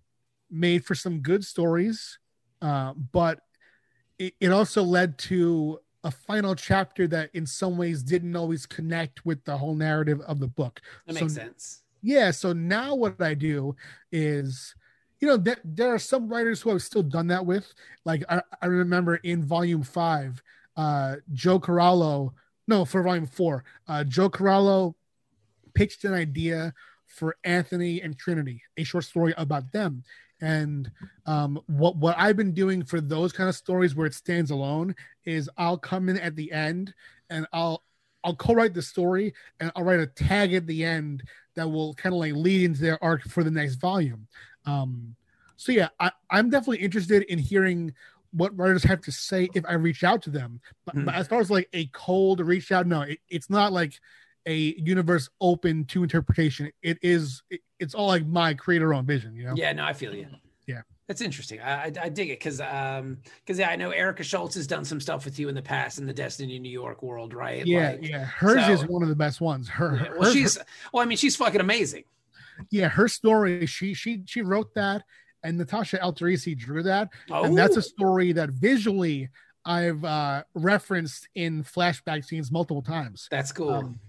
made 0.50 0.84
for 0.84 0.94
some 0.94 1.20
good 1.20 1.44
stories, 1.44 2.18
uh, 2.62 2.92
but 3.12 3.40
it, 4.18 4.34
it 4.40 4.52
also 4.52 4.82
led 4.82 5.18
to 5.18 5.78
a 6.04 6.10
final 6.10 6.54
chapter 6.54 7.06
that, 7.08 7.30
in 7.32 7.46
some 7.46 7.78
ways, 7.78 8.02
didn't 8.02 8.36
always 8.36 8.66
connect 8.66 9.24
with 9.24 9.42
the 9.44 9.56
whole 9.56 9.74
narrative 9.74 10.20
of 10.22 10.38
the 10.38 10.48
book. 10.48 10.80
That 11.06 11.14
So 11.14 11.24
makes 11.24 11.34
sense. 11.34 11.82
yeah 12.02 12.30
so 12.30 12.52
now 12.52 12.94
what 12.94 13.20
i 13.22 13.32
do 13.32 13.74
is 14.12 14.74
you 15.20 15.26
know 15.26 15.38
there, 15.38 15.56
there 15.64 15.92
are 15.94 15.98
some 15.98 16.28
writers 16.28 16.60
who 16.60 16.70
i've 16.70 16.82
still 16.82 17.02
done 17.02 17.28
that 17.28 17.44
with 17.46 17.72
like 18.04 18.22
i, 18.28 18.42
I 18.60 18.66
remember 18.66 19.16
in 19.16 19.42
volume 19.42 19.82
five 19.82 20.42
uh 20.76 21.16
joe 21.32 21.58
corallo 21.58 22.32
no 22.66 22.84
for 22.84 23.02
volume 23.02 23.26
four 23.26 23.64
uh 23.88 24.04
joe 24.04 24.28
corallo 24.28 24.94
pitched 25.74 26.04
an 26.04 26.14
idea 26.14 26.72
for 27.06 27.36
anthony 27.44 28.00
and 28.00 28.18
trinity 28.18 28.62
a 28.76 28.84
short 28.84 29.04
story 29.04 29.34
about 29.36 29.70
them 29.72 30.02
and 30.40 30.90
um, 31.26 31.60
what 31.66 31.96
what 31.96 32.16
I've 32.18 32.36
been 32.36 32.52
doing 32.52 32.84
for 32.84 33.00
those 33.00 33.32
kind 33.32 33.48
of 33.48 33.54
stories 33.54 33.94
where 33.94 34.06
it 34.06 34.14
stands 34.14 34.50
alone 34.50 34.94
is 35.24 35.48
I'll 35.56 35.78
come 35.78 36.08
in 36.08 36.18
at 36.18 36.36
the 36.36 36.52
end 36.52 36.92
and 37.30 37.46
I'll 37.52 37.82
I'll 38.24 38.36
co-write 38.36 38.74
the 38.74 38.82
story 38.82 39.34
and 39.60 39.72
I'll 39.74 39.84
write 39.84 40.00
a 40.00 40.06
tag 40.06 40.54
at 40.54 40.66
the 40.66 40.84
end 40.84 41.22
that 41.56 41.68
will 41.68 41.94
kind 41.94 42.14
of 42.14 42.18
like 42.18 42.34
lead 42.34 42.64
into 42.64 42.80
their 42.80 43.02
arc 43.02 43.22
for 43.22 43.44
the 43.44 43.50
next 43.50 43.76
volume. 43.76 44.26
Um, 44.66 45.14
so 45.56 45.72
yeah, 45.72 45.88
I, 46.00 46.10
I'm 46.30 46.50
definitely 46.50 46.78
interested 46.78 47.22
in 47.24 47.38
hearing 47.38 47.94
what 48.34 48.56
writers 48.58 48.82
have 48.84 49.00
to 49.02 49.12
say 49.12 49.48
if 49.54 49.64
I 49.66 49.74
reach 49.74 50.02
out 50.04 50.22
to 50.22 50.30
them. 50.30 50.60
But, 50.84 50.94
Hmm. 50.96 51.04
but 51.06 51.14
as 51.14 51.26
far 51.28 51.40
as 51.40 51.50
like 51.50 51.68
a 51.72 51.86
cold 51.86 52.40
reach 52.40 52.72
out, 52.72 52.86
no, 52.86 53.02
it, 53.02 53.18
it's 53.28 53.48
not 53.48 53.72
like 53.72 53.94
a 54.46 54.56
universe 54.78 55.28
open 55.40 55.84
to 55.86 56.02
interpretation. 56.02 56.70
It 56.82 56.98
is. 57.02 57.42
It, 57.50 57.60
it's 57.78 57.94
all 57.94 58.08
like 58.08 58.26
my 58.26 58.54
creator 58.54 58.92
own 58.92 59.06
vision. 59.06 59.34
You 59.34 59.44
know. 59.46 59.54
Yeah, 59.56 59.72
no, 59.72 59.84
I 59.84 59.92
feel 59.94 60.14
you. 60.14 60.26
Yeah. 60.66 60.82
That's 61.06 61.20
interesting. 61.20 61.60
I, 61.60 61.84
I, 61.86 61.92
I 62.02 62.08
dig 62.08 62.30
it 62.30 62.38
because 62.40 62.60
um 62.60 63.18
because 63.44 63.58
yeah, 63.58 63.68
I 63.70 63.76
know 63.76 63.90
Erica 63.90 64.22
Schultz 64.24 64.54
has 64.56 64.66
done 64.66 64.84
some 64.84 65.00
stuff 65.00 65.24
with 65.24 65.38
you 65.38 65.48
in 65.48 65.54
the 65.54 65.62
past 65.62 65.98
in 65.98 66.06
the 66.06 66.14
Destiny 66.14 66.58
New 66.58 66.70
York 66.72 67.02
world, 67.02 67.34
right? 67.34 67.64
Yeah, 67.66 67.90
Like, 67.92 68.08
yeah. 68.08 68.24
Hers 68.24 68.68
is 68.68 68.86
one 68.86 69.02
of 69.02 69.08
the 69.10 69.14
best 69.16 69.40
ones. 69.40 69.68
Her, 69.68 69.96
yeah, 69.96 70.04
her- 70.08 70.18
Well, 70.18 70.32
she's 70.32 70.58
well, 70.92 71.02
I 71.02 71.06
mean, 71.06 71.18
she's 71.18 71.36
fucking 71.36 71.60
amazing. 71.60 72.04
yeah, 72.70 72.88
her 72.88 73.08
story. 73.08 73.66
She 73.66 73.94
she 73.94 74.22
she 74.26 74.40
wrote 74.42 74.72
that, 74.74 75.02
and 75.44 75.56
Natasha 75.58 75.98
Alterici 75.98 76.56
drew 76.56 76.82
that, 76.82 77.10
Oh, 77.30 77.44
and 77.44 77.56
that's 77.56 77.76
a 77.76 77.82
story 77.82 78.32
that 78.32 78.50
visually 78.50 79.28
I've 79.64 80.04
uh, 80.04 80.42
referenced 80.54 81.28
in 81.34 81.62
flashback 81.62 82.24
scenes 82.24 82.50
multiple 82.50 82.82
times. 82.82 83.28
that's 83.30 83.52
cool. 83.52 83.70
Um, 83.70 84.00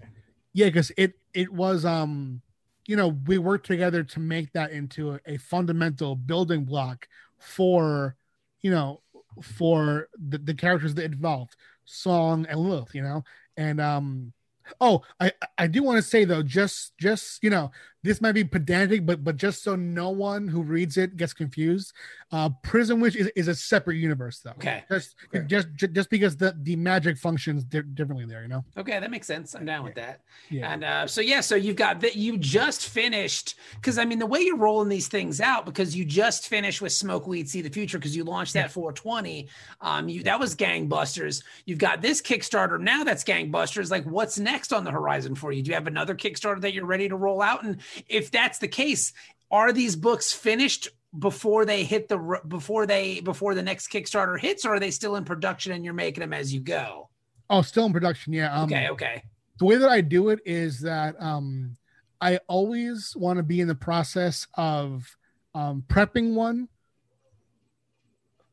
yeah, 0.53 0.65
because 0.67 0.91
it 0.97 1.13
it 1.33 1.51
was 1.53 1.85
um, 1.85 2.41
you 2.87 2.95
know, 2.95 3.09
we 3.27 3.37
worked 3.37 3.65
together 3.65 4.03
to 4.03 4.19
make 4.19 4.51
that 4.53 4.71
into 4.71 5.11
a, 5.13 5.19
a 5.25 5.37
fundamental 5.37 6.15
building 6.15 6.65
block 6.65 7.07
for, 7.39 8.15
you 8.61 8.69
know, 8.71 9.01
for 9.41 10.07
the, 10.29 10.37
the 10.37 10.53
characters 10.53 10.93
that 10.95 11.05
involved, 11.05 11.55
Song 11.85 12.45
and 12.49 12.59
Lilith, 12.59 12.93
you 12.95 13.01
know, 13.03 13.23
and 13.57 13.79
um. 13.81 14.33
Oh, 14.81 15.03
I 15.19 15.31
I 15.59 15.67
do 15.67 15.83
want 15.83 15.97
to 15.97 16.01
say 16.01 16.25
though, 16.25 16.41
just 16.41 16.97
just 16.97 17.43
you 17.43 17.51
know, 17.51 17.69
this 18.05 18.21
might 18.21 18.33
be 18.33 18.43
pedantic, 18.43 19.05
but 19.05 19.23
but 19.23 19.35
just 19.35 19.63
so 19.63 19.75
no 19.75 20.11
one 20.11 20.47
who 20.47 20.61
reads 20.61 20.95
it 20.95 21.17
gets 21.17 21.33
confused, 21.33 21.91
uh, 22.31 22.49
Prison 22.61 22.99
Witch 23.01 23.15
is, 23.15 23.27
is 23.35 23.47
a 23.47 23.55
separate 23.55 23.95
universe 23.95 24.39
though. 24.41 24.51
Okay. 24.51 24.83
Just 24.89 25.15
Okay. 25.33 25.45
just 25.47 25.67
just 25.75 26.09
because 26.11 26.37
the 26.37 26.55
the 26.61 26.75
magic 26.75 27.17
functions 27.17 27.63
di- 27.63 27.81
differently 27.81 28.25
there, 28.25 28.43
you 28.43 28.47
know. 28.47 28.63
Okay, 28.77 28.99
that 28.99 29.09
makes 29.09 29.25
sense. 29.25 29.55
I'm 29.55 29.65
down 29.65 29.83
with 29.83 29.95
that. 29.95 30.21
Yeah. 30.49 30.71
And 30.71 30.83
uh, 30.83 31.07
so 31.07 31.19
yeah, 31.19 31.41
so 31.41 31.55
you've 31.55 31.75
got 31.75 31.99
that. 32.01 32.15
You 32.15 32.37
just 32.37 32.87
finished 32.87 33.55
because 33.75 33.97
I 33.97 34.05
mean 34.05 34.19
the 34.19 34.25
way 34.27 34.41
you're 34.41 34.55
rolling 34.57 34.87
these 34.89 35.07
things 35.07 35.41
out 35.41 35.65
because 35.65 35.95
you 35.95 36.05
just 36.05 36.47
finished 36.47 36.81
with 36.81 36.91
Smoke 36.91 37.25
Weed 37.25 37.49
See 37.49 37.61
the 37.61 37.69
Future 37.69 37.97
because 37.97 38.15
you 38.15 38.23
launched 38.23 38.53
that 38.53 38.69
420. 38.71 39.49
Um, 39.81 40.07
you 40.09 40.21
that 40.23 40.39
was 40.39 40.55
gangbusters. 40.55 41.43
You've 41.65 41.79
got 41.79 42.01
this 42.03 42.21
Kickstarter 42.21 42.79
now 42.79 43.03
that's 43.03 43.23
gangbusters. 43.23 43.89
Like, 43.89 44.05
what's 44.05 44.37
next 44.37 44.71
on 44.71 44.83
the 44.83 44.91
horizon 44.91 45.33
for 45.33 45.51
you? 45.51 45.63
Do 45.63 45.69
you 45.69 45.75
have 45.75 45.87
another 45.87 46.13
Kickstarter 46.13 46.61
that 46.61 46.73
you're 46.73 46.85
ready 46.85 47.09
to 47.09 47.15
roll 47.15 47.41
out? 47.41 47.63
And 47.63 47.81
if 48.07 48.31
that's 48.31 48.59
the 48.59 48.67
case, 48.67 49.13
are 49.51 49.71
these 49.71 49.95
books 49.95 50.33
finished? 50.33 50.89
before 51.17 51.63
they 51.63 51.83
hit 51.85 52.09
the 52.09 52.41
before 52.47 52.85
they 52.85 53.21
before 53.21 53.55
the 53.55 53.63
next 53.63 53.89
kickstarter 53.89 54.37
hits 54.37 54.65
or 54.65 54.73
are 54.73 54.79
they 54.81 54.91
still 54.91 55.15
in 55.15 55.23
production 55.23 55.71
and 55.71 55.85
you're 55.85 55.93
making 55.93 56.19
them 56.19 56.33
as 56.33 56.53
you 56.53 56.59
go 56.59 57.07
Oh, 57.49 57.61
still 57.61 57.85
in 57.85 57.93
production. 57.93 58.33
Yeah. 58.33 58.53
Um, 58.53 58.65
okay 58.65 58.89
okay 58.89 59.23
The 59.59 59.65
way 59.65 59.77
that 59.77 59.89
I 59.89 60.01
do 60.01 60.29
it 60.29 60.39
is 60.45 60.81
that 60.81 61.15
um, 61.21 61.77
I 62.19 62.39
always 62.47 63.13
want 63.15 63.37
to 63.37 63.43
be 63.43 63.61
in 63.61 63.67
the 63.67 63.75
process 63.75 64.47
of 64.55 65.15
um, 65.53 65.83
prepping 65.87 66.33
one, 66.33 66.67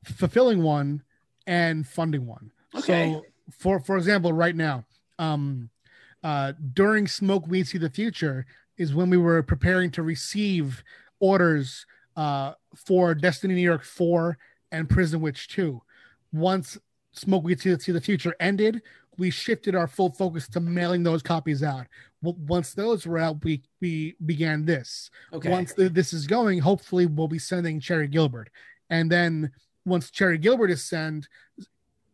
fulfilling 0.04 0.62
one, 0.62 1.02
and 1.46 1.86
funding 1.86 2.26
one. 2.26 2.52
Okay. 2.74 3.12
So, 3.12 3.24
for 3.58 3.80
for 3.80 3.96
example, 3.96 4.32
right 4.32 4.54
now, 4.54 4.84
um, 5.18 5.70
uh, 6.22 6.52
during 6.74 7.08
Smoke 7.08 7.46
Weed 7.48 7.66
See 7.66 7.78
the 7.78 7.90
Future 7.90 8.46
is 8.78 8.94
when 8.94 9.10
we 9.10 9.16
were 9.16 9.42
preparing 9.42 9.90
to 9.92 10.02
receive 10.02 10.82
orders 11.20 11.86
uh, 12.16 12.52
for 12.74 13.14
Destiny 13.14 13.54
New 13.54 13.60
York 13.60 13.84
4 13.84 14.36
and 14.70 14.88
Prison 14.88 15.20
Witch 15.20 15.48
2. 15.48 15.80
Once 16.32 16.78
Smoke 17.12 17.44
Weed 17.44 17.60
See 17.60 17.92
the 17.92 18.00
Future 18.00 18.34
ended, 18.40 18.82
we 19.18 19.30
shifted 19.30 19.74
our 19.74 19.86
full 19.86 20.10
focus 20.10 20.48
to 20.48 20.60
mailing 20.60 21.02
those 21.02 21.22
copies 21.22 21.62
out. 21.62 21.86
Once 22.22 22.72
those 22.72 23.06
were 23.06 23.18
out, 23.18 23.44
we 23.44 23.62
we 23.80 24.16
began 24.24 24.64
this. 24.64 25.10
Okay. 25.32 25.50
Once 25.50 25.74
the, 25.74 25.88
this 25.88 26.12
is 26.12 26.26
going, 26.26 26.58
hopefully 26.58 27.06
we'll 27.06 27.28
be 27.28 27.38
sending 27.38 27.80
Cherry 27.80 28.08
Gilbert, 28.08 28.48
and 28.90 29.10
then 29.10 29.52
once 29.84 30.10
Cherry 30.10 30.38
Gilbert 30.38 30.70
is 30.70 30.84
sent, 30.84 31.28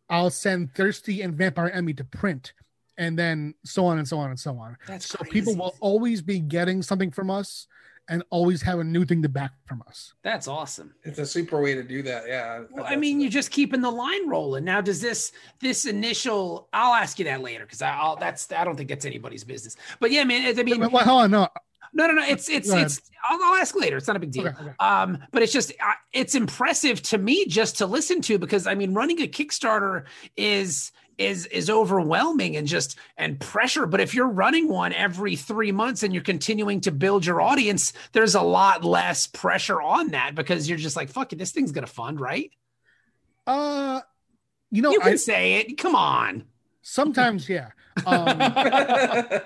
I'll 0.09 0.29
send 0.29 0.73
Thirsty 0.73 1.21
and 1.21 1.35
Vampire 1.35 1.69
Emmy 1.69 1.93
to 1.93 2.03
print, 2.03 2.53
and 2.99 3.17
then 3.17 3.55
so 3.63 3.85
on 3.85 3.97
and 3.97 4.07
so 4.07 4.19
on 4.19 4.29
and 4.29 4.39
so 4.39 4.55
on. 4.57 4.77
That's 4.85 5.07
so 5.07 5.17
crazy. 5.19 5.31
people 5.31 5.55
will 5.55 5.75
always 5.79 6.21
be 6.21 6.39
getting 6.39 6.83
something 6.83 7.09
from 7.09 7.31
us 7.31 7.65
and 8.09 8.23
always 8.29 8.61
have 8.63 8.79
a 8.79 8.83
new 8.83 9.05
thing 9.05 9.21
to 9.21 9.29
back 9.29 9.51
from 9.65 9.81
us. 9.87 10.13
That's 10.23 10.47
awesome. 10.47 10.93
It's 11.03 11.19
a 11.19 11.25
super 11.25 11.61
way 11.61 11.75
to 11.75 11.83
do 11.83 12.01
that. 12.03 12.23
Yeah. 12.27 12.63
Well, 12.71 12.85
I 12.87 12.95
mean, 12.95 13.21
you're 13.21 13.29
just 13.29 13.51
keeping 13.51 13.81
the 13.81 13.89
line 13.91 14.27
rolling. 14.27 14.65
Now, 14.65 14.81
does 14.81 14.99
this 14.99 15.31
this 15.61 15.85
initial? 15.85 16.67
I'll 16.73 16.93
ask 16.93 17.17
you 17.19 17.25
that 17.25 17.41
later 17.41 17.63
because 17.63 17.81
I'll 17.81 18.17
that's 18.17 18.51
I 18.51 18.63
don't 18.65 18.75
think 18.75 18.89
that's 18.89 19.05
anybody's 19.05 19.43
business. 19.43 19.77
But 19.99 20.11
yeah, 20.11 20.23
man. 20.25 20.59
I 20.59 20.63
mean, 20.63 20.79
Wait, 20.81 20.91
wait, 20.91 21.03
hold 21.05 21.23
on, 21.23 21.31
no, 21.31 21.47
no, 21.93 22.07
no, 22.07 22.13
no. 22.13 22.23
It's 22.23 22.49
it's 22.49 22.69
it's. 22.69 22.99
I'll, 23.29 23.39
I'll 23.43 23.55
ask 23.61 23.75
later. 23.75 23.97
It's 23.97 24.07
not 24.07 24.15
a 24.15 24.19
big 24.19 24.31
deal. 24.31 24.47
Okay, 24.47 24.61
okay. 24.61 24.73
Um, 24.79 25.19
but 25.31 25.41
it's 25.43 25.53
just 25.53 25.71
I- 25.79 25.95
it's 26.11 26.35
impressive 26.35 27.01
to 27.03 27.17
me 27.17 27.45
just 27.45 27.77
to 27.77 27.85
listen 27.85 28.21
to 28.23 28.37
because 28.39 28.67
I 28.67 28.73
mean, 28.75 28.93
running 28.93 29.21
a 29.21 29.27
Kickstarter 29.27 30.05
is 30.35 30.91
is 31.19 31.45
is 31.47 31.69
overwhelming 31.69 32.55
and 32.55 32.65
just 32.67 32.97
and 33.17 33.39
pressure. 33.39 33.85
But 33.85 33.99
if 33.99 34.13
you're 34.13 34.27
running 34.29 34.67
one 34.69 34.93
every 34.93 35.35
three 35.35 35.71
months 35.71 36.01
and 36.01 36.13
you're 36.13 36.23
continuing 36.23 36.81
to 36.81 36.91
build 36.91 37.25
your 37.25 37.41
audience, 37.41 37.93
there's 38.13 38.35
a 38.35 38.41
lot 38.41 38.83
less 38.83 39.27
pressure 39.27 39.81
on 39.81 40.09
that 40.09 40.33
because 40.33 40.67
you're 40.69 40.77
just 40.77 40.95
like, 40.95 41.09
fuck 41.09 41.33
it, 41.33 41.37
this 41.37 41.51
thing's 41.51 41.71
gonna 41.71 41.87
fund, 41.87 42.19
right? 42.19 42.51
Uh, 43.45 44.01
you 44.71 44.81
know, 44.81 44.91
you 44.91 44.99
can 44.99 45.13
I, 45.13 45.15
say 45.15 45.55
it. 45.55 45.77
Come 45.77 45.95
on. 45.95 46.45
sometimes, 46.81 47.49
yeah. 47.49 47.69
Um, 48.05 48.39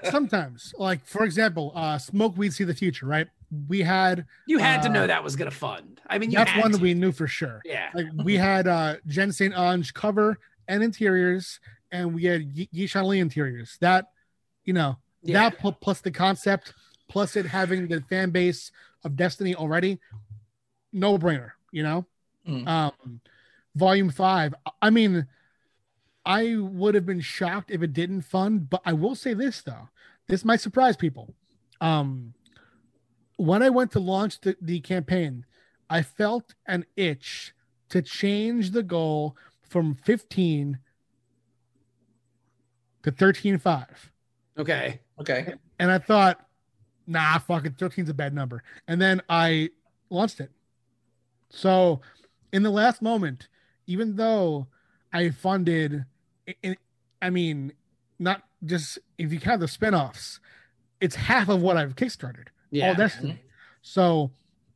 sometimes, 0.11 0.73
like 0.77 1.05
for 1.05 1.23
example, 1.23 1.71
uh, 1.75 1.97
Smoke 1.97 2.37
Weed 2.37 2.53
See 2.53 2.63
the 2.65 2.73
Future, 2.73 3.05
right? 3.05 3.27
We 3.67 3.81
had 3.81 4.25
You 4.47 4.57
had 4.57 4.81
to 4.83 4.89
know 4.89 5.03
Uh, 5.03 5.07
that 5.07 5.23
was 5.23 5.35
gonna 5.35 5.51
fund. 5.51 6.01
I 6.07 6.17
mean, 6.19 6.31
you 6.31 6.37
that's 6.37 6.51
had 6.51 6.61
one 6.61 6.71
to. 6.71 6.77
that 6.77 6.83
we 6.83 6.93
knew 6.93 7.11
for 7.11 7.27
sure. 7.27 7.61
yeah. 7.65 7.89
Like 7.93 8.07
we 8.23 8.35
had 8.35 8.67
uh 8.67 8.95
Jenn 9.07 9.31
St-Onge 9.31 9.93
cover 9.93 10.39
and 10.67 10.83
interiors, 10.83 11.59
and 11.91 12.13
we 12.13 12.25
had 12.25 12.41
Yi 12.41 12.69
Yi 12.71 12.87
Shan 12.87 13.05
Li 13.05 13.19
interiors. 13.19 13.77
That, 13.81 14.11
you 14.65 14.73
know, 14.73 14.97
Yeah. 15.21 15.49
that 15.49 15.79
plus 15.81 16.01
the 16.01 16.11
concept, 16.11 16.73
plus 17.07 17.35
it 17.35 17.45
having 17.45 17.87
the 17.87 18.01
fan 18.01 18.31
base 18.31 18.71
of 19.03 19.15
Destiny 19.15 19.55
already, 19.55 19.99
no 20.91 21.17
brainer, 21.17 21.51
you 21.71 21.83
know. 21.83 22.05
Mm. 22.47 22.67
Um, 22.67 23.21
volume 23.75 24.09
five. 24.09 24.53
I 24.81 24.89
mean, 24.89 25.27
I 26.25 26.55
would 26.57 26.95
have 26.95 27.05
been 27.05 27.21
shocked 27.21 27.71
if 27.71 27.81
it 27.81 27.93
didn't 27.93 28.21
fund, 28.21 28.69
but 28.69 28.81
I 28.85 28.93
will 28.93 29.15
say 29.15 29.33
this 29.33 29.61
though, 29.61 29.89
this 30.27 30.45
might 30.45 30.61
surprise 30.61 30.95
people. 30.95 31.33
Um, 31.81 32.33
when 33.37 33.61
I 33.63 33.69
went 33.69 33.91
to 33.91 33.99
launch 33.99 34.39
the, 34.41 34.55
the 34.61 34.79
campaign, 34.79 35.45
I 35.89 36.01
felt 36.01 36.55
an 36.65 36.85
itch 36.95 37.53
to 37.89 38.01
change 38.01 38.71
the 38.71 38.83
goal 38.83 39.35
from 39.67 39.95
15 39.95 40.79
to 43.03 43.11
13.5. 43.11 43.85
Okay. 44.57 44.99
okay. 45.19 45.53
And 45.79 45.91
I 45.91 45.97
thought, 45.97 46.45
nah, 47.07 47.37
fuck 47.39 47.65
it, 47.65 47.77
13 47.77 48.05
is 48.05 48.09
a 48.09 48.13
bad 48.13 48.33
number. 48.33 48.63
And 48.87 49.01
then 49.01 49.21
I 49.29 49.69
launched 50.09 50.39
it. 50.39 50.51
So 51.49 52.01
in 52.51 52.63
the 52.63 52.69
last 52.69 53.01
moment, 53.01 53.47
even 53.87 54.15
though 54.15 54.67
I 55.11 55.29
funded, 55.29 56.05
I 57.21 57.29
mean, 57.29 57.73
not 58.19 58.43
just 58.63 58.99
if 59.17 59.33
you 59.33 59.39
count 59.39 59.59
the 59.59 59.65
spinoffs, 59.67 60.39
it's 61.01 61.15
half 61.15 61.49
of 61.49 61.61
what 61.61 61.77
I've 61.77 61.95
kickstarted. 61.95 62.47
Yeah. 62.71 62.89
All 62.89 62.95
Destiny. 62.95 63.41
So 63.81 64.31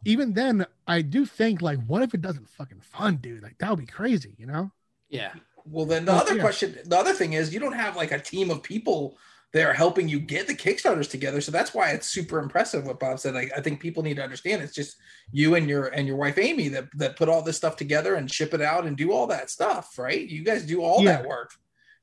even 0.05 0.33
then, 0.33 0.65
I 0.87 1.01
do 1.01 1.25
think 1.25 1.61
like, 1.61 1.79
what 1.85 2.03
if 2.03 2.13
it 2.13 2.21
doesn't 2.21 2.49
fucking 2.49 2.81
fund, 2.81 3.21
dude? 3.21 3.43
Like 3.43 3.57
that 3.59 3.69
would 3.69 3.79
be 3.79 3.85
crazy, 3.85 4.35
you 4.37 4.45
know? 4.45 4.71
Yeah. 5.09 5.31
Well, 5.65 5.85
then 5.85 6.05
the 6.05 6.13
Well, 6.13 6.21
other 6.21 6.35
yeah. 6.35 6.41
question, 6.41 6.77
the 6.85 6.97
other 6.97 7.13
thing 7.13 7.33
is, 7.33 7.53
you 7.53 7.59
don't 7.59 7.73
have 7.73 7.95
like 7.95 8.11
a 8.11 8.19
team 8.19 8.49
of 8.51 8.63
people 8.63 9.17
that 9.53 9.65
are 9.65 9.73
helping 9.73 10.07
you 10.07 10.19
get 10.19 10.47
the 10.47 10.53
Kickstarters 10.53 11.09
together. 11.09 11.41
So 11.41 11.51
that's 11.51 11.73
why 11.73 11.91
it's 11.91 12.07
super 12.09 12.39
impressive 12.39 12.85
what 12.85 12.99
Bob 12.99 13.19
said. 13.19 13.33
Like, 13.33 13.51
I 13.55 13.61
think 13.61 13.79
people 13.79 14.03
need 14.03 14.15
to 14.17 14.23
understand 14.23 14.61
it's 14.61 14.73
just 14.75 14.97
you 15.31 15.55
and 15.55 15.69
your 15.69 15.87
and 15.87 16.07
your 16.07 16.17
wife 16.17 16.37
Amy 16.37 16.67
that 16.69 16.85
that 16.95 17.15
put 17.17 17.27
all 17.29 17.41
this 17.41 17.57
stuff 17.57 17.75
together 17.75 18.15
and 18.15 18.31
ship 18.31 18.53
it 18.53 18.61
out 18.61 18.85
and 18.85 18.95
do 18.95 19.11
all 19.11 19.27
that 19.27 19.49
stuff, 19.49 19.97
right? 19.97 20.27
You 20.27 20.43
guys 20.43 20.65
do 20.65 20.81
all 20.81 21.03
Yeah. 21.03 21.17
that 21.17 21.27
work. 21.27 21.51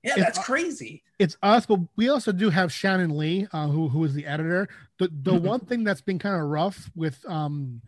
Yeah, 0.02 0.12
If 0.12 0.16
that's 0.18 0.38
crazy. 0.44 1.02
It's 1.18 1.36
us, 1.42 1.64
but 1.64 1.80
we 1.96 2.11
also 2.11 2.32
do 2.32 2.50
have 2.50 2.70
Shannon 2.70 3.16
Lee, 3.16 3.46
uh, 3.52 3.68
who 3.68 3.88
who 3.88 4.05
is 4.05 4.12
the 4.14 4.26
editor. 4.26 4.68
The 4.98 5.09
the 5.22 5.32
Mhm. 5.32 5.40
one 5.42 5.61
thing 5.61 5.84
that's 5.84 6.02
been 6.02 6.18
kind 6.18 6.34
of 6.36 6.42
rough 6.48 6.90
with 6.94 7.24
um 7.26 7.80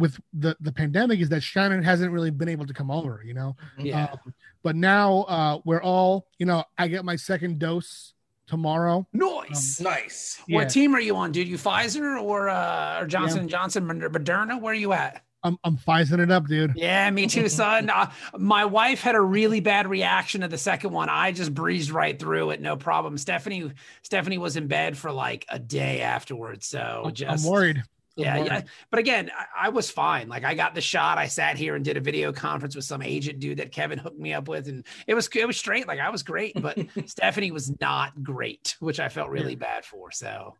with 0.00 0.18
the 0.32 0.56
the 0.60 0.72
pandemic 0.72 1.20
is 1.20 1.28
that 1.28 1.42
Shannon 1.42 1.82
hasn't 1.82 2.10
really 2.10 2.30
been 2.30 2.48
able 2.48 2.66
to 2.66 2.74
come 2.74 2.90
over, 2.90 3.22
you 3.24 3.34
know. 3.34 3.54
Yeah. 3.78 4.08
Um, 4.12 4.34
but 4.62 4.74
now 4.74 5.22
uh 5.22 5.58
we're 5.64 5.82
all, 5.82 6.26
you 6.38 6.46
know, 6.46 6.64
I 6.78 6.88
get 6.88 7.04
my 7.04 7.16
second 7.16 7.58
dose 7.58 8.14
tomorrow. 8.46 9.06
Nice. 9.12 9.80
Nice. 9.80 10.42
yeah. 10.48 10.56
What 10.56 10.70
team 10.70 10.94
are 10.96 11.00
you 11.00 11.14
on, 11.16 11.32
dude? 11.32 11.46
You 11.46 11.58
Pfizer 11.58 12.20
or 12.20 12.48
uh 12.48 13.02
or 13.02 13.06
Johnson 13.06 13.40
and 13.40 13.50
Johnson 13.50 13.86
Moderna? 13.86 14.60
Where 14.60 14.72
are 14.72 14.76
you 14.76 14.92
at? 14.92 15.22
I'm 15.42 15.58
I'm 15.64 15.76
Pfizing 15.76 16.20
it 16.20 16.30
up, 16.30 16.46
dude. 16.46 16.72
Yeah, 16.76 17.10
me 17.10 17.26
too, 17.26 17.48
son. 17.60 17.90
Uh, 17.90 18.10
my 18.36 18.64
wife 18.64 19.00
had 19.00 19.14
a 19.14 19.20
really 19.20 19.60
bad 19.60 19.86
reaction 19.88 20.42
to 20.42 20.48
the 20.48 20.58
second 20.58 20.92
one. 20.92 21.08
I 21.08 21.32
just 21.32 21.54
breezed 21.54 21.90
right 21.90 22.18
through 22.18 22.50
it, 22.50 22.60
no 22.60 22.76
problem. 22.76 23.16
Stephanie, 23.16 23.72
Stephanie 24.02 24.38
was 24.38 24.56
in 24.56 24.66
bed 24.66 24.96
for 24.98 25.12
like 25.12 25.46
a 25.48 25.58
day 25.58 26.02
afterwards. 26.02 26.66
So 26.66 27.04
I'm, 27.06 27.14
just 27.14 27.46
I'm 27.46 27.50
worried. 27.50 27.82
Yeah, 28.20 28.44
yeah. 28.44 28.62
But 28.90 29.00
again, 29.00 29.30
I, 29.36 29.66
I 29.66 29.68
was 29.70 29.90
fine. 29.90 30.28
Like 30.28 30.44
I 30.44 30.54
got 30.54 30.74
the 30.74 30.80
shot. 30.80 31.18
I 31.18 31.26
sat 31.26 31.56
here 31.56 31.76
and 31.76 31.84
did 31.84 31.96
a 31.96 32.00
video 32.00 32.32
conference 32.32 32.76
with 32.76 32.84
some 32.84 33.02
agent 33.02 33.40
dude 33.40 33.58
that 33.58 33.72
Kevin 33.72 33.98
hooked 33.98 34.18
me 34.18 34.32
up 34.32 34.48
with, 34.48 34.68
and 34.68 34.86
it 35.06 35.14
was 35.14 35.28
it 35.34 35.46
was 35.46 35.56
straight. 35.56 35.86
Like 35.88 36.00
I 36.00 36.10
was 36.10 36.22
great, 36.22 36.60
but 36.60 36.78
Stephanie 37.06 37.50
was 37.50 37.72
not 37.80 38.22
great, 38.22 38.76
which 38.80 39.00
I 39.00 39.08
felt 39.08 39.30
really 39.30 39.56
bad 39.56 39.84
for. 39.84 40.10
So 40.10 40.56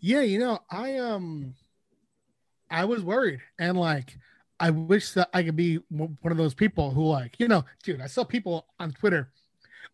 Yeah, 0.00 0.22
you 0.22 0.38
know, 0.38 0.60
I 0.70 0.98
um 0.98 1.54
I 2.70 2.84
was 2.84 3.02
worried 3.02 3.40
and 3.58 3.76
like 3.78 4.16
I 4.58 4.70
wish 4.70 5.12
that 5.12 5.28
I 5.34 5.42
could 5.42 5.56
be 5.56 5.80
one 5.88 6.16
of 6.24 6.36
those 6.36 6.54
people 6.54 6.92
who 6.92 7.04
like, 7.04 7.40
you 7.40 7.48
know, 7.48 7.64
dude, 7.82 8.00
I 8.00 8.06
saw 8.06 8.22
people 8.22 8.66
on 8.78 8.92
Twitter. 8.92 9.32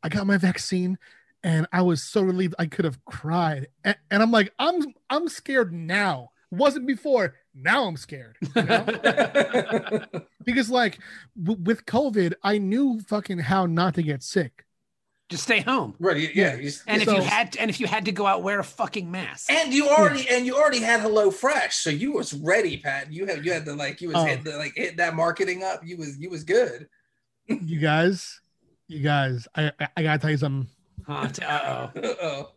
I 0.02 0.10
got 0.10 0.26
my 0.26 0.36
vaccine 0.36 0.98
and 1.42 1.66
I 1.72 1.82
was 1.82 2.02
so 2.02 2.22
relieved 2.22 2.54
I 2.58 2.66
could 2.66 2.84
have 2.84 3.04
cried. 3.04 3.68
And, 3.84 3.96
and 4.10 4.22
I'm 4.22 4.30
like, 4.30 4.52
I'm 4.58 4.82
I'm 5.08 5.28
scared 5.28 5.72
now. 5.72 6.30
Wasn't 6.50 6.86
before. 6.86 7.34
Now 7.54 7.84
I'm 7.86 7.96
scared. 7.96 8.36
You 8.56 8.62
know? 8.62 8.84
because 10.44 10.70
like 10.70 10.98
w- 11.40 11.62
with 11.62 11.84
COVID, 11.86 12.34
I 12.42 12.58
knew 12.58 13.00
fucking 13.00 13.38
how 13.38 13.66
not 13.66 13.94
to 13.96 14.02
get 14.02 14.22
sick. 14.22 14.64
just 15.28 15.42
stay 15.42 15.60
home. 15.60 15.94
right. 15.98 16.16
you- 16.16 16.30
Yeah. 16.34 16.54
you 16.56 16.62
just- 16.64 16.84
And 16.86 17.02
if 17.02 17.08
you 17.08 17.20
had 17.20 17.52
to, 17.52 17.60
and 17.60 17.68
if 17.68 17.80
you 17.80 17.86
had 17.86 18.06
to 18.06 18.12
go 18.12 18.24
out, 18.26 18.42
wear 18.42 18.58
a 18.60 18.64
fucking 18.64 19.10
mask. 19.10 19.50
and 19.52 19.74
you 19.74 19.88
already 19.90 20.26
and 20.30 20.46
you 20.46 20.56
already 20.56 20.80
had 20.80 21.00
Hello 21.00 21.30
Fresh, 21.30 21.76
so 21.76 21.90
you 21.90 22.12
was 22.12 22.32
ready, 22.32 22.78
Pat. 22.78 23.12
You 23.12 23.26
had 23.26 23.44
you 23.44 23.52
had 23.52 23.66
to 23.66 23.74
like 23.74 24.00
you 24.00 24.08
was 24.08 24.16
Oh. 24.16 24.24
hit 24.24 24.42
the, 24.44 24.56
like 24.56 24.72
hit 24.74 24.96
that 24.96 25.14
marketing 25.14 25.62
up. 25.62 25.84
You 25.84 25.98
was 25.98 26.18
you 26.18 26.30
was 26.30 26.44
good. 26.44 26.88
You 27.46 27.78
guys, 27.78 28.40
you 28.88 29.00
guys, 29.02 29.46
I 29.54 29.72
I, 29.78 29.88
I 29.98 30.02
gotta 30.02 30.18
tell 30.18 30.30
you 30.30 30.38
something. 30.38 30.70
Uh 31.06 31.28
oh. 31.42 31.44
Uh 32.00 32.14
oh. 32.22 32.50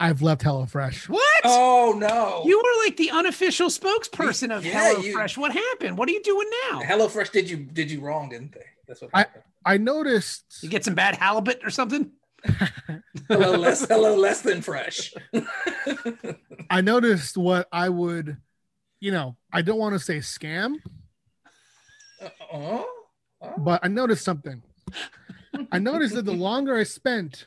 Uh-oh. 0.00 0.06
I've 0.08 0.22
left 0.22 0.42
HelloFresh. 0.42 1.08
What? 1.08 1.40
Oh 1.44 1.94
no! 1.96 2.42
You 2.48 2.56
were 2.58 2.84
like 2.84 2.96
the 2.96 3.10
unofficial 3.10 3.68
spokesperson 3.68 4.54
of 4.56 4.64
Yeah, 4.64 4.92
you- 4.98 5.16
HelloFresh. 5.16 5.36
What 5.36 5.52
happened? 5.52 5.98
What 5.98 6.08
are 6.08 6.12
you 6.12 6.22
doing 6.22 6.48
now? 6.70 6.80
Hello 6.80 7.08
Fresh 7.08 7.30
did 7.30 7.48
you 7.48 7.58
did 7.58 7.90
you 7.90 8.00
wrong, 8.00 8.28
didn't 8.30 8.52
they? 8.52 8.64
That's 8.88 9.00
what 9.02 9.10
I- 9.14 9.18
happened. 9.20 9.44
I 9.66 9.76
noticed 9.78 10.44
You 10.62 10.68
get 10.68 10.84
some 10.84 10.94
bad 10.94 11.16
halibut 11.16 11.60
or 11.64 11.70
something? 11.70 12.10
hello 13.28 13.56
less 13.56 13.86
hello 13.88 14.14
less 14.16 14.42
than 14.42 14.60
fresh. 14.60 15.14
I 16.68 16.80
noticed 16.82 17.38
what 17.38 17.66
I 17.72 17.88
would, 17.88 18.36
you 19.00 19.10
know, 19.12 19.36
I 19.52 19.62
don't 19.62 19.78
want 19.78 19.94
to 19.94 19.98
say 19.98 20.18
scam, 20.18 20.74
Uh-oh. 22.22 22.86
Oh. 23.40 23.52
but 23.58 23.80
I 23.82 23.88
noticed 23.88 24.24
something. 24.24 24.62
I 25.72 25.78
noticed 25.78 26.14
that 26.14 26.24
the 26.26 26.32
longer 26.32 26.76
I 26.76 26.82
spent 26.82 27.46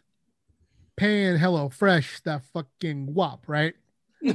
paying 0.98 1.38
Hello 1.38 1.70
Fresh 1.70 2.20
that 2.22 2.44
fucking 2.54 3.14
whop, 3.14 3.46
right? 3.48 3.74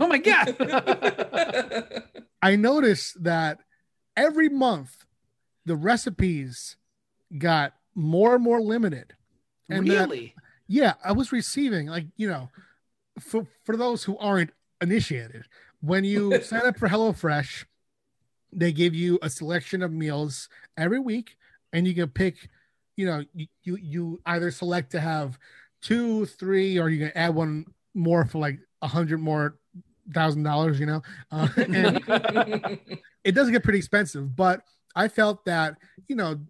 Oh 0.00 0.06
my 0.06 0.18
god. 0.18 0.56
I 2.42 2.54
noticed 2.56 3.22
that 3.24 3.58
every 4.16 4.48
month 4.48 5.04
the 5.66 5.74
recipes 5.74 6.76
got 7.36 7.74
more 7.94 8.36
and 8.36 8.44
more 8.44 8.60
limited. 8.62 9.14
And 9.68 9.86
that- 9.88 10.08
really? 10.08 10.34
yeah, 10.68 10.94
I 11.04 11.12
was 11.12 11.32
receiving 11.32 11.88
like 11.88 12.06
you 12.16 12.28
know, 12.28 12.48
for 13.18 13.46
for 13.64 13.76
those 13.76 14.04
who 14.04 14.16
aren't 14.18 14.50
initiated, 14.80 15.44
when 15.80 16.04
you 16.04 16.40
sign 16.44 16.64
up 16.64 16.78
for 16.78 16.88
HelloFresh, 16.88 17.64
they 18.52 18.72
give 18.72 18.94
you 18.94 19.18
a 19.20 19.28
selection 19.28 19.82
of 19.82 19.92
meals 19.92 20.48
every 20.76 21.00
week, 21.00 21.36
and 21.72 21.86
you 21.88 21.94
can 21.94 22.08
pick. 22.08 22.48
You 22.96 23.06
know, 23.06 23.24
you 23.34 23.46
you, 23.64 23.76
you 23.76 24.20
either 24.26 24.50
select 24.52 24.92
to 24.92 25.00
have 25.00 25.38
two, 25.83 26.26
three, 26.26 26.78
or 26.78 26.89
you 26.89 26.99
can 26.99 27.16
add 27.16 27.35
one 27.35 27.66
more 27.95 28.24
for 28.24 28.39
like 28.39 28.59
a 28.80 28.89
hundred 28.89 29.20
more 29.20 29.59
thousand 30.14 30.43
dollars. 30.43 30.80
You 30.80 30.87
know, 30.87 31.03
uh, 31.30 31.49
and 31.57 32.01
it 33.24 33.33
does 33.33 33.51
get 33.51 33.62
pretty 33.62 33.78
expensive, 33.78 34.35
but 34.35 34.62
I 34.95 35.09
felt 35.09 35.45
that, 35.45 35.76
you 36.09 36.16
know, 36.16 36.41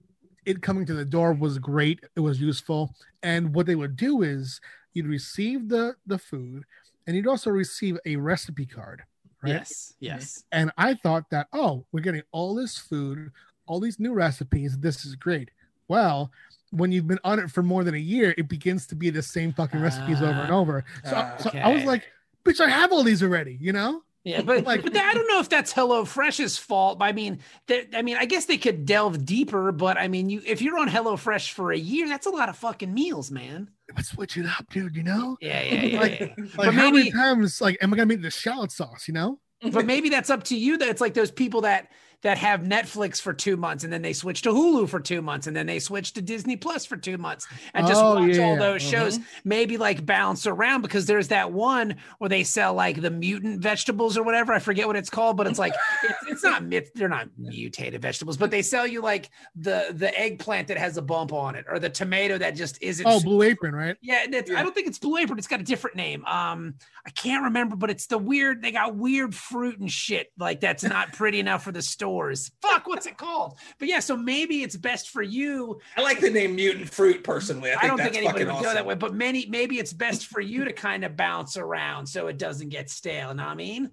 it 0.45 0.63
coming 0.63 0.87
to 0.87 0.95
the 0.95 1.05
door 1.05 1.33
was 1.33 1.59
great. 1.59 2.01
It 2.17 2.21
was 2.21 2.41
useful. 2.41 2.95
And 3.23 3.55
what 3.55 3.67
they 3.67 3.75
would 3.75 3.97
do 3.97 4.23
is 4.23 4.61
you'd 4.93 5.07
receive 5.07 5.69
the 5.69 5.95
the 6.07 6.19
food 6.19 6.65
and 7.07 7.17
you'd 7.17 7.29
also 7.29 7.51
receive 7.51 7.99
a 8.05 8.17
recipe 8.17 8.67
card, 8.67 9.03
right? 9.43 9.51
Yes. 9.51 9.95
Yes. 10.01 10.45
And 10.53 10.73
I 10.77 10.95
thought 10.95 11.31
that, 11.31 11.49
oh, 11.53 11.85
we're 11.93 12.01
getting 12.01 12.23
all 12.33 12.55
this 12.55 12.79
food, 12.79 13.31
all 13.67 13.81
these 13.81 14.01
new 14.01 14.13
recipes. 14.13 14.79
This 14.79 15.05
is 15.05 15.15
great. 15.15 15.51
Well, 15.89 16.31
when 16.73 16.91
you've 16.91 17.07
been 17.07 17.21
on 17.23 17.39
it 17.39 17.51
for 17.51 17.63
more 17.63 17.85
than 17.85 17.95
a 17.95 17.99
year, 17.99 18.35
it 18.37 18.49
begins 18.49 18.87
to 18.89 18.95
be 18.97 19.11
the 19.11 19.23
same 19.23 19.53
fucking 19.53 19.81
recipes 19.81 20.21
over 20.21 20.31
and 20.41 20.53
Ah. 20.53 20.59
over. 20.59 20.85
So, 21.05 21.13
Ah, 21.15 21.37
so 21.39 21.51
I 21.51 21.73
was 21.73 21.85
like, 21.85 22.03
bitch, 22.45 22.61
I 22.61 22.69
have 22.69 22.91
all 22.93 23.03
these 23.05 23.23
already, 23.23 23.57
you 23.61 23.73
know? 23.73 24.03
Yeah, 24.25 24.41
but 24.43 24.65
Like- 24.65 24.83
but 24.85 24.97
I 24.97 25.15
don't 25.15 25.27
know 25.29 25.41
if 25.41 25.49
that's 25.49 25.73
HelloFresh's 25.73 26.57
fault. 26.57 26.99
I 27.01 27.11
mean, 27.13 27.41
that 27.67 27.89
I 27.95 28.03
mean, 28.03 28.17
I 28.17 28.25
guess 28.25 28.45
they 28.47 28.57
could 28.57 28.87
delve 28.87 29.25
deeper, 29.27 29.73
but 29.73 29.99
I 29.99 30.07
mean, 30.09 30.31
you 30.31 30.41
if 30.47 30.63
you're 30.63 30.79
on 30.79 30.89
HelloFresh 30.89 31.51
for 31.53 31.73
a 31.73 31.77
year, 31.79 32.09
that's 32.09 32.27
a 32.27 32.31
lot 32.31 32.49
of 32.49 32.57
fucking 32.57 32.93
meals, 32.95 33.31
man. 33.31 33.69
But 33.95 34.05
switch 34.07 34.37
it 34.37 34.47
up, 34.47 34.71
dude, 34.71 34.95
you 34.97 35.03
know? 35.03 35.37
Yeah, 35.41 35.61
yeah, 35.63 35.83
yeah. 35.83 36.01
Like- 36.01 36.21
yeah. 36.21 36.27
Like 36.39 36.57
But 36.57 36.75
how 36.75 36.91
many 36.91 37.11
times 37.11 37.61
like 37.61 37.77
am 37.83 37.93
I 37.93 37.97
gonna 37.97 38.07
make 38.07 38.23
the 38.23 38.31
shallot 38.31 38.71
sauce, 38.73 39.07
you 39.09 39.15
know? 39.15 39.41
but 39.71 39.87
maybe 39.87 40.09
that's 40.09 40.31
up 40.31 40.43
to 40.45 40.57
you. 40.57 40.79
That 40.79 40.89
it's 40.89 41.01
like 41.01 41.15
those 41.15 41.31
people 41.31 41.61
that 41.63 41.89
that 42.23 42.39
have 42.39 42.61
Netflix 42.61 43.21
for 43.21 43.33
two 43.33 43.57
months 43.57 43.85
and 43.85 43.93
then 43.93 44.03
they 44.03 44.13
switch 44.13 44.43
to 44.43 44.51
Hulu 44.51 44.89
for 44.89 45.01
two 45.01 45.23
months 45.23 45.47
and 45.47 45.57
then 45.57 45.67
they 45.67 45.79
switch 45.79 46.13
to 46.15 46.23
Disney 46.23 46.57
Plus 46.57 46.87
for 46.87 46.97
two 46.97 47.19
months 47.19 47.47
and 47.75 47.87
just 47.87 48.03
Oh, 48.03 48.15
watch 48.15 48.37
yeah, 48.37 48.45
all 48.45 48.53
yeah. 48.55 48.59
those 48.59 48.83
shows. 48.83 49.19
Maybe 49.45 49.77
like 49.77 50.07
bounce 50.07 50.47
around 50.47 50.83
because 50.83 51.07
there's 51.07 51.29
that 51.29 51.53
one 51.53 51.97
where 52.19 52.29
they 52.29 52.45
sell 52.45 52.75
like 52.75 53.01
the 53.01 53.11
mutant 53.11 53.61
vegetables 53.61 54.17
or 54.17 54.23
whatever. 54.23 54.53
I 54.53 54.59
forget 54.59 54.87
what 54.87 54.97
it's 54.97 55.11
called, 55.11 55.37
but 55.37 55.47
it's 55.47 55.59
like 55.59 55.75
it's, 56.05 56.19
it's 56.29 56.43
not 56.45 56.63
they're 56.95 57.09
not 57.09 57.29
mutated 57.39 58.01
vegetables, 58.03 58.37
but 58.37 58.51
they 58.51 58.63
sell 58.63 58.87
you 58.87 59.03
like 59.03 59.31
the 59.57 59.89
the 59.93 60.17
eggplant 60.19 60.69
that 60.69 60.79
has 60.79 60.97
a 60.97 61.03
bump 61.03 61.33
on 61.33 61.55
it 61.55 61.65
or 61.69 61.79
the 61.79 61.91
tomato 61.91 62.39
that 62.39 62.55
just 62.55 62.81
isn't. 62.83 63.07
Oh, 63.07 63.21
Blue 63.21 63.43
Apron, 63.43 63.75
right? 63.75 63.97
yeah, 64.01 64.25
it's, 64.29 64.51
I 64.51 64.63
don't 64.63 64.75
think 64.75 64.87
it's 64.87 64.99
Blue 64.99 65.17
Apron. 65.19 65.39
It's 65.39 65.49
got 65.49 65.61
a 65.61 65.65
different 65.65 65.97
name. 65.97 66.25
Um, 66.25 66.75
I 67.07 67.11
can't 67.11 67.45
remember, 67.45 67.77
but 67.77 67.91
it's 67.91 68.07
the 68.07 68.19
weird. 68.19 68.63
They 68.63 68.71
got 68.73 68.95
weird 68.97 69.35
fruit 69.35 69.79
and 69.79 69.91
shit 69.91 70.33
like 70.39 70.61
that's 70.61 70.85
not 70.85 71.13
pretty 71.13 71.41
enough 71.41 71.65
for 71.65 71.73
the 71.73 71.83
stores. 72.13 72.51
Fuck, 72.61 72.87
what's 72.87 73.07
it 73.07 73.17
called? 73.17 73.59
But 73.79 73.89
yeah, 73.89 74.01
so 74.01 74.17
maybe 74.17 74.63
it's 74.63 74.77
best 74.77 75.11
for 75.11 75.23
you. 75.23 75.81
I 75.97 76.03
like 76.03 76.21
the 76.21 76.31
name 76.31 76.55
mutant 76.55 76.91
fruit 76.91 77.25
personally. 77.25 77.73
I, 77.73 77.79
I, 77.83 77.87
don't 77.87 77.97
that's 77.97 78.11
think 78.11 78.23
anybody 78.23 78.45
fucking 78.45 78.57
would 78.57 78.65
go 78.65 78.75
that 78.75 78.87
way, 78.87 78.95
but 78.95 79.15
many 79.15 79.47
maybe 79.47 79.79
it's 79.79 79.93
best 79.93 80.27
for 80.27 80.41
you 80.41 80.65
to 80.65 80.73
kind 80.73 81.05
of 81.05 81.17
bounce 81.17 81.57
around 81.57 82.07
so 82.07 82.27
it 82.27 82.39
doesn't 82.39 82.69
get 82.69 82.91
stale. 82.91 83.31
You 83.31 83.35
Know 83.37 83.45
what 83.45 83.53
I 83.53 83.55
mean? 83.55 83.91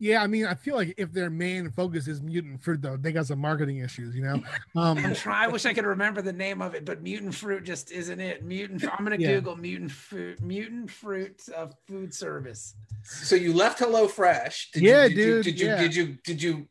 Yeah, 0.00 0.22
I 0.22 0.28
mean, 0.28 0.46
I 0.46 0.54
feel 0.54 0.76
like 0.76 0.94
if 0.96 1.12
their 1.12 1.28
main 1.28 1.72
focus 1.72 2.06
is 2.06 2.22
mutant 2.22 2.62
fruit, 2.62 2.80
though, 2.80 2.96
they 2.96 3.10
got 3.10 3.26
some 3.26 3.40
marketing 3.40 3.78
issues, 3.78 4.14
you 4.14 4.22
know. 4.22 4.40
I'm 4.76 5.04
Um, 5.04 5.14
trying. 5.14 5.48
I 5.48 5.48
wish 5.48 5.66
I 5.66 5.74
could 5.74 5.86
remember 5.86 6.22
the 6.22 6.32
name 6.32 6.62
of 6.62 6.76
it, 6.76 6.84
but 6.84 7.02
mutant 7.02 7.34
fruit 7.34 7.64
just 7.64 7.90
isn't 7.90 8.20
it. 8.20 8.44
Mutant. 8.44 8.84
I'm 8.84 9.04
gonna 9.04 9.16
Yeah. 9.18 9.34
Google 9.34 9.56
mutant 9.56 9.90
fruit. 9.90 10.40
Mutant 10.40 10.88
fruit 10.88 11.48
of 11.48 11.74
food 11.88 12.14
service. 12.14 12.76
So 13.02 13.34
you 13.34 13.52
left 13.52 13.80
HelloFresh. 13.80 14.70
Did 14.72 14.82
Yeah, 14.84 15.04
you, 15.06 15.08
did 15.08 15.16
dude, 15.16 15.46
You, 15.46 15.52
did 15.52 15.60
you 15.60 15.66
yeah. 15.66 15.80
did 15.80 15.94
you 15.96 16.06
did 16.06 16.16
you 16.16 16.18
did 16.34 16.42
you 16.42 16.68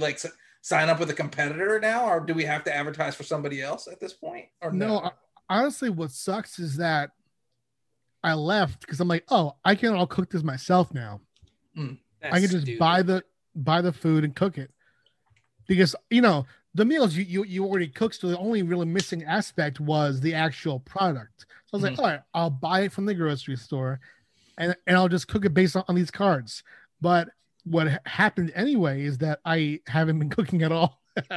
like 0.00 0.14
s- 0.14 0.32
sign 0.62 0.88
up 0.88 0.98
with 0.98 1.10
a 1.10 1.14
competitor 1.14 1.78
now, 1.80 2.06
or 2.06 2.20
do 2.20 2.34
we 2.34 2.44
have 2.44 2.64
to 2.64 2.74
advertise 2.74 3.14
for 3.14 3.22
somebody 3.22 3.62
else 3.62 3.86
at 3.88 4.00
this 4.00 4.12
point? 4.12 4.46
Or 4.60 4.72
no, 4.72 5.00
no? 5.00 5.10
honestly, 5.48 5.90
what 5.90 6.10
sucks 6.10 6.58
is 6.58 6.76
that 6.76 7.10
I 8.22 8.34
left 8.34 8.80
because 8.80 9.00
I'm 9.00 9.08
like, 9.08 9.24
oh, 9.28 9.54
I 9.64 9.74
can 9.74 9.94
all 9.94 10.06
cook 10.06 10.30
this 10.30 10.42
myself 10.42 10.92
now. 10.92 11.20
Hmm. 11.74 11.92
I 12.22 12.40
can 12.40 12.50
just 12.50 12.62
stupid. 12.62 12.78
buy 12.78 13.02
the 13.02 13.24
buy 13.54 13.80
the 13.80 13.92
food 13.92 14.24
and 14.24 14.34
cook 14.34 14.58
it 14.58 14.70
because 15.68 15.94
you 16.10 16.20
know 16.20 16.46
the 16.74 16.84
meals 16.84 17.14
you 17.14 17.24
you, 17.24 17.44
you 17.44 17.64
already 17.64 17.88
cooked. 17.88 18.16
So 18.16 18.28
the 18.28 18.38
only 18.38 18.62
really 18.62 18.86
missing 18.86 19.22
aspect 19.24 19.78
was 19.78 20.20
the 20.20 20.34
actual 20.34 20.80
product. 20.80 21.46
So 21.66 21.74
I 21.74 21.76
was 21.76 21.82
like, 21.84 21.94
hmm. 21.94 22.00
all 22.00 22.06
right, 22.06 22.20
I'll 22.34 22.50
buy 22.50 22.80
it 22.80 22.92
from 22.92 23.06
the 23.06 23.14
grocery 23.14 23.56
store, 23.56 24.00
and 24.58 24.74
and 24.86 24.96
I'll 24.96 25.08
just 25.08 25.28
cook 25.28 25.44
it 25.44 25.54
based 25.54 25.76
on, 25.76 25.84
on 25.88 25.94
these 25.94 26.10
cards. 26.10 26.64
But 27.00 27.28
what 27.66 28.00
happened 28.06 28.52
anyway 28.54 29.02
is 29.02 29.18
that 29.18 29.40
I 29.44 29.80
haven't 29.86 30.18
been 30.18 30.30
cooking 30.38 30.62
at 30.62 30.72
all. 30.72 31.02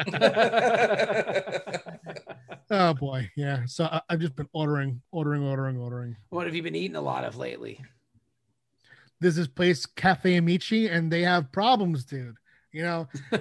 Oh 2.72 2.94
boy, 2.94 3.30
yeah. 3.36 3.64
So 3.66 3.86
I, 3.86 4.02
I've 4.10 4.20
just 4.20 4.36
been 4.36 4.48
ordering, 4.54 5.02
ordering, 5.12 5.44
ordering, 5.44 5.78
ordering. 5.78 6.16
what 6.30 6.46
have 6.46 6.54
you 6.56 6.62
been 6.62 6.76
eating 6.76 6.98
a 6.98 7.02
lot 7.02 7.24
of 7.24 7.36
lately? 7.36 7.84
There's 9.20 9.36
this 9.36 9.48
place, 9.48 9.86
Cafe 9.86 10.38
Amici, 10.38 10.88
and 10.88 11.12
they 11.12 11.24
have 11.24 11.52
problems, 11.52 12.06
dude. 12.06 12.36
You 12.72 12.84
know, 12.84 13.08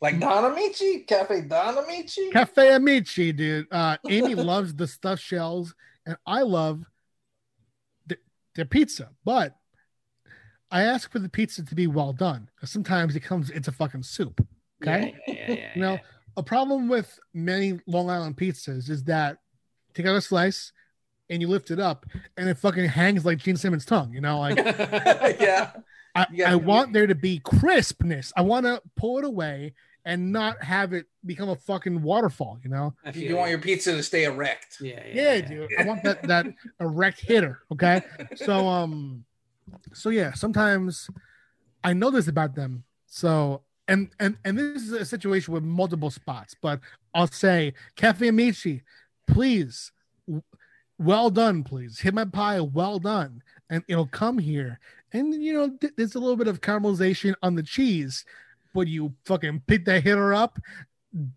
like 0.00 0.20
Don 0.20 0.52
Amici, 0.52 1.00
Cafe 1.00 1.40
Don 1.42 1.78
Amici. 1.78 2.30
Cafe 2.30 2.74
Amici, 2.74 3.32
dude. 3.32 3.66
Uh, 3.72 3.96
Amy 4.08 4.36
loves 4.36 4.72
the 4.72 4.86
stuffed 4.86 5.22
shells, 5.22 5.74
and 6.06 6.16
I 6.24 6.42
love 6.42 6.84
the, 8.06 8.18
their 8.54 8.66
pizza. 8.66 9.10
But 9.24 9.56
I 10.70 10.82
ask 10.82 11.10
for 11.10 11.18
the 11.18 11.28
pizza 11.28 11.64
to 11.64 11.74
be 11.74 11.86
well 11.86 12.12
done 12.12 12.48
because 12.54 12.70
sometimes 12.70 13.14
it 13.16 13.20
comes 13.20 13.50
it's 13.50 13.68
a 13.68 13.72
fucking 13.72 14.02
soup. 14.02 14.46
Okay, 14.82 15.14
Yeah, 15.26 15.34
yeah, 15.34 15.52
yeah, 15.52 15.70
you 15.74 15.80
know, 15.80 15.92
yeah. 15.94 16.00
a 16.36 16.42
problem 16.42 16.88
with 16.88 17.18
many 17.32 17.80
Long 17.86 18.10
Island 18.10 18.36
pizzas 18.36 18.90
is 18.90 19.04
that 19.04 19.38
take 19.94 20.06
out 20.06 20.16
a 20.16 20.20
slice 20.20 20.72
and 21.30 21.40
you 21.40 21.48
lift 21.48 21.70
it 21.70 21.80
up 21.80 22.04
and 22.36 22.48
it 22.48 22.58
fucking 22.58 22.84
hangs 22.86 23.24
like 23.24 23.38
Gene 23.38 23.56
Simmons' 23.56 23.84
tongue. 23.86 24.12
You 24.12 24.20
know, 24.20 24.38
like 24.40 24.56
yeah. 25.40 25.70
I, 26.14 26.26
Yeah. 26.32 26.50
I 26.52 26.54
want 26.56 26.92
there 26.92 27.06
to 27.06 27.14
be 27.14 27.38
crispness. 27.40 28.32
I 28.36 28.42
want 28.42 28.66
to 28.66 28.82
pull 28.96 29.18
it 29.18 29.24
away 29.24 29.74
and 30.04 30.30
not 30.30 30.62
have 30.62 30.92
it 30.92 31.06
become 31.24 31.48
a 31.48 31.56
fucking 31.56 32.02
waterfall. 32.02 32.58
You 32.62 32.70
know? 32.70 32.94
I 33.04 33.12
feel 33.12 33.22
You 33.30 33.36
want 33.36 33.50
your 33.50 33.58
pizza 33.60 33.92
to 33.92 34.02
stay 34.02 34.24
erect. 34.24 34.76
yeah, 34.80 35.00
yeah, 35.06 35.12
Yeah, 35.14 35.32
yeah. 35.34 35.40
dude. 35.40 35.70
I 35.78 35.84
want 35.84 36.02
that 36.04 36.22
that 36.24 36.46
erect 36.80 37.20
hitter. 37.20 37.60
Okay. 37.72 38.02
So 38.36 38.68
um, 38.68 39.24
so 39.92 40.10
yeah. 40.10 40.32
Sometimes 40.34 41.08
I 41.84 41.92
know 41.92 42.10
this 42.10 42.28
about 42.28 42.54
them. 42.54 42.84
So 43.06 43.62
and 43.88 44.10
and 44.18 44.36
and 44.44 44.58
this 44.58 44.82
is 44.82 44.92
a 44.92 45.04
situation 45.04 45.54
with 45.54 45.62
multiple 45.62 46.10
spots, 46.10 46.54
but 46.60 46.80
I'll 47.14 47.28
say 47.28 47.74
Cafe 47.96 48.26
Amici, 48.28 48.82
please, 49.26 49.92
well 50.98 51.30
done, 51.30 51.62
please 51.62 52.00
hit 52.00 52.14
my 52.14 52.24
pie, 52.24 52.60
well 52.60 52.98
done, 52.98 53.42
and 53.70 53.84
it'll 53.88 54.06
come 54.06 54.38
here. 54.38 54.80
And 55.12 55.34
you 55.34 55.52
know, 55.54 55.70
th- 55.80 55.92
there's 55.96 56.14
a 56.14 56.18
little 56.18 56.36
bit 56.36 56.48
of 56.48 56.60
caramelization 56.60 57.34
on 57.42 57.54
the 57.54 57.62
cheese, 57.62 58.24
but 58.74 58.88
you 58.88 59.14
fucking 59.24 59.62
pick 59.66 59.84
that 59.84 60.02
hitter 60.02 60.34
up, 60.34 60.58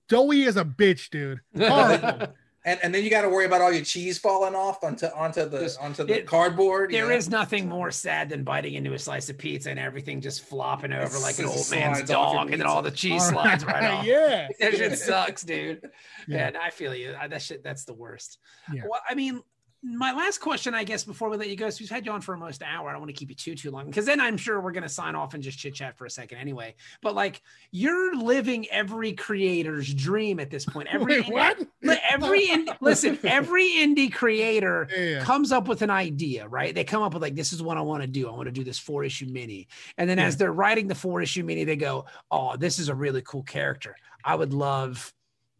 doughy 0.07 0.43
is 0.43 0.57
a 0.57 0.65
bitch, 0.65 1.09
dude. 1.09 1.41
Horrible. 1.57 2.33
And 2.69 2.79
and 2.83 2.93
then 2.93 3.03
you 3.03 3.09
got 3.09 3.23
to 3.23 3.29
worry 3.29 3.45
about 3.45 3.61
all 3.61 3.71
your 3.73 3.83
cheese 3.83 4.19
falling 4.19 4.53
off 4.55 4.83
onto 4.83 5.07
onto 5.07 5.41
the 5.49 5.57
This- 5.59 5.77
onto 5.77 6.03
the 6.03 6.19
it- 6.19 6.27
cardboard. 6.27 6.91
There 6.91 7.07
you 7.11 7.17
is 7.17 7.27
nothing 7.29 7.67
more 7.67 7.89
sad 7.89 8.29
than 8.29 8.43
biting 8.43 8.75
into 8.75 8.93
a 8.93 8.99
slice 8.99 9.27
of 9.29 9.37
pizza 9.37 9.71
and 9.71 9.79
everything 9.79 10.21
just 10.21 10.45
flopping 10.45 10.93
over 10.93 11.17
It 11.17 11.21
like 11.21 11.39
an 11.39 11.45
old 11.45 11.55
man's 11.71 11.97
slides 11.97 12.11
off 12.11 12.33
your 12.33 12.35
dong, 12.43 12.51
and 12.51 12.61
then 12.61 12.67
all 12.67 12.81
the 12.81 12.91
pizza. 12.91 13.07
cheese 13.07 13.27
slides 13.27 13.65
right 13.65 13.83
off. 13.91 14.05
yeah. 14.05 14.47
That 14.59 14.75
shit 14.75 14.97
sucks, 14.99 15.41
dude. 15.43 15.81
Yeah. 16.27 16.51
Yeah, 16.51 16.59
I 16.61 16.69
feel 16.69 16.93
you. 16.93 17.15
I- 17.19 17.27
That 17.27 17.41
shit, 17.41 17.63
that's 17.63 17.85
the 17.85 17.93
worst. 17.93 18.37
Yeah. 18.71 18.83
Well, 18.89 19.01
I 19.09 19.15
mean, 19.15 19.41
my 19.81 20.11
last 20.11 20.39
question, 20.39 20.73
I 20.73 20.83
guess, 20.83 21.05
before 21.05 21.29
we 21.29 21.37
let 21.37 21.49
you 21.49 21.55
go, 21.55 21.69
so 21.69 21.77
we've 21.79 21.89
had 21.89 22.05
you 22.05 22.11
on 22.11 22.19
for 22.19 22.33
almost 22.35 22.61
an 22.61 22.67
hour. 22.69 22.89
I 22.89 22.91
don't 22.91 23.01
want 23.01 23.09
to 23.11 23.17
keep 23.17 23.29
you 23.29 23.35
too 23.35 23.55
too 23.55 23.71
long 23.71 23.85
because 23.85 24.05
then 24.05 24.19
I'm 24.19 24.35
sure 24.35 24.59
we're 24.59 24.73
gonna 24.73 24.89
sign 24.89 25.15
off 25.15 25.33
and 25.33 25.41
just 25.41 25.57
chit 25.57 25.73
chat 25.75 25.97
for 25.97 26.05
a 26.05 26.09
second 26.09 26.37
anyway. 26.39 26.75
But 27.01 27.15
like, 27.15 27.41
you're 27.71 28.15
living 28.17 28.67
every 28.71 29.13
creator's 29.13 29.93
dream 29.93 30.39
at 30.41 30.49
this 30.49 30.65
point. 30.65 30.89
Every 30.91 31.21
Wait, 31.21 31.31
what? 31.31 31.65
Every 32.11 32.49
in, 32.49 32.69
listen, 32.81 33.17
every 33.23 33.69
indie 33.69 34.11
creator 34.11 34.87
Yeah. 34.97 35.23
comes 35.23 35.51
up 35.53 35.67
with 35.69 35.81
an 35.81 35.89
idea, 35.89 36.45
right? 36.47 36.75
They 36.75 36.83
come 36.83 37.01
up 37.01 37.13
with 37.13 37.21
like, 37.21 37.35
this 37.35 37.53
is 37.53 37.63
what 37.63 37.77
I 37.77 37.81
want 37.81 38.01
to 38.01 38.07
do. 38.07 38.27
I 38.27 38.31
want 38.31 38.47
to 38.47 38.51
do 38.51 38.65
this 38.65 38.79
four 38.79 39.05
issue 39.05 39.27
mini. 39.27 39.69
And 39.97 40.09
then 40.09 40.17
Yeah. 40.17 40.25
as 40.25 40.35
they're 40.37 40.51
writing 40.51 40.87
the 40.87 40.95
four 40.95 41.21
issue 41.21 41.43
mini, 41.43 41.63
they 41.63 41.77
go, 41.77 42.05
Oh, 42.29 42.57
this 42.57 42.79
is 42.79 42.89
a 42.89 42.95
really 42.95 43.21
cool 43.21 43.43
character. 43.43 43.95
I 44.25 44.35
would 44.35 44.53
love, 44.53 45.13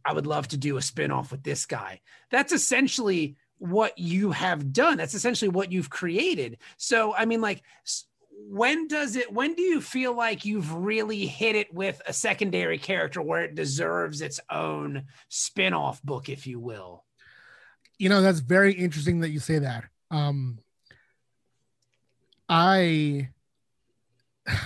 I 0.04 0.12
would 0.12 0.28
love 0.28 0.50
to 0.50 0.58
do 0.58 0.76
a 0.76 0.82
spin-off 0.82 1.32
with 1.32 1.44
this 1.44 1.66
guy. 1.66 2.02
That's 2.32 2.52
essentially 2.52 3.38
what 3.60 3.98
you 3.98 4.32
have 4.32 4.74
done. 4.74 4.98
That's 4.98 5.14
essentially 5.14 5.50
what 5.50 5.72
you've 5.72 5.90
created. 5.90 6.58
So, 6.78 7.14
I 7.14 7.26
mean, 7.26 7.42
like, 7.42 7.62
when 8.48 8.88
does 8.88 9.16
it 9.16 9.32
when 9.32 9.54
do 9.54 9.62
you 9.62 9.82
feel 9.82 10.16
like 10.16 10.46
you've 10.46 10.74
really 10.74 11.28
hit 11.28 11.56
it 11.56 11.74
with 11.74 12.02
a 12.08 12.14
secondary 12.14 12.78
character 12.78 13.22
where 13.22 13.44
it 13.44 13.54
deserves 13.54 14.22
its 14.22 14.40
own 14.50 15.04
spin-off 15.28 16.02
book 16.04 16.30
if 16.30 16.48
you 16.48 16.60
will 16.60 17.04
you 17.98 18.10
know 18.10 18.22
that's 18.22 18.40
very 18.40 18.74
interesting 18.74 19.20
that 19.20 19.30
you 19.30 19.40
say 19.40 19.60
that 19.60 19.84
um 20.10 20.58
i 22.48 23.30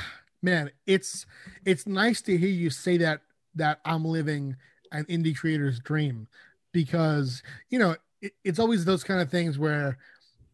man 0.42 0.70
it's 0.86 1.26
it's 1.66 1.88
nice 1.88 2.22
to 2.22 2.38
hear 2.38 2.50
you 2.50 2.70
say 2.70 2.98
that 2.98 3.22
that 3.56 3.80
i'm 3.86 4.06
living 4.06 4.56
an 4.92 5.04
indie 5.06 5.36
creator's 5.36 5.80
dream 5.80 6.28
because 6.72 7.44
you 7.70 7.80
know 7.80 7.96
it, 8.24 8.34
it's 8.44 8.60
always 8.60 8.86
those 8.86 9.04
kind 9.04 9.22
of 9.22 9.30
things 9.30 9.60
where 9.60 9.98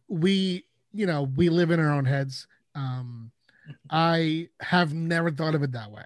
we 0.08 0.64
you 0.92 1.06
know 1.06 1.22
we 1.36 1.48
live 1.48 1.70
in 1.70 1.80
our 1.80 1.92
own 1.92 2.04
heads 2.04 2.46
um, 2.74 3.30
I 3.90 4.48
have 4.60 4.94
never 4.94 5.30
thought 5.30 5.54
of 5.54 5.62
it 5.62 5.72
that 5.72 5.90
way. 5.90 6.04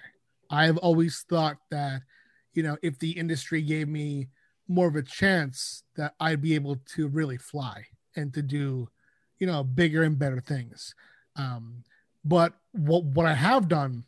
I've 0.51 0.77
always 0.79 1.25
thought 1.29 1.57
that, 1.71 2.03
you 2.53 2.63
know, 2.63 2.77
if 2.83 2.99
the 2.99 3.13
industry 3.13 3.63
gave 3.63 3.89
me 3.89 4.29
more 4.69 4.87
of 4.87 4.97
a 4.97 5.03
chance, 5.03 5.83
that 5.97 6.15
I'd 6.21 6.41
be 6.41 6.55
able 6.55 6.77
to 6.95 7.09
really 7.09 7.37
fly 7.37 7.87
and 8.17 8.33
to 8.35 8.43
do, 8.43 8.89
you 9.39 9.47
know, 9.47 9.65
bigger 9.65 10.03
and 10.03 10.19
better 10.19 10.41
things. 10.41 10.95
Um, 11.37 11.85
but 12.25 12.55
what 12.73 13.05
what 13.05 13.27
I 13.27 13.35
have 13.35 13.69
done 13.69 14.05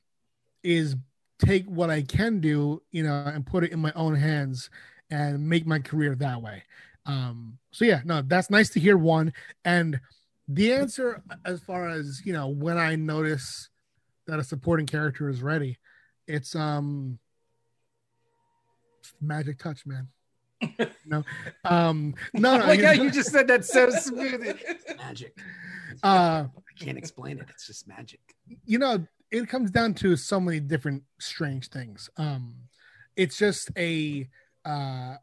is 0.62 0.96
take 1.38 1.66
what 1.66 1.90
I 1.90 2.02
can 2.02 2.40
do, 2.40 2.82
you 2.90 3.02
know, 3.02 3.24
and 3.26 3.44
put 3.44 3.64
it 3.64 3.72
in 3.72 3.80
my 3.80 3.92
own 3.94 4.14
hands 4.14 4.70
and 5.10 5.48
make 5.48 5.66
my 5.66 5.78
career 5.78 6.14
that 6.14 6.40
way. 6.40 6.62
Um, 7.06 7.58
so 7.70 7.84
yeah, 7.84 8.00
no, 8.04 8.22
that's 8.22 8.50
nice 8.50 8.70
to 8.70 8.80
hear. 8.80 8.96
One 8.96 9.32
and 9.64 10.00
the 10.48 10.72
answer, 10.72 11.22
as 11.44 11.60
far 11.60 11.88
as 11.88 12.22
you 12.24 12.32
know, 12.32 12.48
when 12.48 12.78
I 12.78 12.96
notice 12.96 13.68
that 14.26 14.38
a 14.38 14.44
supporting 14.44 14.86
character 14.86 15.28
is 15.28 15.42
ready, 15.42 15.78
it's 16.26 16.54
um 16.54 17.18
magic 19.20 19.58
touch, 19.58 19.86
man. 19.86 20.08
no, 21.06 21.22
um, 21.64 22.14
no, 22.32 22.58
no. 22.58 22.66
like 22.66 22.80
how 22.82 22.92
you 22.92 23.10
just 23.10 23.30
said 23.30 23.46
that 23.48 23.64
so 23.64 23.90
smooth. 24.00 24.58
magic. 24.96 25.36
Uh, 26.02 26.46
I 26.46 26.84
can't 26.84 26.98
explain 26.98 27.38
it. 27.38 27.46
It's 27.50 27.66
just 27.66 27.86
magic. 27.86 28.20
You 28.64 28.78
know, 28.78 29.06
it 29.30 29.48
comes 29.48 29.70
down 29.70 29.94
to 29.94 30.16
so 30.16 30.40
many 30.40 30.60
different 30.60 31.02
strange 31.18 31.68
things. 31.68 32.08
Um, 32.16 32.54
it's 33.16 33.38
just 33.38 33.70
a 33.76 34.28
uh 34.64 35.16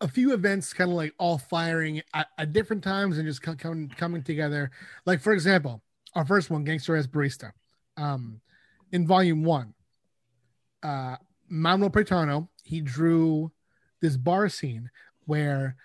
a 0.00 0.08
few 0.08 0.32
events 0.32 0.72
kind 0.72 0.90
of 0.90 0.96
like 0.96 1.14
all 1.18 1.38
firing 1.38 2.02
at, 2.14 2.28
at 2.38 2.52
different 2.52 2.84
times 2.84 3.18
and 3.18 3.26
just 3.26 3.42
coming 3.42 3.88
coming 3.96 4.22
together. 4.22 4.70
Like 5.06 5.20
for 5.20 5.32
example, 5.32 5.82
our 6.14 6.24
first 6.24 6.50
one, 6.50 6.64
Gangster 6.64 6.96
Ass 6.96 7.06
Barista, 7.06 7.52
um, 7.96 8.40
in 8.92 9.06
volume 9.06 9.44
one, 9.44 9.74
uh, 10.82 11.16
Manuel 11.48 11.90
Preitano 11.90 12.48
he 12.62 12.80
drew 12.80 13.50
this 14.00 14.16
bar 14.16 14.48
scene 14.48 14.90
where 15.24 15.76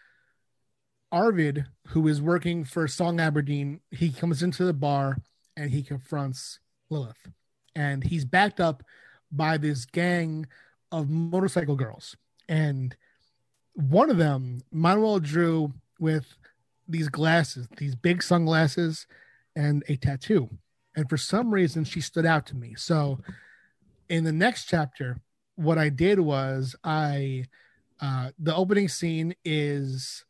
Arvid, 1.11 1.65
who 1.87 2.07
is 2.07 2.21
working 2.21 2.65
for 2.65 2.87
Song 2.87 3.19
Aberdeen, 3.19 3.79
he 3.91 4.11
comes 4.11 4.43
into 4.43 4.65
the 4.65 4.73
bar 4.73 5.17
and 5.55 5.71
he 5.71 5.83
confronts 5.83 6.59
Lilith, 6.89 7.31
and 7.75 8.03
he's 8.03 8.25
backed 8.25 8.59
up 8.59 8.83
by 9.31 9.57
this 9.57 9.85
gang 9.85 10.45
of 10.91 11.09
motorcycle 11.09 11.75
girls 11.75 12.15
and 12.47 12.95
one 13.73 14.09
of 14.09 14.17
them, 14.17 14.61
Manuel 14.71 15.19
drew 15.19 15.73
with 15.99 16.25
these 16.87 17.09
glasses, 17.09 17.67
these 17.77 17.95
big 17.95 18.21
sunglasses, 18.21 19.07
and 19.55 19.83
a 19.87 19.95
tattoo. 19.95 20.49
And 20.95 21.09
for 21.09 21.17
some 21.17 21.51
reason, 21.51 21.83
she 21.83 22.01
stood 22.01 22.25
out 22.25 22.45
to 22.47 22.55
me. 22.55 22.75
So 22.75 23.19
in 24.09 24.23
the 24.23 24.31
next 24.31 24.65
chapter, 24.65 25.17
what 25.55 25.77
I 25.77 25.89
did 25.89 26.19
was 26.19 26.75
I, 26.83 27.45
uh, 28.01 28.29
the 28.37 28.55
opening 28.55 28.89
scene 28.89 29.33
is 29.43 30.25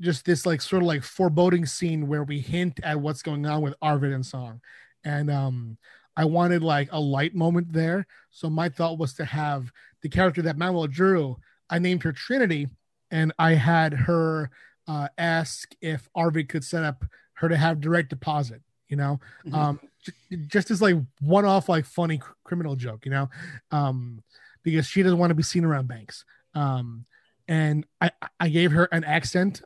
just 0.00 0.24
this 0.24 0.46
like 0.46 0.60
sort 0.60 0.82
of 0.82 0.86
like 0.86 1.02
foreboding 1.02 1.66
scene 1.66 2.06
where 2.08 2.22
we 2.22 2.40
hint 2.40 2.80
at 2.82 3.00
what's 3.00 3.22
going 3.22 3.46
on 3.46 3.62
with 3.62 3.74
Arvid 3.82 4.12
and 4.12 4.24
Song. 4.24 4.60
And 5.04 5.30
um, 5.30 5.76
I 6.16 6.24
wanted 6.24 6.62
like 6.62 6.88
a 6.92 7.00
light 7.00 7.34
moment 7.34 7.72
there. 7.72 8.06
So 8.30 8.48
my 8.48 8.68
thought 8.68 8.98
was 8.98 9.14
to 9.14 9.24
have 9.24 9.70
the 10.02 10.08
character 10.08 10.42
that 10.42 10.56
Manuel 10.56 10.86
drew, 10.86 11.36
I 11.70 11.78
named 11.78 12.02
her 12.04 12.12
Trinity 12.12 12.68
and 13.10 13.32
I 13.38 13.52
had 13.52 13.92
her 13.92 14.50
uh, 14.86 15.08
ask 15.18 15.74
if 15.80 16.08
Arvid 16.14 16.48
could 16.48 16.64
set 16.64 16.84
up 16.84 17.04
her 17.34 17.48
to 17.48 17.56
have 17.56 17.80
direct 17.80 18.10
deposit. 18.10 18.62
You 18.88 18.96
know, 18.96 19.20
mm-hmm. 19.46 19.54
um, 19.54 19.80
j- 20.02 20.36
just 20.46 20.70
as 20.70 20.80
like 20.80 20.96
one 21.20 21.44
off 21.44 21.68
like 21.68 21.84
funny 21.84 22.18
cr- 22.18 22.32
criminal 22.44 22.74
joke. 22.74 23.04
You 23.04 23.10
know, 23.10 23.30
um, 23.70 24.22
because 24.62 24.86
she 24.86 25.02
doesn't 25.02 25.18
want 25.18 25.30
to 25.30 25.34
be 25.34 25.42
seen 25.42 25.64
around 25.64 25.88
banks. 25.88 26.24
Um, 26.54 27.04
and 27.46 27.86
I 28.00 28.10
I 28.40 28.48
gave 28.48 28.72
her 28.72 28.88
an 28.92 29.04
accent. 29.04 29.62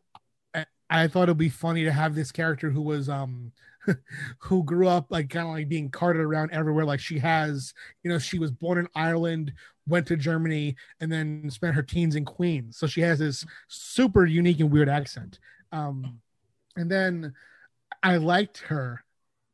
I, 0.55 0.67
I 0.91 1.09
thought 1.09 1.25
it'd 1.25 1.39
be 1.39 1.49
funny 1.49 1.85
to 1.85 1.93
have 1.93 2.15
this 2.15 2.33
character 2.33 2.71
who 2.71 2.83
was 2.83 3.09
um 3.09 3.53
who 4.39 4.65
grew 4.65 4.89
up 4.89 5.07
like 5.11 5.31
kind 5.31 5.47
of 5.47 5.53
like 5.53 5.69
being 5.69 5.91
carted 5.91 6.23
around 6.23 6.51
everywhere. 6.53 6.85
Like 6.85 7.01
she 7.01 7.19
has, 7.19 7.75
you 8.03 8.11
know, 8.11 8.19
she 8.19 8.39
was 8.39 8.51
born 8.51 8.79
in 8.79 8.89
Ireland, 8.95 9.53
went 9.87 10.07
to 10.09 10.17
Germany, 10.17 10.77
and 11.01 11.11
then 11.11 11.51
spent 11.51 11.75
her 11.75 11.83
teens 11.83 12.17
in 12.17 12.25
Queens. 12.25 12.77
So 12.77 12.87
she 12.87 13.01
has 13.01 13.19
this 13.19 13.45
super 13.69 14.25
unique 14.25 14.61
and 14.61 14.71
weird 14.71 14.89
accent. 14.89 15.39
Um, 15.73 16.21
and 16.77 16.91
then 16.91 17.35
I 18.03 18.17
liked 18.17 18.59
her. 18.59 19.05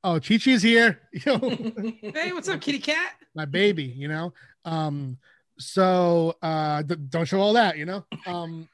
Oh, 0.05 0.21
Chi 0.21 0.39
Chi's 0.39 0.63
here. 0.63 1.01
hey, 1.13 2.33
what's 2.33 2.49
up, 2.49 2.61
kitty 2.61 2.79
cat? 2.79 3.15
My 3.35 3.45
baby, 3.45 3.85
you 3.85 4.09
know. 4.09 4.33
Um, 4.65 5.19
so 5.59 6.37
uh, 6.41 6.83
th- 6.83 7.01
don't 7.09 7.27
show 7.27 7.41
all 7.41 7.55
that, 7.55 7.77
you 7.77 7.85
know. 7.85 8.05
Um, 8.27 8.69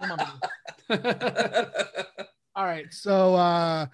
all 2.54 2.64
right, 2.64 2.86
so 2.92 3.34
uh, 3.34 3.86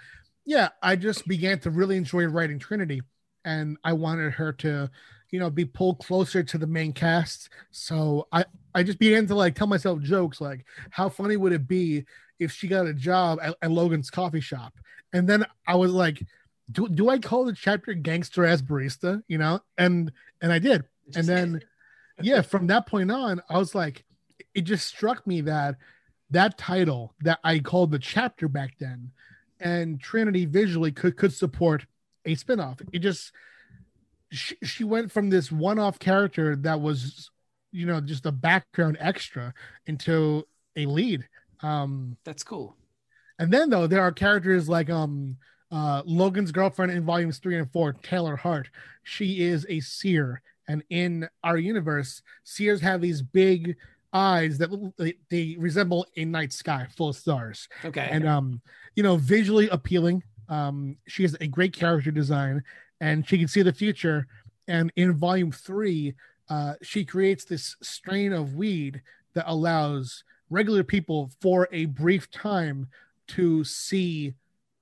yeah, 0.44 0.68
I 0.82 0.96
just 0.96 1.26
began 1.26 1.58
to 1.60 1.70
really 1.70 1.96
enjoy 1.96 2.24
writing 2.26 2.58
Trinity, 2.58 3.02
and 3.44 3.76
I 3.84 3.92
wanted 3.94 4.32
her 4.34 4.52
to, 4.52 4.90
you 5.30 5.38
know, 5.38 5.50
be 5.50 5.64
pulled 5.64 5.98
closer 6.00 6.42
to 6.42 6.58
the 6.58 6.66
main 6.66 6.92
cast. 6.92 7.48
So 7.70 8.28
I 8.32 8.44
I 8.74 8.82
just 8.82 8.98
began 8.98 9.26
to 9.28 9.34
like 9.34 9.54
tell 9.54 9.66
myself 9.66 10.00
jokes 10.00 10.40
like, 10.40 10.64
how 10.90 11.08
funny 11.08 11.36
would 11.36 11.52
it 11.52 11.66
be 11.66 12.04
if 12.38 12.52
she 12.52 12.68
got 12.68 12.86
a 12.86 12.94
job 12.94 13.38
at, 13.42 13.56
at 13.62 13.70
Logan's 13.70 14.10
coffee 14.10 14.40
shop? 14.40 14.74
And 15.12 15.28
then 15.28 15.46
I 15.66 15.76
was 15.76 15.92
like, 15.92 16.22
do, 16.70 16.88
do 16.88 17.08
I 17.08 17.18
call 17.18 17.44
the 17.44 17.52
chapter 17.52 17.94
gangster 17.94 18.44
ass 18.44 18.60
barista? 18.60 19.22
You 19.28 19.38
know, 19.38 19.60
and 19.78 20.12
and 20.42 20.52
I 20.52 20.58
did. 20.58 20.84
And 21.14 21.26
then 21.26 21.62
yeah, 22.20 22.42
from 22.42 22.66
that 22.68 22.86
point 22.86 23.10
on, 23.10 23.40
I 23.48 23.58
was 23.58 23.74
like, 23.74 24.04
it 24.54 24.62
just 24.62 24.86
struck 24.86 25.26
me 25.26 25.42
that 25.42 25.76
that 26.30 26.58
title 26.58 27.14
that 27.22 27.38
I 27.44 27.60
called 27.60 27.90
the 27.90 27.98
chapter 27.98 28.48
back 28.48 28.74
then 28.78 29.12
and 29.64 29.98
Trinity 29.98 30.44
visually 30.44 30.92
could 30.92 31.16
could 31.16 31.32
support 31.32 31.86
a 32.24 32.36
spinoff. 32.36 32.80
It 32.92 33.00
just 33.00 33.32
she, 34.30 34.56
she 34.62 34.84
went 34.84 35.10
from 35.10 35.30
this 35.30 35.50
one-off 35.50 35.98
character 35.98 36.54
that 36.56 36.80
was 36.80 37.30
you 37.72 37.86
know 37.86 38.00
just 38.00 38.26
a 38.26 38.32
background 38.32 38.98
extra 39.00 39.54
into 39.86 40.46
a 40.76 40.86
lead. 40.86 41.26
Um 41.62 42.16
That's 42.24 42.44
cool. 42.44 42.76
And 43.38 43.52
then 43.52 43.70
though 43.70 43.86
there 43.86 44.02
are 44.02 44.12
characters 44.12 44.68
like 44.68 44.90
um 44.90 45.38
uh 45.72 46.02
Logan's 46.04 46.52
girlfriend 46.52 46.92
in 46.92 47.04
volumes 47.04 47.38
3 47.38 47.58
and 47.58 47.72
4, 47.72 47.94
Taylor 47.94 48.36
Hart. 48.36 48.68
She 49.02 49.42
is 49.42 49.66
a 49.68 49.80
seer 49.80 50.42
and 50.68 50.82
in 50.90 51.28
our 51.42 51.58
universe 51.58 52.22
seers 52.44 52.80
have 52.80 53.00
these 53.00 53.22
big 53.22 53.76
eyes 54.12 54.58
that 54.58 54.70
they, 54.96 55.14
they 55.28 55.56
resemble 55.58 56.06
a 56.16 56.24
night 56.24 56.52
sky 56.52 56.86
full 56.96 57.08
of 57.08 57.16
stars. 57.16 57.68
Okay. 57.84 58.08
And 58.10 58.28
um 58.28 58.60
you 58.94 59.02
know, 59.02 59.16
visually 59.16 59.68
appealing. 59.68 60.22
Um, 60.48 60.96
she 61.06 61.22
has 61.22 61.36
a 61.40 61.46
great 61.46 61.72
character 61.72 62.10
design 62.10 62.62
and 63.00 63.26
she 63.26 63.38
can 63.38 63.48
see 63.48 63.62
the 63.62 63.72
future. 63.72 64.26
And 64.68 64.92
in 64.96 65.14
volume 65.14 65.52
three, 65.52 66.14
uh, 66.48 66.74
she 66.82 67.04
creates 67.04 67.44
this 67.44 67.76
strain 67.82 68.32
of 68.32 68.54
weed 68.54 69.02
that 69.34 69.50
allows 69.50 70.24
regular 70.50 70.84
people 70.84 71.30
for 71.40 71.68
a 71.72 71.86
brief 71.86 72.30
time 72.30 72.88
to 73.26 73.64
see 73.64 74.34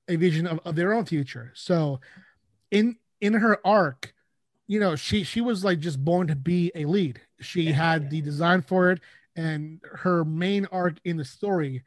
a 0.08 0.16
vision 0.16 0.46
of, 0.46 0.60
of 0.64 0.74
their 0.74 0.92
own 0.92 1.04
future. 1.04 1.52
So 1.54 2.00
in 2.70 2.96
in 3.20 3.34
her 3.34 3.64
arc, 3.64 4.12
you 4.66 4.80
know, 4.80 4.96
she 4.96 5.22
she 5.22 5.40
was 5.40 5.64
like 5.64 5.78
just 5.78 6.04
born 6.04 6.26
to 6.26 6.36
be 6.36 6.72
a 6.74 6.84
lead. 6.84 7.20
She 7.40 7.66
had 7.72 8.10
the 8.10 8.20
design 8.20 8.62
for 8.62 8.90
it, 8.90 9.00
and 9.36 9.80
her 9.84 10.24
main 10.24 10.66
arc 10.66 10.96
in 11.04 11.16
the 11.16 11.24
story 11.24 11.82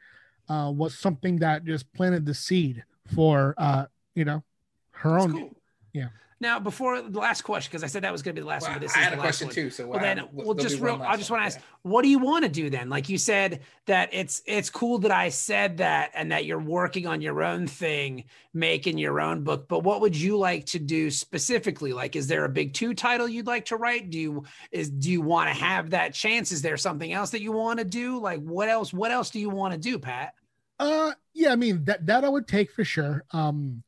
uh, 0.48 0.72
was 0.74 0.96
something 0.96 1.38
that 1.38 1.64
just 1.64 1.92
planted 1.92 2.26
the 2.26 2.34
seed 2.34 2.84
for 3.14 3.54
uh, 3.58 3.86
you 4.14 4.24
know 4.24 4.42
her 4.90 5.12
That's 5.12 5.24
own. 5.24 5.32
Cool. 5.32 5.56
Yeah. 5.92 6.08
Now, 6.38 6.60
before 6.60 7.00
the 7.00 7.18
last 7.18 7.42
question, 7.42 7.70
because 7.70 7.82
I 7.82 7.86
said 7.86 8.04
that 8.04 8.12
was 8.12 8.20
going 8.20 8.34
to 8.34 8.40
be 8.40 8.42
the 8.42 8.48
last 8.48 8.62
Well, 8.62 8.72
one, 8.72 8.80
but 8.80 8.82
this 8.82 8.94
I 8.94 9.00
is 9.00 9.04
had 9.04 9.12
the 9.14 9.16
a 9.16 9.20
last 9.20 9.38
question 9.38 9.46
one. 9.46 9.54
too. 9.54 9.70
So 9.70 9.86
Well, 9.86 10.00
then 10.00 10.18
we'll 10.32 10.54
there'll 10.54 10.68
just 10.68 10.80
real. 10.80 11.00
I 11.02 11.16
just 11.16 11.30
want 11.30 11.40
to 11.40 11.44
Yeah. 11.44 11.56
ask, 11.56 11.60
what 11.80 12.02
do 12.02 12.08
you 12.08 12.18
want 12.18 12.44
to 12.44 12.50
do 12.50 12.68
then? 12.68 12.90
Like 12.90 13.08
you 13.08 13.16
said 13.16 13.60
that 13.86 14.10
it's 14.12 14.42
it's 14.44 14.68
cool 14.68 14.98
that 14.98 15.10
I 15.10 15.30
said 15.30 15.78
that 15.78 16.10
and 16.14 16.32
that 16.32 16.44
you're 16.44 16.60
working 16.60 17.06
on 17.06 17.22
your 17.22 17.42
own 17.42 17.66
thing, 17.66 18.24
making 18.52 18.98
your 18.98 19.18
own 19.18 19.44
book. 19.44 19.66
But 19.66 19.82
what 19.82 20.02
would 20.02 20.14
you 20.14 20.36
like 20.36 20.66
to 20.66 20.78
do 20.78 21.10
specifically? 21.10 21.94
Like, 21.94 22.16
is 22.16 22.26
there 22.26 22.44
a 22.44 22.50
big 22.50 22.74
two 22.74 22.92
title 22.92 23.26
you'd 23.26 23.46
like 23.46 23.64
to 23.66 23.76
write? 23.76 24.10
Do 24.10 24.18
you 24.18 24.44
is 24.70 24.90
do 24.90 25.10
you 25.10 25.22
want 25.22 25.48
to 25.48 25.54
have 25.54 25.90
that 25.90 26.12
chance? 26.12 26.52
Is 26.52 26.60
there 26.60 26.76
something 26.76 27.10
else 27.14 27.30
that 27.30 27.40
you 27.40 27.52
want 27.52 27.78
to 27.78 27.84
do? 27.86 28.18
Like, 28.20 28.40
what 28.40 28.68
else? 28.68 28.92
What 28.92 29.10
else 29.10 29.30
do 29.30 29.40
you 29.40 29.48
want 29.48 29.72
to 29.72 29.78
do, 29.80 29.98
Pat? 29.98 30.34
Uh, 30.78 31.12
yeah, 31.32 31.52
I 31.52 31.56
mean 31.56 31.84
that 31.84 32.04
that 32.04 32.24
I 32.24 32.28
would 32.28 32.46
take 32.46 32.70
for 32.72 32.84
sure. 32.84 33.24
Um, 33.30 33.82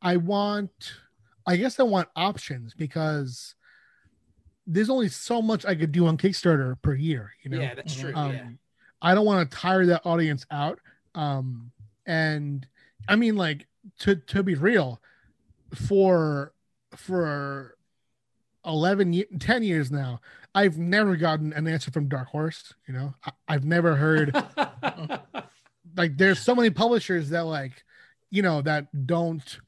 I 0.00 0.16
want, 0.16 0.94
I 1.46 1.56
guess 1.56 1.80
I 1.80 1.84
want 1.84 2.08
options 2.16 2.74
because 2.74 3.54
there's 4.66 4.90
only 4.90 5.08
so 5.08 5.42
much 5.42 5.64
I 5.66 5.74
could 5.74 5.92
do 5.92 6.06
on 6.06 6.16
Kickstarter 6.16 6.80
per 6.82 6.94
year. 6.94 7.32
You 7.42 7.50
know, 7.50 7.60
yeah, 7.60 7.74
that's 7.74 7.94
true. 7.94 8.12
um, 8.14 8.32
yeah. 8.32 8.48
I 9.02 9.14
don't 9.14 9.24
want 9.24 9.50
to 9.50 9.56
tire 9.56 9.86
that 9.86 10.02
audience 10.04 10.46
out. 10.50 10.78
Um, 11.14 11.72
and 12.06 12.66
I 13.08 13.16
mean, 13.16 13.36
like 13.36 13.66
to 14.00 14.16
to 14.16 14.42
be 14.42 14.54
real, 14.54 15.00
for 15.74 16.52
for 16.96 17.76
11 18.66 19.24
10 19.38 19.62
years 19.62 19.90
now 19.90 20.20
i've 20.54 20.76
never 20.76 21.16
gotten 21.16 21.52
an 21.52 21.66
answer 21.66 21.90
from 21.90 22.08
dark 22.08 22.28
horse 22.28 22.74
you 22.86 22.92
know 22.92 23.14
I, 23.24 23.30
i've 23.48 23.64
never 23.64 23.96
heard 23.96 24.34
like 25.96 26.16
there's 26.16 26.40
so 26.40 26.54
many 26.54 26.68
publishers 26.70 27.30
that 27.30 27.46
like 27.46 27.84
you 28.30 28.42
know 28.42 28.60
that 28.62 29.06
don't 29.06 29.60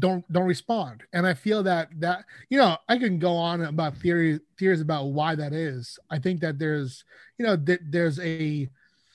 don't 0.00 0.24
don't 0.32 0.46
respond. 0.46 1.02
And 1.12 1.26
i 1.26 1.34
feel 1.34 1.62
that 1.64 1.88
that 2.00 2.24
you 2.48 2.58
know 2.58 2.76
i 2.88 2.98
can 2.98 3.18
go 3.18 3.36
on 3.36 3.62
about 3.62 3.96
theories 3.98 4.40
theories 4.58 4.80
about 4.80 5.06
why 5.06 5.34
that 5.34 5.52
is. 5.52 5.98
I 6.10 6.18
think 6.18 6.40
that 6.40 6.58
there's 6.58 7.04
you 7.38 7.46
know 7.46 7.56
th- 7.56 7.80
there's 7.90 8.18
a 8.20 8.68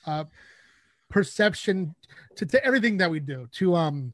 uh 0.06 0.26
perception 1.10 1.96
to, 2.36 2.46
to 2.46 2.64
everything 2.66 2.98
that 2.98 3.10
we 3.10 3.20
do 3.20 3.48
to 3.54 3.76
um 3.76 4.14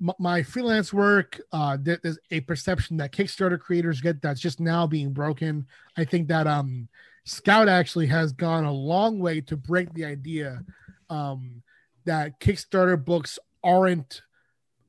m- 0.00 0.10
my 0.18 0.42
freelance 0.42 0.92
work 0.92 1.40
uh 1.52 1.76
there- 1.80 2.00
there's 2.02 2.18
a 2.30 2.40
perception 2.40 2.96
that 2.98 3.12
kickstarter 3.12 3.58
creators 3.58 4.00
get 4.00 4.20
that's 4.22 4.40
just 4.40 4.60
now 4.60 4.86
being 4.86 5.12
broken. 5.12 5.66
I 5.96 6.04
think 6.04 6.28
that 6.28 6.46
um 6.46 6.88
scout 7.24 7.68
actually 7.68 8.06
has 8.08 8.32
gone 8.32 8.64
a 8.64 8.72
long 8.72 9.18
way 9.20 9.40
to 9.42 9.56
break 9.56 9.92
the 9.94 10.04
idea 10.04 10.64
um 11.10 11.62
that 12.04 12.40
Kickstarter 12.40 13.02
books 13.02 13.38
aren't 13.62 14.22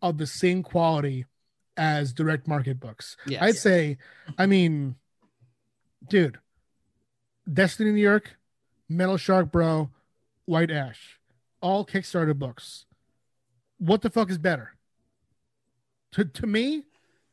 of 0.04 0.20
the 0.20 0.28
same 0.28 0.62
quality 0.62 1.26
as 1.76 2.14
direct 2.14 2.48
market 2.48 2.80
books. 2.80 3.18
Yes. 3.26 3.42
I'd 3.42 3.56
say, 3.56 3.98
I 4.38 4.46
mean, 4.46 4.96
dude, 6.08 6.38
Destiny 7.52 7.92
New 7.92 8.02
York, 8.02 8.36
Metal 8.88 9.18
Shark 9.18 9.52
Bro, 9.52 9.90
White 10.46 10.70
Ash, 10.70 11.20
all 11.62 11.86
Kickstarter 11.86 12.38
books. 12.38 12.86
What 13.80 14.02
the 14.02 14.10
fuck 14.12 14.30
is 14.30 14.38
better? 14.38 14.76
To 16.12 16.26
to 16.26 16.46
me, 16.46 16.84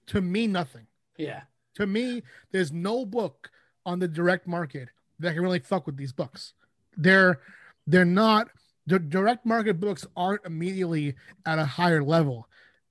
to 0.06 0.22
me, 0.22 0.46
nothing. 0.46 0.86
yeah. 1.18 1.42
To 1.76 1.86
me, 1.86 2.22
there's 2.50 2.72
no 2.72 3.06
book 3.06 3.50
on 3.86 4.00
the 4.00 4.08
direct 4.08 4.46
market 4.46 4.88
that 5.18 5.34
can 5.34 5.42
really 5.42 5.60
fuck 5.60 5.86
with 5.86 5.96
these 5.96 6.12
books. 6.12 6.52
They're 6.96 7.40
they're 7.86 8.04
not 8.04 8.48
the 8.86 8.98
direct 8.98 9.46
market 9.46 9.78
books 9.78 10.06
aren't 10.16 10.44
immediately 10.44 11.14
at 11.46 11.58
a 11.58 11.64
higher 11.64 12.02
level. 12.02 12.48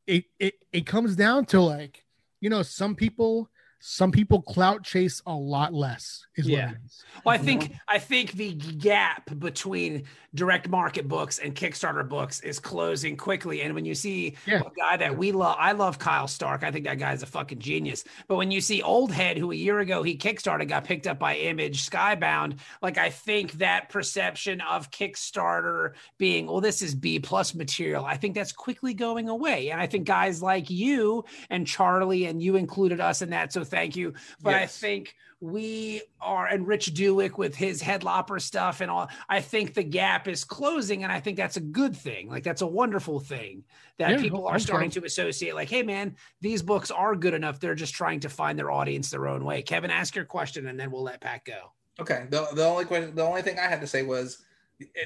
It 0.10 0.26
it 0.39 0.55
it 0.74 0.86
comes 0.88 1.16
down 1.16 1.45
to 1.51 1.62
like, 1.62 2.03
you 2.41 2.49
know, 2.49 2.64
some 2.64 2.95
people 2.95 3.51
some 3.80 4.12
people 4.12 4.42
clout 4.42 4.84
chase 4.84 5.22
a 5.26 5.34
lot 5.34 5.74
less 5.74 6.26
is 6.36 6.48
Yeah. 6.48 6.68
what 6.68 6.76
it 6.76 6.78
is. 6.86 7.04
Well, 7.26 7.36
I 7.36 7.38
think 7.38 7.74
I 7.88 8.00
think 8.00 8.34
the 8.34 8.54
gap 8.54 9.30
between 9.40 10.04
direct 10.36 10.70
market 10.70 11.08
books 11.08 11.40
and 11.40 11.56
Kickstarter 11.56 12.08
books 12.08 12.40
is 12.42 12.60
closing 12.60 13.18
quickly. 13.18 13.62
And 13.62 13.74
when 13.74 13.86
you 13.86 13.96
see 13.96 14.36
Yeah. 14.46 14.62
a 14.66 14.70
guy 14.78 14.98
that 14.98 15.18
we 15.18 15.32
love, 15.32 15.56
I 15.58 15.72
love 15.72 15.98
Kyle 15.98 16.28
Stark. 16.28 16.64
I 16.64 16.72
think 16.72 16.86
that 16.86 17.00
guy's 17.00 17.24
a 17.24 17.26
fucking 17.26 17.60
genius. 17.60 18.04
But 18.28 18.36
when 18.36 18.52
you 18.52 18.62
see 18.62 18.82
Old 18.84 19.12
Head, 19.12 19.38
who 19.38 19.52
a 19.52 19.56
year 19.56 19.80
ago 19.80 20.04
he 20.04 20.16
Kickstarted, 20.18 20.68
got 20.68 20.84
picked 20.84 21.08
up 21.08 21.18
by 21.18 21.36
Image, 21.38 21.90
Skybound, 21.90 22.60
like 22.82 22.98
I 22.98 23.10
think 23.10 23.54
that 23.54 23.90
perception 23.90 24.62
of 24.62 24.92
Kickstarter 24.92 25.94
being, 26.18 26.46
well, 26.46 26.62
this 26.62 26.82
is 26.82 26.94
B 26.94 27.20
plus 27.20 27.56
material, 27.56 28.06
I 28.06 28.18
think 28.18 28.36
that's 28.36 28.52
quickly 28.52 28.94
going 28.94 29.30
away. 29.30 29.72
And 29.72 29.82
I 29.82 29.88
think 29.88 30.06
guys 30.06 30.44
like 30.44 30.70
you 30.70 31.26
and 31.50 31.66
Charlie 31.66 32.26
and 32.26 32.42
you 32.42 32.56
included 32.56 33.00
us 33.00 33.22
in 33.22 33.32
that. 33.32 33.52
So 33.54 33.64
thank 33.70 33.95
you. 33.95 34.13
But 34.41 34.55
I 34.55 34.65
think 34.65 35.15
we 35.41 36.01
are 36.20 36.47
and 36.47 36.67
Rich 36.67 36.93
Douek 36.93 37.38
with 37.38 37.55
his 37.55 37.82
headlopper 37.82 38.41
stuff 38.41 38.82
and 38.82 38.91
all. 38.91 39.09
I 39.30 39.41
think 39.41 39.74
the 39.74 39.84
gap 39.84 40.28
is 40.28 40.43
closing, 40.43 41.03
and 41.03 41.11
I 41.11 41.20
think 41.20 41.38
that's 41.38 41.57
a 41.57 41.61
good 41.61 41.95
thing. 41.95 42.30
Like 42.30 42.43
that's 42.43 42.61
a 42.61 42.67
wonderful 42.67 43.20
thing 43.20 43.63
that 43.97 44.11
Yeah, 44.11 44.22
people 44.22 44.41
hope 44.41 44.51
are 44.53 44.59
so. 44.59 44.65
starting 44.65 44.91
to 44.91 45.05
associate. 45.05 45.55
Like, 45.55 45.70
hey 45.70 45.84
man, 45.84 46.15
these 46.41 46.61
books 46.61 46.91
are 46.91 47.15
good 47.15 47.34
enough. 47.34 47.59
They're 47.59 47.76
just 47.76 47.93
trying 47.93 48.20
to 48.22 48.30
find 48.30 48.57
their 48.59 48.72
audience 48.72 49.09
their 49.09 49.28
own 49.28 49.45
way. 49.45 49.61
Kevin, 49.61 49.91
ask 49.91 50.15
your 50.15 50.26
question, 50.26 50.67
and 50.67 50.80
then 50.80 50.91
we'll 50.91 51.03
let 51.03 51.22
Pat 51.22 51.45
go. 51.45 51.72
Okay. 51.99 52.26
The, 52.30 52.47
the 52.53 52.65
only 52.65 52.86
question, 52.86 53.13
the 53.15 53.24
only 53.24 53.41
thing 53.41 53.59
I 53.59 53.67
had 53.67 53.82
to 53.82 53.88
say 53.88 54.03
was, 54.03 54.43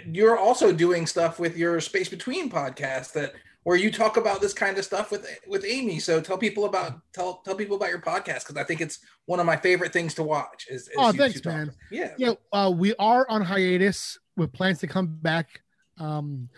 you're 0.06 0.38
also 0.38 0.72
doing 0.72 1.08
stuff 1.08 1.40
with 1.40 1.58
your 1.58 1.80
Space 1.82 2.08
Between 2.08 2.50
podcast 2.50 3.14
that 3.14 3.34
where 3.64 3.78
you 3.78 3.92
talk 3.92 4.18
about 4.18 4.42
this 4.42 4.54
kind 4.54 4.78
of 4.78 4.86
stuff 4.86 5.12
with 5.12 5.28
with 5.48 5.66
Amy. 5.66 6.00
So 6.00 6.22
tell 6.22 6.38
people 6.38 6.66
about 6.66 7.00
tell 7.14 7.42
tell 7.46 7.56
people 7.56 7.76
about 7.76 7.90
your 7.90 8.02
podcast 8.02 8.42
because 8.42 8.58
I 8.58 8.64
think 8.64 8.82
it's 8.82 9.00
one 9.26 9.40
of 9.40 9.46
my 9.46 9.56
favorite 9.56 9.94
things 9.94 10.14
to 10.16 10.24
watch. 10.24 10.68
Is, 10.70 10.84
is 10.88 10.96
Oh, 10.98 11.12
you 11.12 11.18
thanks, 11.18 11.42
talk. 11.42 11.54
man. 11.54 11.72
Yeah. 11.92 12.14
Yeah, 12.18 12.34
uh, 12.52 12.72
we 12.76 12.94
are 12.96 13.26
on 13.30 13.42
hiatus 13.42 14.18
with 14.36 14.52
plans 14.52 14.80
to 14.80 14.88
come 14.88 15.08
back. 15.22 15.62
Um, 15.98 16.50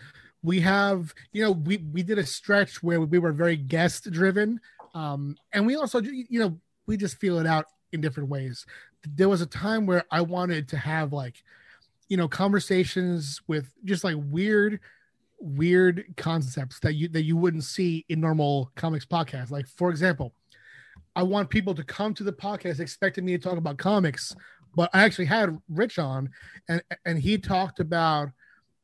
we 0.42 0.60
have, 0.60 1.12
you 1.32 1.42
know, 1.42 1.52
we 1.52 1.78
we 1.92 2.02
did 2.02 2.18
a 2.18 2.26
stretch 2.26 2.82
where 2.82 3.00
we 3.00 3.18
were 3.18 3.32
very 3.32 3.56
guest 3.56 4.10
driven, 4.10 4.60
um, 4.94 5.36
and 5.52 5.66
we 5.66 5.76
also, 5.76 6.00
you 6.00 6.40
know, 6.40 6.58
we 6.86 6.96
just 6.96 7.18
feel 7.18 7.38
it 7.38 7.46
out 7.46 7.66
in 7.92 8.00
different 8.00 8.28
ways. 8.28 8.64
There 9.08 9.28
was 9.28 9.40
a 9.40 9.46
time 9.46 9.86
where 9.86 10.04
I 10.10 10.20
wanted 10.22 10.68
to 10.68 10.76
have 10.76 11.12
like, 11.12 11.42
you 12.08 12.16
know, 12.16 12.28
conversations 12.28 13.40
with 13.46 13.72
just 13.84 14.04
like 14.04 14.16
weird, 14.18 14.80
weird 15.38 16.04
concepts 16.16 16.80
that 16.80 16.94
you 16.94 17.08
that 17.08 17.24
you 17.24 17.36
wouldn't 17.36 17.64
see 17.64 18.04
in 18.08 18.20
normal 18.20 18.70
comics 18.76 19.04
podcasts. 19.06 19.50
Like, 19.50 19.66
for 19.68 19.90
example, 19.90 20.32
I 21.14 21.22
want 21.22 21.50
people 21.50 21.74
to 21.74 21.84
come 21.84 22.14
to 22.14 22.24
the 22.24 22.32
podcast 22.32 22.80
expecting 22.80 23.24
me 23.24 23.32
to 23.36 23.42
talk 23.42 23.58
about 23.58 23.76
comics 23.78 24.34
but 24.74 24.90
I 24.92 25.04
actually 25.04 25.24
had 25.24 25.56
Rich 25.70 25.98
on, 25.98 26.28
and 26.68 26.82
and 27.06 27.18
he 27.18 27.38
talked 27.38 27.80
about 27.80 28.28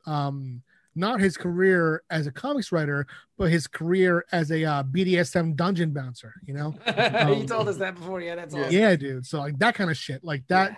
um, 0.07 0.63
not 0.95 1.19
his 1.19 1.37
career 1.37 2.01
as 2.09 2.25
a 2.25 2.31
comics 2.31 2.71
writer, 2.71 3.05
but 3.37 3.51
his 3.51 3.67
career 3.67 4.25
as 4.31 4.49
a 4.51 4.65
uh, 4.65 4.81
BDSM 4.83 5.55
dungeon 5.55 5.91
bouncer. 5.91 6.33
You 6.47 6.55
know, 6.55 6.75
you 7.37 7.45
told 7.45 7.69
us 7.69 7.77
that 7.77 7.93
before. 7.93 8.21
Yeah, 8.21 8.33
that's 8.35 8.55
Yeah. 8.55 8.61
awesome. 8.61 8.73
yeah, 8.73 8.95
dude. 8.95 9.25
So 9.27 9.37
like 9.37 9.59
that 9.59 9.75
kind 9.75 9.91
of 9.91 9.95
shit, 9.97 10.23
like 10.23 10.47
that, 10.47 10.77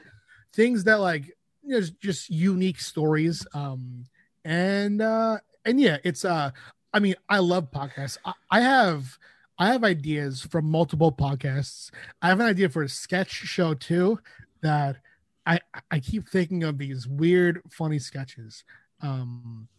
things 0.51 0.83
that 0.83 0.99
like 0.99 1.27
you 1.63 1.75
know, 1.75 1.79
just- 1.79 2.01
just 2.01 2.29
unique 2.29 2.81
stories. 2.81 3.47
Um, 3.53 4.03
and 4.43 5.01
uh, 5.01 5.37
and 5.65 5.79
yeah, 5.79 5.97
it's 6.03 6.23
uh, 6.25 6.51
I 6.93 6.99
mean, 6.99 7.15
I 7.27 7.39
love 7.39 7.71
podcasts. 7.71 8.17
I, 8.23 8.33
I 8.51 8.61
have. 8.61 9.17
I 9.57 9.67
have 9.67 9.85
ideas 9.85 10.41
from 10.41 10.65
multiple 10.65 11.13
podcasts. 11.13 11.89
I 12.21 12.27
have 12.27 12.41
an 12.41 12.45
idea 12.45 12.67
for 12.67 12.83
a 12.83 12.89
sketch 12.89 13.29
show 13.31 13.73
too 13.73 14.19
that 14.61 14.97
I 15.45 15.59
I 15.89 15.99
keep 15.99 16.27
thinking 16.27 16.63
of 16.63 16.77
these 16.77 17.07
weird 17.07 17.61
funny 17.69 17.99
sketches. 17.99 18.65
Um 19.01 19.69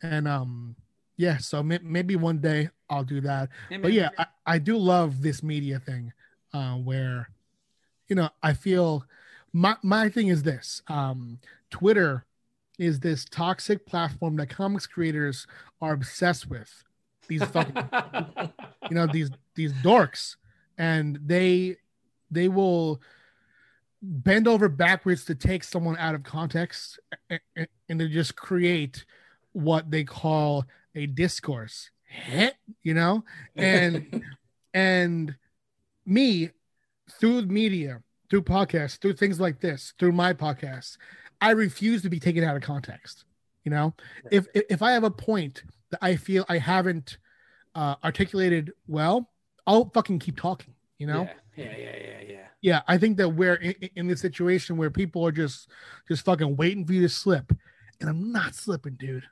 and 0.00 0.26
um 0.26 0.76
yeah, 1.18 1.36
so 1.38 1.62
may, 1.62 1.78
maybe 1.82 2.16
one 2.16 2.38
day 2.38 2.70
I'll 2.88 3.04
do 3.04 3.20
that. 3.20 3.50
But 3.82 3.92
yeah, 3.92 4.10
I, 4.16 4.26
I 4.46 4.58
do 4.58 4.78
love 4.78 5.20
this 5.20 5.42
media 5.42 5.78
thing 5.78 6.12
uh 6.54 6.76
where 6.76 7.28
you 8.08 8.16
know, 8.16 8.30
I 8.42 8.54
feel 8.54 9.04
my 9.52 9.76
my 9.82 10.08
thing 10.08 10.28
is 10.28 10.42
this. 10.42 10.80
Um 10.88 11.38
Twitter 11.70 12.24
is 12.78 13.00
this 13.00 13.24
toxic 13.24 13.86
platform 13.86 14.36
that 14.36 14.48
comics 14.48 14.86
creators 14.86 15.46
are 15.80 15.92
obsessed 15.92 16.48
with. 16.48 16.84
These 17.26 17.44
fucking 17.44 17.88
you 18.88 18.94
know 18.94 19.06
these 19.06 19.30
these 19.54 19.72
dorks. 19.74 20.36
And 20.78 21.18
they 21.24 21.76
they 22.30 22.48
will 22.48 23.00
bend 24.00 24.46
over 24.46 24.68
backwards 24.68 25.24
to 25.24 25.34
take 25.34 25.64
someone 25.64 25.96
out 25.98 26.14
of 26.14 26.22
context 26.22 27.00
and 27.88 27.98
to 27.98 28.08
just 28.08 28.36
create 28.36 29.04
what 29.52 29.90
they 29.90 30.04
call 30.04 30.64
a 30.94 31.06
discourse. 31.06 31.90
You 32.82 32.94
know? 32.94 33.24
And 33.56 34.22
and 34.74 35.34
me 36.06 36.50
through 37.10 37.42
media 37.46 38.02
through 38.30 38.42
podcasts 38.42 38.98
through 38.98 39.14
things 39.14 39.40
like 39.40 39.60
this 39.60 39.94
through 39.98 40.12
my 40.12 40.32
podcast 40.32 40.98
i 41.40 41.50
refuse 41.50 42.02
to 42.02 42.08
be 42.08 42.20
taken 42.20 42.44
out 42.44 42.56
of 42.56 42.62
context 42.62 43.24
you 43.64 43.70
know 43.70 43.94
if 44.30 44.46
if 44.54 44.82
i 44.82 44.92
have 44.92 45.04
a 45.04 45.10
point 45.10 45.62
that 45.90 45.98
i 46.02 46.16
feel 46.16 46.44
i 46.48 46.58
haven't 46.58 47.18
uh, 47.74 47.94
articulated 48.04 48.72
well 48.86 49.30
i'll 49.66 49.90
fucking 49.90 50.18
keep 50.18 50.36
talking 50.36 50.74
You 50.98 51.06
know? 51.06 51.22
Yeah, 51.22 51.64
yeah, 51.64 51.76
yeah, 51.76 51.96
yeah, 51.96 52.20
yeah. 52.28 52.46
Yeah, 52.60 52.82
I 52.88 52.98
think 52.98 53.16
that 53.18 53.28
we're 53.28 53.54
in, 53.54 53.74
in 53.94 54.08
this 54.08 54.20
situation 54.20 54.76
where 54.76 54.90
people 54.90 55.24
are 55.24 55.30
just 55.30 55.68
just 56.08 56.24
fucking 56.24 56.56
waiting 56.56 56.84
for 56.84 56.92
you 56.92 57.02
to 57.02 57.08
slip, 57.08 57.52
and 58.00 58.10
I'm 58.10 58.32
not 58.32 58.56
slipping, 58.56 58.94
dude. 58.94 59.22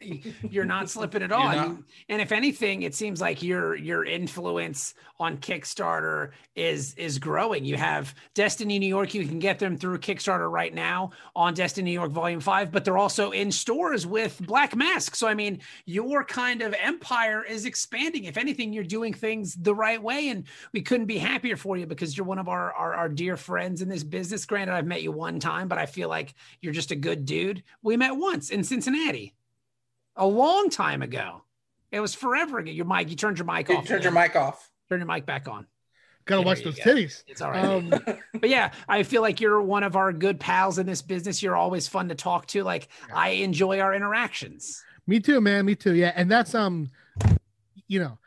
you're 0.50 0.64
not 0.64 0.88
slipping 0.88 1.22
at 1.22 1.32
all. 1.32 1.50
and 1.50 2.22
if 2.22 2.32
anything, 2.32 2.82
it 2.82 2.94
seems 2.94 3.20
like 3.20 3.42
your 3.42 3.74
your 3.76 4.04
influence 4.04 4.94
on 5.18 5.38
Kickstarter 5.38 6.30
is 6.54 6.94
is 6.94 7.18
growing. 7.18 7.64
You 7.64 7.76
have 7.76 8.14
Destiny 8.34 8.78
New 8.78 8.88
York. 8.88 9.14
You 9.14 9.26
can 9.26 9.38
get 9.38 9.58
them 9.58 9.76
through 9.76 9.98
Kickstarter 9.98 10.50
right 10.50 10.74
now 10.74 11.10
on 11.34 11.54
Destiny 11.54 11.90
New 11.90 11.94
York 11.94 12.12
Volume 12.12 12.40
Five, 12.40 12.70
but 12.70 12.84
they're 12.84 12.98
also 12.98 13.30
in 13.30 13.50
stores 13.50 14.06
with 14.06 14.38
Black 14.46 14.76
Mask. 14.76 15.14
So 15.14 15.26
I 15.26 15.34
mean, 15.34 15.60
your 15.84 16.24
kind 16.24 16.62
of 16.62 16.74
empire 16.80 17.44
is 17.44 17.64
expanding. 17.64 18.24
If 18.24 18.36
anything, 18.36 18.72
you're 18.72 18.84
doing 18.84 19.12
things 19.12 19.54
the 19.54 19.74
right 19.74 20.02
way, 20.02 20.28
and 20.28 20.44
we 20.72 20.82
couldn't 20.82 21.06
be 21.06 21.18
happier 21.18 21.56
for 21.56 21.76
you 21.76 21.86
because 21.86 22.16
you're 22.16 22.26
one 22.26 22.38
of 22.38 22.48
our 22.48 22.72
our, 22.72 22.94
our 22.94 23.08
dear 23.08 23.36
friends 23.36 23.82
in 23.82 23.88
this 23.88 24.04
business. 24.04 24.46
Granted, 24.46 24.74
I've 24.74 24.86
met 24.86 25.02
you 25.02 25.12
one 25.12 25.40
time, 25.40 25.68
but 25.68 25.78
I 25.78 25.86
feel 25.86 26.08
like 26.08 26.34
you're 26.60 26.72
just 26.72 26.90
a 26.90 26.96
good 26.96 27.24
dude. 27.24 27.62
We 27.82 27.96
met 27.96 28.16
once 28.16 28.50
in 28.50 28.62
Cincinnati 28.62 29.34
a 30.16 30.26
long 30.26 30.70
time 30.70 31.02
ago. 31.02 31.42
It 31.92 32.00
was 32.00 32.14
forever 32.14 32.58
ago. 32.58 32.70
Your 32.70 32.84
mic, 32.86 33.10
you 33.10 33.16
turned 33.16 33.38
your 33.38 33.46
mic 33.46 33.68
You 33.68 33.76
off. 33.76 33.86
turned 33.86 34.02
your 34.04 34.12
mic 34.12 34.34
off. 34.36 34.70
Turn 34.88 34.98
your 35.00 35.06
mic 35.06 35.24
back 35.26 35.48
on. 35.48 35.66
Gotta 36.24 36.40
There 36.40 36.46
watch 36.46 36.62
those 36.64 36.76
go. 36.76 36.82
titties. 36.82 37.22
It's 37.28 37.40
all 37.40 37.52
right. 37.52 37.64
Um, 37.64 37.88
but 38.40 38.50
yeah, 38.50 38.72
I 38.88 39.04
feel 39.04 39.22
like 39.22 39.40
you're 39.40 39.62
one 39.62 39.84
of 39.84 39.94
our 39.94 40.12
good 40.12 40.40
pals 40.40 40.78
in 40.78 40.86
this 40.86 41.00
business. 41.02 41.42
You're 41.42 41.54
always 41.56 41.86
fun 41.86 42.08
to 42.08 42.14
talk 42.16 42.46
to. 42.48 42.64
Like 42.64 42.88
I 43.14 43.30
enjoy 43.30 43.78
our 43.80 43.94
interactions. 43.94 44.82
Me 45.06 45.20
too, 45.20 45.40
man. 45.40 45.64
Me 45.64 45.76
too. 45.76 45.94
Yeah, 45.94 46.12
and 46.16 46.28
that's 46.30 46.54
um, 46.54 46.90
you 47.86 48.00
know, 48.00 48.18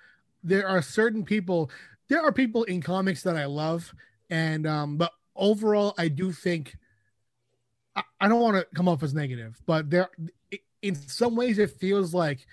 there 0.43 0.65
are 0.67 0.81
certain 0.81 1.25
people. 1.25 1.69
There 2.07 2.21
are 2.21 2.31
people 2.31 2.63
in 2.63 2.81
comics 2.81 3.21
that 3.23 3.35
I 3.35 3.45
love, 3.45 3.93
and 4.29 4.65
um, 4.65 4.95
but 4.95 5.11
overall, 5.35 5.93
I 5.97 6.07
do 6.07 6.31
think 6.31 6.77
I, 7.97 8.03
I 8.21 8.27
don't 8.29 8.39
want 8.39 8.55
to 8.55 8.65
come 8.75 8.87
off 8.87 9.03
as 9.03 9.13
negative, 9.13 9.61
but 9.65 9.89
there, 9.89 10.09
in 10.81 10.95
some 10.95 11.35
ways, 11.35 11.59
it 11.59 11.71
feels 11.71 12.13
like 12.13 12.45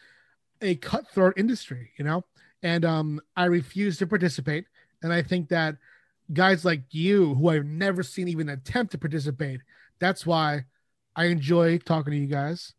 a 0.60 0.74
cutthroat 0.76 1.34
industry, 1.36 1.90
you 1.98 2.04
know. 2.04 2.24
And 2.62 2.84
um, 2.84 3.20
I 3.36 3.44
refuse 3.44 3.98
to 3.98 4.06
participate, 4.06 4.64
and 5.02 5.12
I 5.12 5.22
think 5.22 5.48
that 5.50 5.76
guys 6.32 6.64
like 6.64 6.82
you, 6.90 7.34
who 7.34 7.48
I've 7.48 7.66
never 7.66 8.02
seen 8.02 8.28
even 8.28 8.48
attempt 8.48 8.92
to 8.92 8.98
participate, 8.98 9.60
that's 9.98 10.26
why 10.26 10.64
I 11.14 11.26
enjoy 11.26 11.78
talking 11.78 12.12
to 12.12 12.18
you 12.18 12.26
guys. 12.26 12.74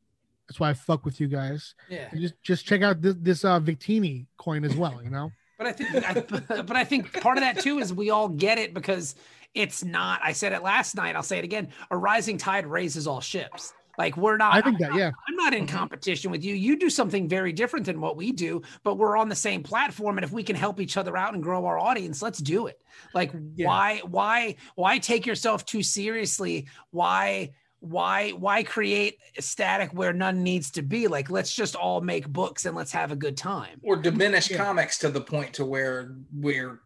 That's 0.47 0.59
why 0.59 0.69
I 0.69 0.73
fuck 0.73 1.05
with 1.05 1.19
you 1.19 1.27
guys. 1.27 1.75
Yeah. 1.89 2.07
And 2.11 2.21
just 2.21 2.35
just 2.41 2.65
check 2.65 2.81
out 2.81 3.01
this 3.01 3.15
this 3.19 3.45
uh 3.45 3.59
Victini 3.59 4.27
coin 4.37 4.63
as 4.63 4.75
well, 4.75 5.01
you 5.03 5.09
know. 5.09 5.31
But 5.57 5.67
I 5.67 5.71
think, 5.71 5.89
I, 5.95 6.61
but 6.61 6.75
I 6.75 6.83
think 6.83 7.19
part 7.19 7.37
of 7.37 7.41
that 7.41 7.59
too 7.59 7.79
is 7.79 7.91
we 7.91 8.11
all 8.11 8.29
get 8.29 8.59
it 8.59 8.73
because 8.73 9.15
it's 9.55 9.83
not. 9.83 10.19
I 10.23 10.33
said 10.33 10.53
it 10.53 10.61
last 10.61 10.95
night. 10.95 11.15
I'll 11.15 11.23
say 11.23 11.39
it 11.39 11.43
again. 11.43 11.69
A 11.89 11.97
rising 11.97 12.37
tide 12.37 12.67
raises 12.67 13.07
all 13.07 13.21
ships. 13.21 13.73
Like 13.97 14.15
we're 14.15 14.37
not. 14.37 14.53
I 14.53 14.61
think 14.61 14.79
that 14.79 14.93
yeah. 14.93 15.11
I'm 15.27 15.35
not 15.35 15.53
in 15.53 15.65
mm-hmm. 15.65 15.75
competition 15.75 16.29
with 16.29 16.43
you. 16.43 16.53
You 16.53 16.77
do 16.77 16.89
something 16.89 17.27
very 17.27 17.51
different 17.51 17.85
than 17.85 17.99
what 17.99 18.15
we 18.15 18.31
do, 18.31 18.61
but 18.83 18.95
we're 18.95 19.17
on 19.17 19.27
the 19.27 19.35
same 19.35 19.63
platform. 19.63 20.17
And 20.17 20.25
if 20.25 20.31
we 20.31 20.43
can 20.43 20.55
help 20.55 20.79
each 20.79 20.97
other 20.97 21.17
out 21.17 21.33
and 21.33 21.41
grow 21.41 21.65
our 21.65 21.79
audience, 21.79 22.21
let's 22.21 22.39
do 22.39 22.67
it. 22.67 22.79
Like, 23.13 23.33
Yeah. 23.55 23.67
why, 23.67 24.01
why, 24.05 24.55
why 24.75 24.99
take 24.99 25.25
yourself 25.25 25.65
too 25.65 25.81
seriously? 25.81 26.67
Why, 26.91 27.51
why, 27.79 28.31
why 28.31 28.63
create 28.63 29.17
a 29.37 29.41
static 29.41 29.91
where 29.93 30.13
none 30.13 30.43
needs 30.43 30.71
to 30.71 30.83
be? 30.83 31.07
Like, 31.07 31.29
let's 31.29 31.53
just 31.53 31.75
all 31.75 32.01
make 32.01 32.27
books 32.27 32.65
and 32.65 32.75
let's 32.75 32.91
have 32.91 33.11
a 33.11 33.15
good 33.15 33.37
time. 33.37 33.79
Or 33.83 33.95
diminish 33.95 34.51
Yeah. 34.51 34.57
comics 34.57 34.99
to 34.99 35.09
the 35.09 35.21
point 35.21 35.53
to 35.55 35.65
where 35.65 36.15
we're 36.31 36.81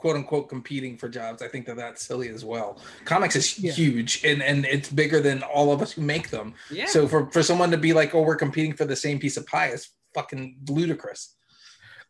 quote 0.00 0.16
unquote 0.16 0.48
competing 0.48 0.96
for 0.96 1.10
jobs. 1.10 1.42
I 1.42 1.48
think 1.48 1.66
that 1.66 1.76
that's 1.76 2.02
silly 2.02 2.28
as 2.30 2.42
well. 2.42 2.78
Comics 3.04 3.36
is 3.36 3.58
Yeah. 3.58 3.72
huge 3.72 4.24
and 4.24 4.42
and 4.42 4.64
it's 4.64 4.88
bigger 4.90 5.20
than 5.20 5.42
all 5.42 5.72
of 5.72 5.82
us 5.82 5.92
who 5.92 6.00
make 6.00 6.30
them. 6.30 6.54
Yeah. 6.70 6.86
So 6.86 7.06
for 7.06 7.30
for 7.30 7.42
someone 7.42 7.70
to 7.70 7.76
be 7.76 7.92
like, 7.92 8.14
oh, 8.14 8.22
we're 8.22 8.36
competing 8.36 8.72
for 8.72 8.86
the 8.86 8.96
same 8.96 9.18
piece 9.18 9.36
of 9.36 9.46
pie 9.46 9.68
is 9.68 9.90
fucking 10.14 10.56
ludicrous. 10.68 11.36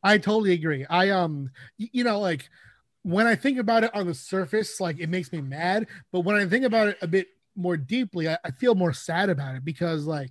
I 0.04 0.18
totally 0.18 0.52
agree. 0.52 0.86
I 0.88 1.10
um 1.10 1.50
you 1.78 2.04
know 2.04 2.20
like 2.20 2.48
when 3.02 3.26
I 3.26 3.34
think 3.34 3.58
about 3.58 3.82
it 3.82 3.92
on 3.94 4.06
the 4.06 4.14
surface, 4.14 4.78
like 4.78 5.00
it 5.00 5.08
makes 5.08 5.32
me 5.32 5.40
mad, 5.40 5.88
but 6.12 6.20
when 6.20 6.36
I 6.36 6.46
think 6.46 6.64
about 6.64 6.86
it 6.88 6.98
a 7.02 7.08
bit 7.08 7.26
more 7.56 7.76
deeply, 7.76 8.28
I, 8.28 8.38
I 8.44 8.50
feel 8.52 8.74
more 8.76 8.92
sad 8.92 9.30
about 9.30 9.56
it 9.56 9.64
because 9.64 10.04
like 10.06 10.30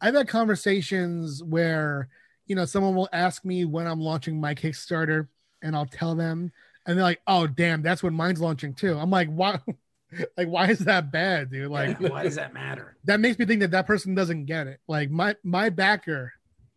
I've 0.00 0.14
had 0.14 0.26
conversations 0.28 1.42
where 1.44 2.08
you 2.46 2.56
know 2.56 2.64
someone 2.64 2.94
will 2.94 3.10
ask 3.12 3.44
me 3.44 3.66
when 3.66 3.86
I'm 3.86 4.00
launching 4.00 4.40
my 4.40 4.54
Kickstarter 4.54 5.28
and 5.60 5.74
I'll 5.76 5.86
tell 5.86 6.14
them 6.14 6.50
and 6.86 6.96
they're 6.96 7.04
like, 7.04 7.20
"Oh, 7.26 7.46
damn, 7.46 7.82
that's 7.82 8.02
when 8.02 8.14
mine's 8.14 8.40
launching 8.40 8.74
too." 8.74 8.98
I'm 8.98 9.10
like, 9.10 9.28
"Why 9.28 9.58
like 10.36 10.48
why 10.48 10.68
is 10.68 10.80
that 10.80 11.10
bad, 11.12 11.50
dude?" 11.50 11.70
Like 11.70 11.98
why 12.00 12.22
does 12.22 12.36
that 12.36 12.52
matter? 12.54 12.96
that 13.04 13.20
makes 13.20 13.38
me 13.38 13.46
think 13.46 13.60
that 13.60 13.70
that 13.72 13.86
person 13.86 14.14
doesn't 14.14 14.46
get 14.46 14.66
it. 14.66 14.80
Like 14.88 15.10
my 15.10 15.36
my 15.42 15.70
backer, 15.70 16.32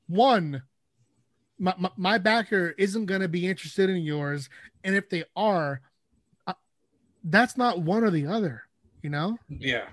one, 0.08 0.62
my 1.60 1.74
my, 1.78 1.92
my 1.98 2.18
backer 2.18 2.74
isn't 2.78 3.06
going 3.06 3.22
to 3.22 3.28
be 3.28 3.48
interested 3.48 3.90
in 3.90 3.98
yours, 3.98 4.50
and 4.84 4.96
if 4.96 5.10
they 5.10 5.24
are, 5.36 5.82
uh, 6.48 6.54
that's 7.24 7.58
not 7.58 7.80
one 7.82 8.04
or 8.04 8.12
the 8.12 8.28
other. 8.28 8.64
You 9.04 9.12
know, 9.12 9.38
Yeah. 9.48 9.86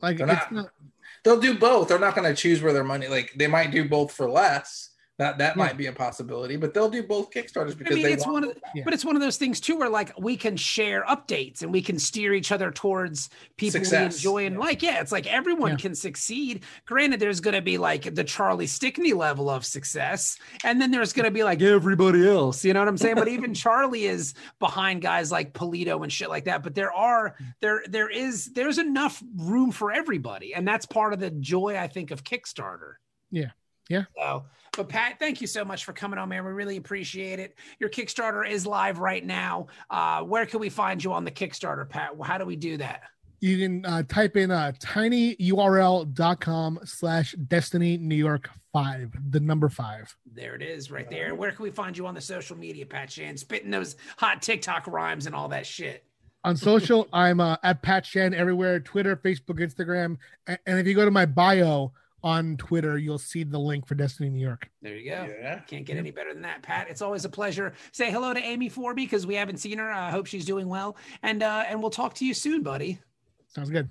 like 0.00 0.16
They're 0.18 0.26
it's 0.30 0.36
not- 0.50 0.52
not. 0.52 0.70
They'll 1.24 1.40
do 1.40 1.58
both. 1.58 1.88
They're 1.88 1.98
not 1.98 2.14
going 2.14 2.32
to 2.32 2.40
choose 2.40 2.62
where 2.62 2.72
their 2.72 2.84
money 2.84 3.06
like 3.08 3.34
they 3.36 3.46
might 3.48 3.70
do 3.72 3.86
both 3.86 4.12
for 4.12 4.30
less. 4.30 4.89
That 5.20 5.36
that 5.36 5.54
Yeah. 5.54 5.62
might 5.64 5.76
be 5.76 5.84
a 5.84 5.92
possibility, 5.92 6.56
but 6.56 6.72
they'll 6.72 6.88
do 6.88 7.02
both 7.02 7.30
Kickstarters 7.30 7.72
I 7.72 7.74
because 7.74 7.94
mean, 7.94 8.04
they 8.04 8.12
it's 8.14 8.24
want 8.24 8.32
one 8.32 8.44
of, 8.44 8.54
the, 8.54 8.60
Yeah. 8.74 8.84
but 8.84 8.94
it's 8.94 9.04
one 9.04 9.16
of 9.16 9.20
those 9.20 9.36
things 9.36 9.60
too, 9.60 9.76
where 9.76 9.90
like 9.90 10.12
we 10.18 10.34
can 10.34 10.56
share 10.56 11.04
updates 11.04 11.60
and 11.60 11.70
we 11.70 11.82
can 11.82 11.98
steer 11.98 12.32
each 12.32 12.50
other 12.52 12.70
towards 12.70 13.28
people 13.58 13.80
Success. 13.80 14.00
we 14.00 14.16
enjoy 14.16 14.46
and 14.46 14.54
Yeah. 14.54 14.60
like. 14.60 14.82
Yeah, 14.82 15.00
it's 15.02 15.12
like 15.12 15.26
everyone 15.30 15.72
Yeah. 15.72 15.76
can 15.76 15.94
succeed. 15.94 16.64
Granted, 16.86 17.20
there's 17.20 17.40
going 17.40 17.52
to 17.54 17.60
be 17.60 17.76
like 17.76 18.14
the 18.14 18.24
Charlie 18.24 18.66
Stickney 18.66 19.12
level 19.12 19.50
of 19.50 19.66
success, 19.66 20.38
and 20.64 20.80
then 20.80 20.90
there's 20.90 21.12
going 21.12 21.26
to 21.26 21.30
be 21.30 21.44
like 21.44 21.60
everybody 21.60 22.26
else. 22.26 22.64
You 22.64 22.72
know 22.72 22.80
what 22.80 22.88
I'm 22.88 22.96
saying? 22.96 23.16
but 23.16 23.28
even 23.36 23.52
Charlie 23.52 24.06
is 24.06 24.32
behind 24.58 25.02
guys 25.02 25.30
like 25.30 25.52
Pulido 25.52 26.02
and 26.02 26.10
shit 26.10 26.30
like 26.30 26.44
that. 26.46 26.62
But 26.62 26.74
there 26.74 26.94
are 26.94 27.36
there 27.60 27.84
there 27.86 28.08
is 28.08 28.54
there's 28.54 28.78
enough 28.78 29.22
room 29.36 29.70
for 29.70 29.92
everybody, 29.92 30.54
and 30.54 30.66
that's 30.66 30.86
part 30.86 31.12
of 31.12 31.20
the 31.20 31.30
joy 31.30 31.76
I 31.76 31.88
think 31.88 32.10
of 32.10 32.24
Kickstarter. 32.24 32.94
Yeah. 33.30 33.50
Yeah. 33.90 34.04
So, 34.16 34.44
but 34.80 34.88
Pat, 34.88 35.18
thank 35.18 35.42
you 35.42 35.46
so 35.46 35.62
much 35.62 35.84
for 35.84 35.92
coming 35.92 36.18
on, 36.18 36.30
man. 36.30 36.42
We 36.42 36.52
really 36.52 36.78
appreciate 36.78 37.38
it. 37.38 37.54
Your 37.80 37.90
Kickstarter 37.90 38.48
is 38.48 38.66
live 38.66 38.98
right 38.98 39.22
now. 39.22 39.66
Uh, 39.90 40.22
where 40.22 40.46
can 40.46 40.58
we 40.58 40.70
find 40.70 41.04
you 41.04 41.12
on 41.12 41.22
the 41.22 41.30
Kickstarter, 41.30 41.86
Pat? 41.86 42.12
How 42.22 42.38
do 42.38 42.46
we 42.46 42.56
do 42.56 42.78
that? 42.78 43.02
You 43.40 43.58
can 43.58 43.84
uh, 43.84 44.04
type 44.04 44.38
in 44.38 44.50
uh, 44.50 44.72
tinyurl.com 44.80 46.80
slash 46.84 47.34
destiny 47.46 47.98
New 47.98 48.14
York 48.14 48.48
five, 48.72 49.12
the 49.28 49.40
number 49.40 49.68
five. 49.68 50.16
There 50.32 50.54
it 50.54 50.62
is, 50.62 50.90
right 50.90 51.10
there. 51.10 51.34
Where 51.34 51.52
can 51.52 51.62
we 51.62 51.70
find 51.70 51.94
you 51.94 52.06
on 52.06 52.14
the 52.14 52.22
social 52.22 52.56
media, 52.56 52.86
Pat 52.86 53.12
Shand? 53.12 53.38
Spitting 53.38 53.70
those 53.70 53.96
hot 54.16 54.40
TikTok 54.40 54.86
rhymes 54.86 55.26
and 55.26 55.34
all 55.34 55.48
that 55.48 55.66
shit. 55.66 56.04
On 56.44 56.56
social, 56.56 57.06
I'm 57.12 57.40
uh, 57.40 57.56
at 57.62 57.82
Pat 57.82 58.06
Shand 58.06 58.34
everywhere 58.34 58.80
Twitter, 58.80 59.14
Facebook, 59.14 59.60
Instagram. 59.60 60.16
And 60.46 60.78
if 60.78 60.86
you 60.86 60.94
go 60.94 61.04
to 61.04 61.10
my 61.10 61.26
bio 61.26 61.92
on 62.22 62.56
Twitter, 62.56 62.98
you'll 62.98 63.18
see 63.18 63.44
the 63.44 63.58
link 63.58 63.86
for 63.86 63.94
Destiny 63.94 64.30
New 64.30 64.40
York. 64.40 64.68
There 64.82 64.96
you 64.96 65.10
go. 65.10 65.28
Yeah. 65.40 65.60
Can't 65.60 65.84
get 65.84 65.96
any 65.96 66.10
better 66.10 66.32
than 66.32 66.42
that, 66.42 66.62
Pat. 66.62 66.88
It's 66.88 67.02
always 67.02 67.24
a 67.24 67.28
pleasure. 67.28 67.72
Say 67.92 68.10
hello 68.10 68.34
to 68.34 68.40
Amy 68.40 68.68
for 68.68 68.94
me 68.94 69.04
because 69.04 69.26
we 69.26 69.34
haven't 69.34 69.58
seen 69.58 69.78
her. 69.78 69.90
I 69.90 70.10
hope 70.10 70.26
she's 70.26 70.44
doing 70.44 70.68
well, 70.68 70.96
and 71.22 71.42
uh, 71.42 71.64
and 71.68 71.80
we'll 71.80 71.90
talk 71.90 72.14
to 72.14 72.26
you 72.26 72.34
soon, 72.34 72.62
buddy. 72.62 72.98
Sounds 73.48 73.70
good. 73.70 73.88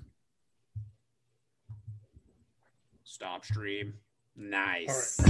Stop 3.04 3.44
stream. 3.44 3.94
Nice. 4.36 5.20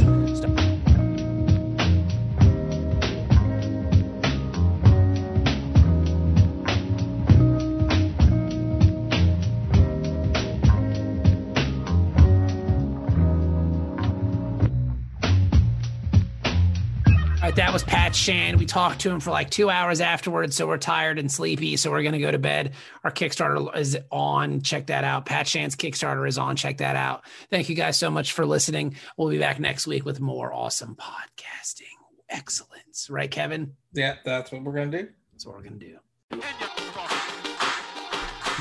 All 17.40 17.46
right, 17.46 17.56
that 17.56 17.72
was 17.72 17.82
Pat 17.82 18.14
Shand. 18.14 18.58
We 18.58 18.66
talked 18.66 19.00
to 19.00 19.10
him 19.10 19.18
for 19.18 19.30
like 19.30 19.48
two 19.48 19.70
hours 19.70 20.02
afterwards, 20.02 20.54
so 20.54 20.66
we're 20.66 20.76
tired 20.76 21.18
and 21.18 21.32
sleepy, 21.32 21.78
so 21.78 21.90
we're 21.90 22.02
gonna 22.02 22.18
go 22.18 22.30
to 22.30 22.38
bed. 22.38 22.74
Our 23.02 23.10
Kickstarter 23.10 23.74
is 23.74 23.96
on. 24.12 24.60
Check 24.60 24.88
that 24.88 25.04
out. 25.04 25.24
Pat 25.24 25.48
Shand's 25.48 25.74
Kickstarter 25.74 26.28
is 26.28 26.36
on. 26.36 26.56
Check 26.56 26.76
that 26.78 26.96
out. 26.96 27.24
Thank 27.48 27.70
you 27.70 27.74
guys 27.74 27.96
so 27.96 28.10
much 28.10 28.32
for 28.32 28.44
listening. 28.44 28.94
We'll 29.16 29.30
be 29.30 29.38
back 29.38 29.58
next 29.58 29.86
week 29.86 30.04
with 30.04 30.20
more 30.20 30.52
awesome 30.52 30.96
podcasting 30.96 31.84
excellence. 32.28 33.08
Right, 33.08 33.30
Kevin? 33.30 33.72
Yeah, 33.94 34.16
that's 34.22 34.52
what 34.52 34.62
we're 34.62 34.74
gonna 34.74 34.90
do. 34.90 35.08
That's 35.32 35.46
what 35.46 35.56
we're 35.56 35.62
gonna 35.62 35.76
do. 35.76 35.96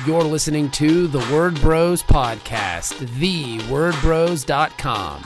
You're 0.06 0.24
listening 0.24 0.70
to 0.70 1.06
the 1.06 1.18
Word 1.30 1.60
Bros 1.60 2.02
Podcast, 2.02 2.94
thewordbros.com. 3.18 5.24